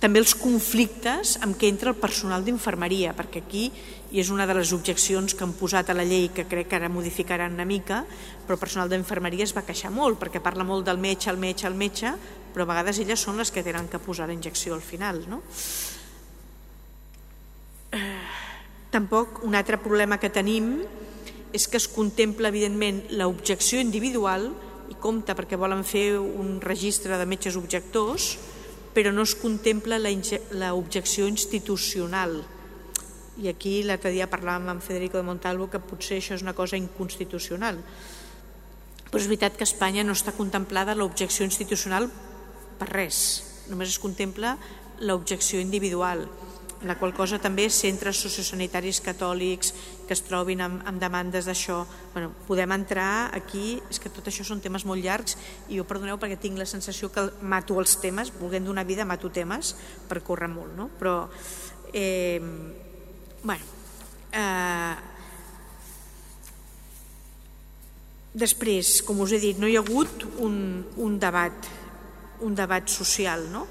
també 0.01 0.17
els 0.17 0.33
conflictes 0.33 1.35
amb 1.45 1.53
què 1.61 1.69
entra 1.69 1.91
el 1.93 1.99
personal 2.01 2.41
d'infermeria, 2.41 3.13
perquè 3.13 3.43
aquí, 3.43 3.67
i 4.11 4.19
és 4.19 4.31
una 4.33 4.47
de 4.49 4.55
les 4.57 4.71
objeccions 4.73 5.35
que 5.37 5.45
han 5.45 5.53
posat 5.53 5.91
a 5.91 5.95
la 5.95 6.05
llei, 6.07 6.31
que 6.33 6.47
crec 6.49 6.71
que 6.71 6.79
ara 6.79 6.89
modificaran 6.89 7.53
una 7.53 7.67
mica, 7.69 8.01
però 8.41 8.57
el 8.57 8.63
personal 8.63 8.89
d'infermeria 8.89 9.45
es 9.45 9.53
va 9.53 9.63
queixar 9.67 9.93
molt, 9.93 10.17
perquè 10.19 10.41
parla 10.41 10.65
molt 10.65 10.89
del 10.89 10.97
metge, 10.97 11.29
el 11.29 11.37
metge, 11.37 11.67
el 11.69 11.77
metge, 11.77 12.15
però 12.51 12.65
a 12.65 12.71
vegades 12.73 12.99
elles 12.99 13.21
són 13.21 13.37
les 13.37 13.53
que 13.53 13.63
tenen 13.63 13.87
que 13.87 14.01
posar 14.01 14.25
la 14.27 14.33
injecció 14.33 14.73
al 14.73 14.81
final. 14.81 15.21
No? 15.29 15.43
Eh, 17.93 18.01
tampoc 18.89 19.45
un 19.45 19.53
altre 19.55 19.77
problema 19.77 20.17
que 20.17 20.33
tenim 20.33 20.73
és 21.53 21.67
que 21.67 21.79
es 21.79 21.87
contempla, 21.91 22.49
evidentment, 22.49 23.03
l'objecció 23.19 23.81
individual, 23.83 24.49
i 24.91 24.95
compta 24.99 25.35
perquè 25.35 25.59
volen 25.59 25.83
fer 25.87 26.19
un 26.19 26.59
registre 26.63 27.17
de 27.19 27.27
metges 27.27 27.57
objectors, 27.59 28.35
però 28.95 29.11
no 29.15 29.23
es 29.23 29.35
contempla 29.39 29.99
l'objecció 29.99 31.27
institucional. 31.31 32.41
I 33.39 33.47
aquí 33.47 33.79
l'altre 33.87 34.11
dia 34.11 34.29
parlàvem 34.31 34.67
amb 34.73 34.83
Federico 34.83 35.19
de 35.19 35.27
Montalvo 35.27 35.69
que 35.71 35.79
potser 35.79 36.19
això 36.19 36.35
és 36.35 36.43
una 36.43 36.55
cosa 36.55 36.79
inconstitucional. 36.79 37.79
Però 39.07 39.19
és 39.19 39.27
veritat 39.31 39.55
que 39.55 39.63
a 39.63 39.69
Espanya 39.69 40.03
no 40.03 40.15
està 40.15 40.35
contemplada 40.35 40.95
l'objecció 40.95 41.47
institucional 41.47 42.09
per 42.79 42.91
res, 42.91 43.17
només 43.71 43.91
es 43.91 43.99
contempla 43.99 44.57
l'objecció 44.99 45.59
individual 45.63 46.27
la 46.83 46.97
qual 46.97 47.13
cosa 47.13 47.37
també 47.41 47.67
centres 47.69 48.21
sociosanitaris 48.23 49.01
catòlics 49.05 49.73
que 50.11 50.17
es 50.19 50.25
trobin 50.27 50.59
amb, 50.59 50.81
amb 50.83 50.99
demandes 50.99 51.45
d'això. 51.47 51.85
Bueno, 52.11 52.33
podem 52.43 52.73
entrar 52.75 53.31
aquí, 53.31 53.77
és 53.87 53.95
que 53.95 54.09
tot 54.11 54.25
això 54.27 54.43
són 54.43 54.59
temes 54.59 54.83
molt 54.83 54.99
llargs 54.99 55.37
i 55.71 55.79
jo 55.79 55.85
perdoneu 55.87 56.19
perquè 56.19 56.35
tinc 56.35 56.59
la 56.59 56.67
sensació 56.67 57.07
que 57.15 57.29
mato 57.39 57.79
els 57.79 57.95
temes, 58.03 58.33
volent 58.41 58.67
donar 58.67 58.83
vida 58.83 59.07
mato 59.07 59.31
temes 59.31 59.71
per 60.09 60.19
córrer 60.19 60.51
molt, 60.51 60.75
no? 60.75 60.89
Però, 60.99 61.15
eh, 61.95 62.43
bueno, 63.39 63.63
eh, 64.35 64.95
després, 68.35 68.97
com 69.07 69.23
us 69.23 69.31
he 69.31 69.39
dit, 69.39 69.63
no 69.63 69.71
hi 69.71 69.79
ha 69.79 69.85
hagut 69.85 70.27
un, 70.43 70.57
un 70.99 71.19
debat, 71.23 71.71
un 72.43 72.59
debat 72.59 72.91
social, 72.91 73.47
no? 73.47 73.63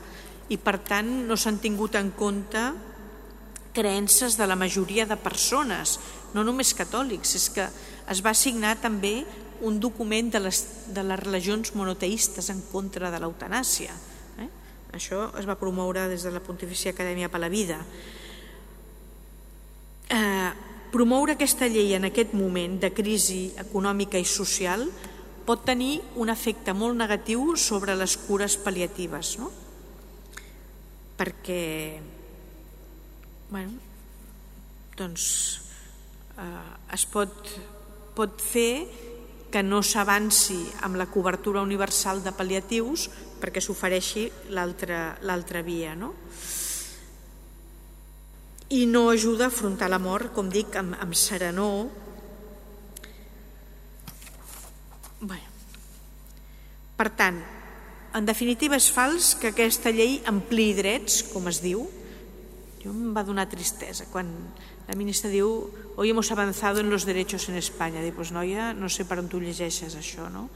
i 0.51 0.57
per 0.59 0.80
tant 0.82 1.28
no 1.28 1.36
s'han 1.38 1.61
tingut 1.62 2.01
en 2.01 2.09
compte 2.16 2.64
creences 3.72 4.36
de 4.36 4.46
la 4.46 4.56
majoria 4.56 5.06
de 5.06 5.16
persones, 5.16 5.98
no 6.34 6.44
només 6.46 6.74
catòlics, 6.74 7.34
és 7.38 7.48
que 7.54 7.66
es 8.10 8.22
va 8.24 8.34
signar 8.34 8.76
també 8.82 9.24
un 9.62 9.78
document 9.80 10.30
de 10.32 10.40
les, 10.40 10.62
de 10.88 11.04
les 11.04 11.20
religions 11.20 11.74
monoteistes 11.76 12.48
en 12.50 12.62
contra 12.72 13.10
de 13.12 13.20
l'eutanàsia. 13.20 13.92
Eh? 14.40 14.48
Això 14.96 15.28
es 15.38 15.46
va 15.46 15.58
promoure 15.60 16.08
des 16.08 16.24
de 16.24 16.32
la 16.32 16.42
Pontifícia 16.42 16.94
Acadèmia 16.94 17.28
per 17.28 17.42
la 17.42 17.52
Vida. 17.52 17.78
Eh, 20.10 20.50
promoure 20.90 21.36
aquesta 21.36 21.68
llei 21.70 21.94
en 21.94 22.08
aquest 22.08 22.34
moment 22.34 22.80
de 22.82 22.90
crisi 22.90 23.52
econòmica 23.60 24.18
i 24.18 24.26
social 24.26 24.88
pot 25.46 25.62
tenir 25.66 26.00
un 26.20 26.30
efecte 26.32 26.74
molt 26.74 26.98
negatiu 26.98 27.54
sobre 27.56 27.94
les 27.98 28.16
cures 28.26 28.56
pal·liatives, 28.64 29.36
no? 29.40 29.50
perquè 31.20 32.00
bueno, 33.51 33.74
doncs 34.96 35.24
eh, 36.38 36.94
es 36.94 37.05
pot, 37.11 37.51
pot 38.14 38.40
fer 38.40 38.86
que 39.51 39.62
no 39.66 39.82
s'avanci 39.82 40.61
amb 40.86 40.96
la 41.01 41.09
cobertura 41.11 41.62
universal 41.66 42.22
de 42.22 42.32
pal·liatius 42.32 43.09
perquè 43.40 43.62
s'ofereixi 43.62 44.28
l'altra 44.55 45.62
via. 45.66 45.96
No? 45.98 46.12
I 48.70 48.84
no 48.86 49.09
ajuda 49.11 49.48
a 49.48 49.51
afrontar 49.51 49.90
la 49.90 49.98
mort, 49.98 50.30
com 50.36 50.51
dic, 50.53 50.76
amb, 50.78 50.94
amb 51.03 51.16
serenor. 51.18 51.88
Bé. 55.26 55.40
Per 57.01 57.09
tant, 57.18 57.40
en 58.14 58.28
definitiva 58.28 58.78
és 58.78 58.90
fals 58.94 59.34
que 59.40 59.51
aquesta 59.51 59.90
llei 59.90 60.20
ampliï 60.30 60.76
drets, 60.78 61.24
com 61.32 61.51
es 61.51 61.59
diu, 61.64 61.88
jo 62.80 62.90
em 62.94 63.12
va 63.12 63.24
donar 63.26 63.44
tristesa 63.48 64.06
quan 64.08 64.28
la 64.88 64.96
ministra 64.96 65.28
diu 65.30 65.68
hoy 66.00 66.10
hemos 66.10 66.30
avanzado 66.32 66.80
en 66.80 66.88
los 66.88 67.04
derechos 67.04 67.48
en 67.48 67.56
España. 67.56 68.00
Dic, 68.00 68.14
pues 68.14 68.32
noia, 68.32 68.72
no 68.72 68.88
sé 68.88 69.04
per 69.04 69.20
on 69.20 69.28
tu 69.28 69.38
llegeixes 69.38 69.94
això, 69.94 70.30
no? 70.32 70.48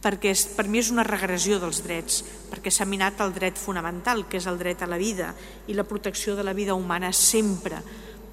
Perquè 0.00 0.32
és, 0.32 0.42
per 0.56 0.66
mi 0.66 0.80
és 0.80 0.90
una 0.90 1.04
regressió 1.04 1.60
dels 1.60 1.82
drets, 1.84 2.24
perquè 2.50 2.72
s'ha 2.72 2.88
minat 2.88 3.20
el 3.20 3.34
dret 3.36 3.56
fonamental, 3.60 4.24
que 4.26 4.40
és 4.40 4.48
el 4.50 4.58
dret 4.58 4.82
a 4.82 4.88
la 4.90 4.98
vida 4.98 5.34
i 5.68 5.76
la 5.76 5.84
protecció 5.84 6.34
de 6.34 6.44
la 6.44 6.56
vida 6.56 6.74
humana 6.74 7.12
sempre. 7.12 7.78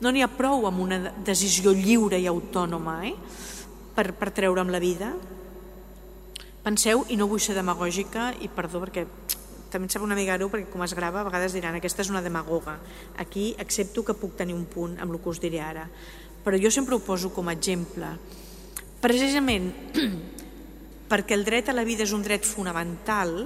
No 0.02 0.12
n'hi 0.12 0.24
ha 0.24 0.32
prou 0.32 0.66
amb 0.66 0.80
una 0.82 1.00
decisió 1.28 1.74
lliure 1.76 2.18
i 2.20 2.28
autònoma 2.28 3.02
eh? 3.06 3.16
per, 3.96 4.14
per 4.18 4.32
treure'm 4.32 4.72
la 4.74 4.82
vida. 4.82 5.12
Penseu, 6.64 7.06
i 7.12 7.16
no 7.20 7.30
vull 7.30 7.44
ser 7.44 7.56
demagògica, 7.56 8.32
i 8.42 8.50
perdó 8.52 8.82
perquè 8.84 9.06
també 9.72 9.88
em 9.88 9.92
sembla 9.94 10.12
una 10.12 10.18
mica 10.20 10.38
greu 10.38 10.50
perquè 10.52 10.72
com 10.72 10.84
es 10.86 10.96
grava 10.98 11.22
a 11.22 11.28
vegades 11.28 11.56
diran 11.56 11.78
aquesta 11.78 12.04
és 12.06 12.12
una 12.14 12.24
demagoga. 12.26 12.78
Aquí 13.18 13.54
accepto 13.60 14.06
que 14.06 14.18
puc 14.18 14.36
tenir 14.40 14.56
un 14.56 14.66
punt 14.66 14.98
amb 15.00 15.14
el 15.14 15.22
que 15.22 15.30
us 15.34 15.42
diré 15.44 15.62
ara. 15.64 15.88
Però 16.44 16.60
jo 16.62 16.72
sempre 16.72 16.96
ho 16.96 17.04
poso 17.04 17.34
com 17.36 17.50
a 17.50 17.56
exemple. 17.56 18.14
Precisament 19.02 19.72
perquè 21.12 21.36
el 21.36 21.46
dret 21.48 21.70
a 21.70 21.76
la 21.76 21.86
vida 21.88 22.06
és 22.08 22.14
un 22.16 22.24
dret 22.24 22.46
fonamental 22.46 23.42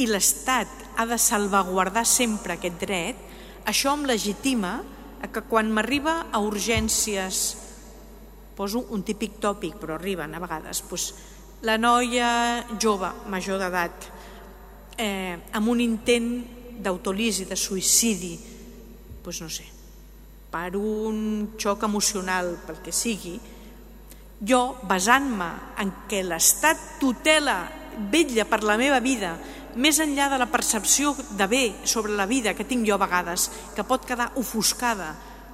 i 0.00 0.06
l'Estat 0.08 0.96
ha 0.96 1.06
de 1.08 1.18
salvaguardar 1.20 2.04
sempre 2.08 2.56
aquest 2.56 2.78
dret, 2.80 3.18
això 3.68 3.92
em 3.96 4.06
legitima 4.08 4.80
que 5.32 5.44
quan 5.46 5.70
m'arriba 5.70 6.14
a 6.32 6.40
urgències, 6.42 7.42
poso 8.56 8.82
un 8.90 9.04
típic 9.06 9.38
tòpic, 9.40 9.76
però 9.80 9.96
arriben 9.96 10.34
a 10.34 10.40
vegades, 10.42 10.82
doncs, 10.88 11.12
la 11.62 11.76
noia 11.78 12.64
jove, 12.82 13.12
major 13.30 13.60
d'edat, 13.62 14.08
eh, 15.02 15.36
amb 15.52 15.68
un 15.68 15.82
intent 15.82 16.30
d'autolisi, 16.82 17.46
de 17.50 17.58
suïcidi, 17.58 18.36
doncs 19.22 19.40
no 19.42 19.50
sé, 19.50 19.66
per 20.52 20.76
un 20.78 21.56
xoc 21.58 21.86
emocional, 21.88 22.54
pel 22.66 22.78
que 22.84 22.94
sigui, 22.94 23.34
jo, 24.42 24.62
basant-me 24.88 25.48
en 25.82 25.92
que 26.10 26.22
l'Estat 26.26 27.00
tutela, 27.02 27.64
vetlla 28.12 28.46
per 28.48 28.62
la 28.64 28.78
meva 28.80 29.02
vida, 29.04 29.34
més 29.76 29.98
enllà 30.04 30.28
de 30.28 30.38
la 30.40 30.50
percepció 30.52 31.14
de 31.38 31.46
bé 31.48 31.62
sobre 31.88 32.16
la 32.16 32.26
vida 32.28 32.54
que 32.54 32.66
tinc 32.68 32.86
jo 32.88 32.96
a 32.96 33.02
vegades, 33.02 33.48
que 33.76 33.86
pot 33.88 34.04
quedar 34.08 34.32
ofuscada, 34.40 35.12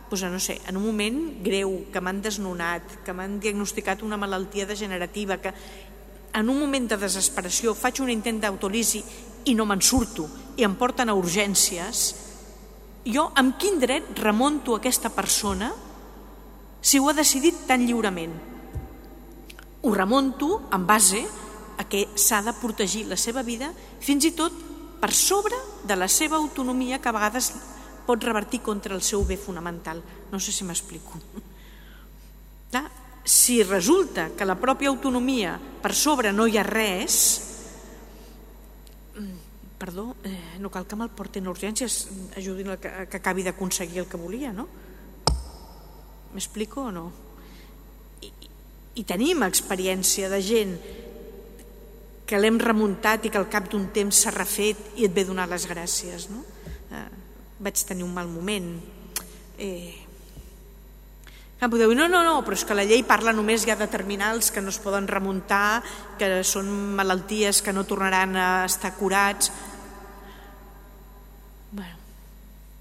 doncs, 0.08 0.24
no 0.32 0.40
sé, 0.40 0.58
en 0.66 0.78
un 0.80 0.86
moment 0.88 1.18
greu, 1.44 1.84
que 1.92 2.00
m'han 2.00 2.22
desnonat, 2.24 3.02
que 3.04 3.12
m'han 3.12 3.38
diagnosticat 3.40 4.02
una 4.02 4.16
malaltia 4.16 4.66
degenerativa, 4.66 5.36
que 5.36 5.52
en 6.32 6.48
un 6.48 6.58
moment 6.60 6.88
de 6.88 6.98
desesperació 7.00 7.74
faig 7.76 8.00
un 8.02 8.10
intent 8.12 8.40
d'autolisi 8.40 9.02
i 9.48 9.56
no 9.56 9.66
me'n 9.68 9.82
surto 9.82 10.28
i 10.58 10.64
em 10.66 10.74
porten 10.78 11.08
a 11.08 11.16
urgències, 11.16 12.04
jo 13.08 13.28
amb 13.40 13.56
quin 13.60 13.78
dret 13.80 14.10
remonto 14.20 14.76
aquesta 14.76 15.10
persona 15.14 15.70
si 16.80 16.98
ho 16.98 17.08
ha 17.08 17.16
decidit 17.16 17.66
tan 17.66 17.86
lliurement? 17.86 18.34
Ho 19.82 19.94
remonto 19.94 20.68
en 20.74 20.86
base 20.86 21.22
a 21.78 21.84
que 21.86 22.06
s'ha 22.18 22.42
de 22.42 22.54
protegir 22.58 23.06
la 23.06 23.16
seva 23.16 23.42
vida 23.46 23.70
fins 24.00 24.26
i 24.26 24.34
tot 24.36 24.52
per 24.98 25.12
sobre 25.14 25.56
de 25.86 25.96
la 25.96 26.08
seva 26.10 26.36
autonomia 26.36 26.98
que 26.98 27.08
a 27.08 27.14
vegades 27.14 27.52
pot 28.06 28.24
revertir 28.24 28.62
contra 28.64 28.94
el 28.94 29.02
seu 29.02 29.24
bé 29.24 29.36
fonamental. 29.36 30.02
No 30.32 30.40
sé 30.40 30.52
si 30.52 30.66
m'explico. 30.66 31.20
Si 33.28 33.62
resulta 33.62 34.30
que 34.32 34.46
la 34.48 34.56
pròpia 34.56 34.88
autonomia 34.88 35.58
per 35.60 35.92
sobre 35.92 36.32
no 36.32 36.46
hi 36.48 36.56
ha 36.56 36.64
res, 36.64 37.16
perdó, 39.88 40.16
eh, 40.22 40.58
no 40.60 40.68
cal 40.68 40.84
que 40.84 40.96
me'l 41.00 41.08
portin 41.08 41.46
a 41.48 41.52
urgències, 41.54 41.94
ajudin 42.36 42.74
a 42.74 42.76
que, 42.76 42.90
que 43.08 43.16
acabi 43.16 43.40
d'aconseguir 43.40 44.02
el 44.02 44.08
que 44.10 44.20
volia, 44.20 44.50
no? 44.52 44.66
M'explico 46.34 46.90
o 46.90 46.92
no? 46.92 47.04
I, 48.20 48.28
I 49.00 49.04
tenim 49.08 49.46
experiència 49.46 50.28
de 50.28 50.40
gent 50.44 50.74
que 52.28 52.36
l'hem 52.36 52.58
remuntat 52.60 53.24
i 53.24 53.32
que 53.32 53.40
al 53.40 53.48
cap 53.48 53.70
d'un 53.72 53.86
temps 53.96 54.12
s'ha 54.12 54.34
refet 54.34 55.00
i 55.00 55.08
et 55.08 55.14
ve 55.16 55.24
donar 55.24 55.46
les 55.48 55.64
gràcies, 55.70 56.28
no? 56.28 56.42
Eh, 56.92 57.06
vaig 57.64 57.80
tenir 57.88 58.04
un 58.04 58.12
mal 58.12 58.28
moment. 58.28 58.68
Eh, 59.56 59.96
podeu 61.64 61.88
dir, 61.88 61.96
no, 61.96 62.10
no, 62.12 62.20
no, 62.28 62.36
però 62.44 62.60
és 62.60 62.66
que 62.68 62.76
la 62.76 62.84
llei 62.84 63.00
parla 63.08 63.32
només 63.32 63.64
ja 63.64 63.74
de 63.80 63.88
terminals 63.88 64.52
que 64.52 64.60
no 64.60 64.68
es 64.68 64.78
poden 64.84 65.08
remuntar, 65.08 65.80
que 66.20 66.44
són 66.44 66.68
malalties 67.00 67.64
que 67.64 67.72
no 67.72 67.88
tornaran 67.88 68.36
a 68.36 68.50
estar 68.68 68.92
curats. 69.00 69.48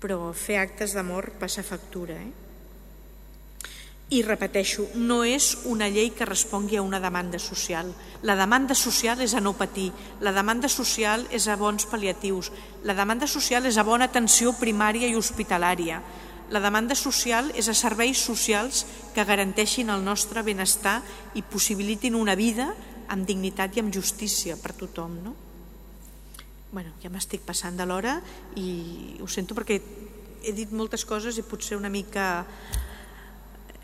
Però 0.02 0.34
fer 0.34 0.60
actes 0.62 0.94
d'amor 0.94 1.32
passa 1.40 1.66
factura, 1.66 2.18
eh? 2.18 2.34
I 4.08 4.22
repeteixo, 4.24 4.86
no 4.96 5.26
és 5.28 5.66
una 5.68 5.90
llei 5.92 6.14
que 6.16 6.26
respongui 6.26 6.78
a 6.80 6.84
una 6.86 7.02
demanda 7.04 7.42
social. 7.44 7.90
La 8.24 8.38
demanda 8.40 8.72
social 8.72 9.20
és 9.20 9.34
a 9.36 9.42
no 9.44 9.52
patir, 9.60 9.90
la 10.24 10.32
demanda 10.32 10.70
social 10.72 11.26
és 11.36 11.50
a 11.52 11.58
bons 11.60 11.84
pal·liatius, 11.92 12.54
la 12.88 12.96
demanda 12.96 13.28
social 13.28 13.68
és 13.68 13.76
a 13.76 13.84
bona 13.84 14.08
atenció 14.08 14.54
primària 14.56 15.10
i 15.12 15.18
hospitalària, 15.20 16.00
la 16.56 16.62
demanda 16.64 16.96
social 16.96 17.52
és 17.60 17.68
a 17.68 17.76
serveis 17.76 18.22
socials 18.24 18.86
que 19.12 19.28
garanteixin 19.28 19.92
el 19.92 20.06
nostre 20.06 20.40
benestar 20.40 21.02
i 21.36 21.44
possibilitin 21.44 22.16
una 22.16 22.38
vida 22.40 22.70
amb 23.12 23.28
dignitat 23.28 23.76
i 23.76 23.84
amb 23.84 23.92
justícia 23.92 24.56
per 24.56 24.72
tothom. 24.72 25.20
No? 25.26 25.36
Bueno, 26.72 26.92
ja 27.02 27.10
m'estic 27.10 27.46
passant 27.48 27.78
de 27.80 27.86
l'hora 27.88 28.18
i 28.60 29.18
ho 29.22 29.28
sento 29.32 29.56
perquè 29.56 29.80
he 30.44 30.54
dit 30.56 30.72
moltes 30.72 31.06
coses 31.08 31.38
i 31.38 31.46
potser 31.48 31.78
una 31.80 31.92
mica 31.92 32.46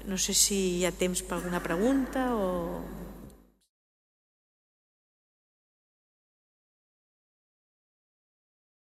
no 0.05 0.17
sé 0.19 0.35
si 0.35 0.59
hi 0.79 0.85
ha 0.85 0.91
temps 0.91 1.23
per 1.23 1.37
alguna 1.37 1.63
pregunta 1.63 2.27
o 2.35 3.02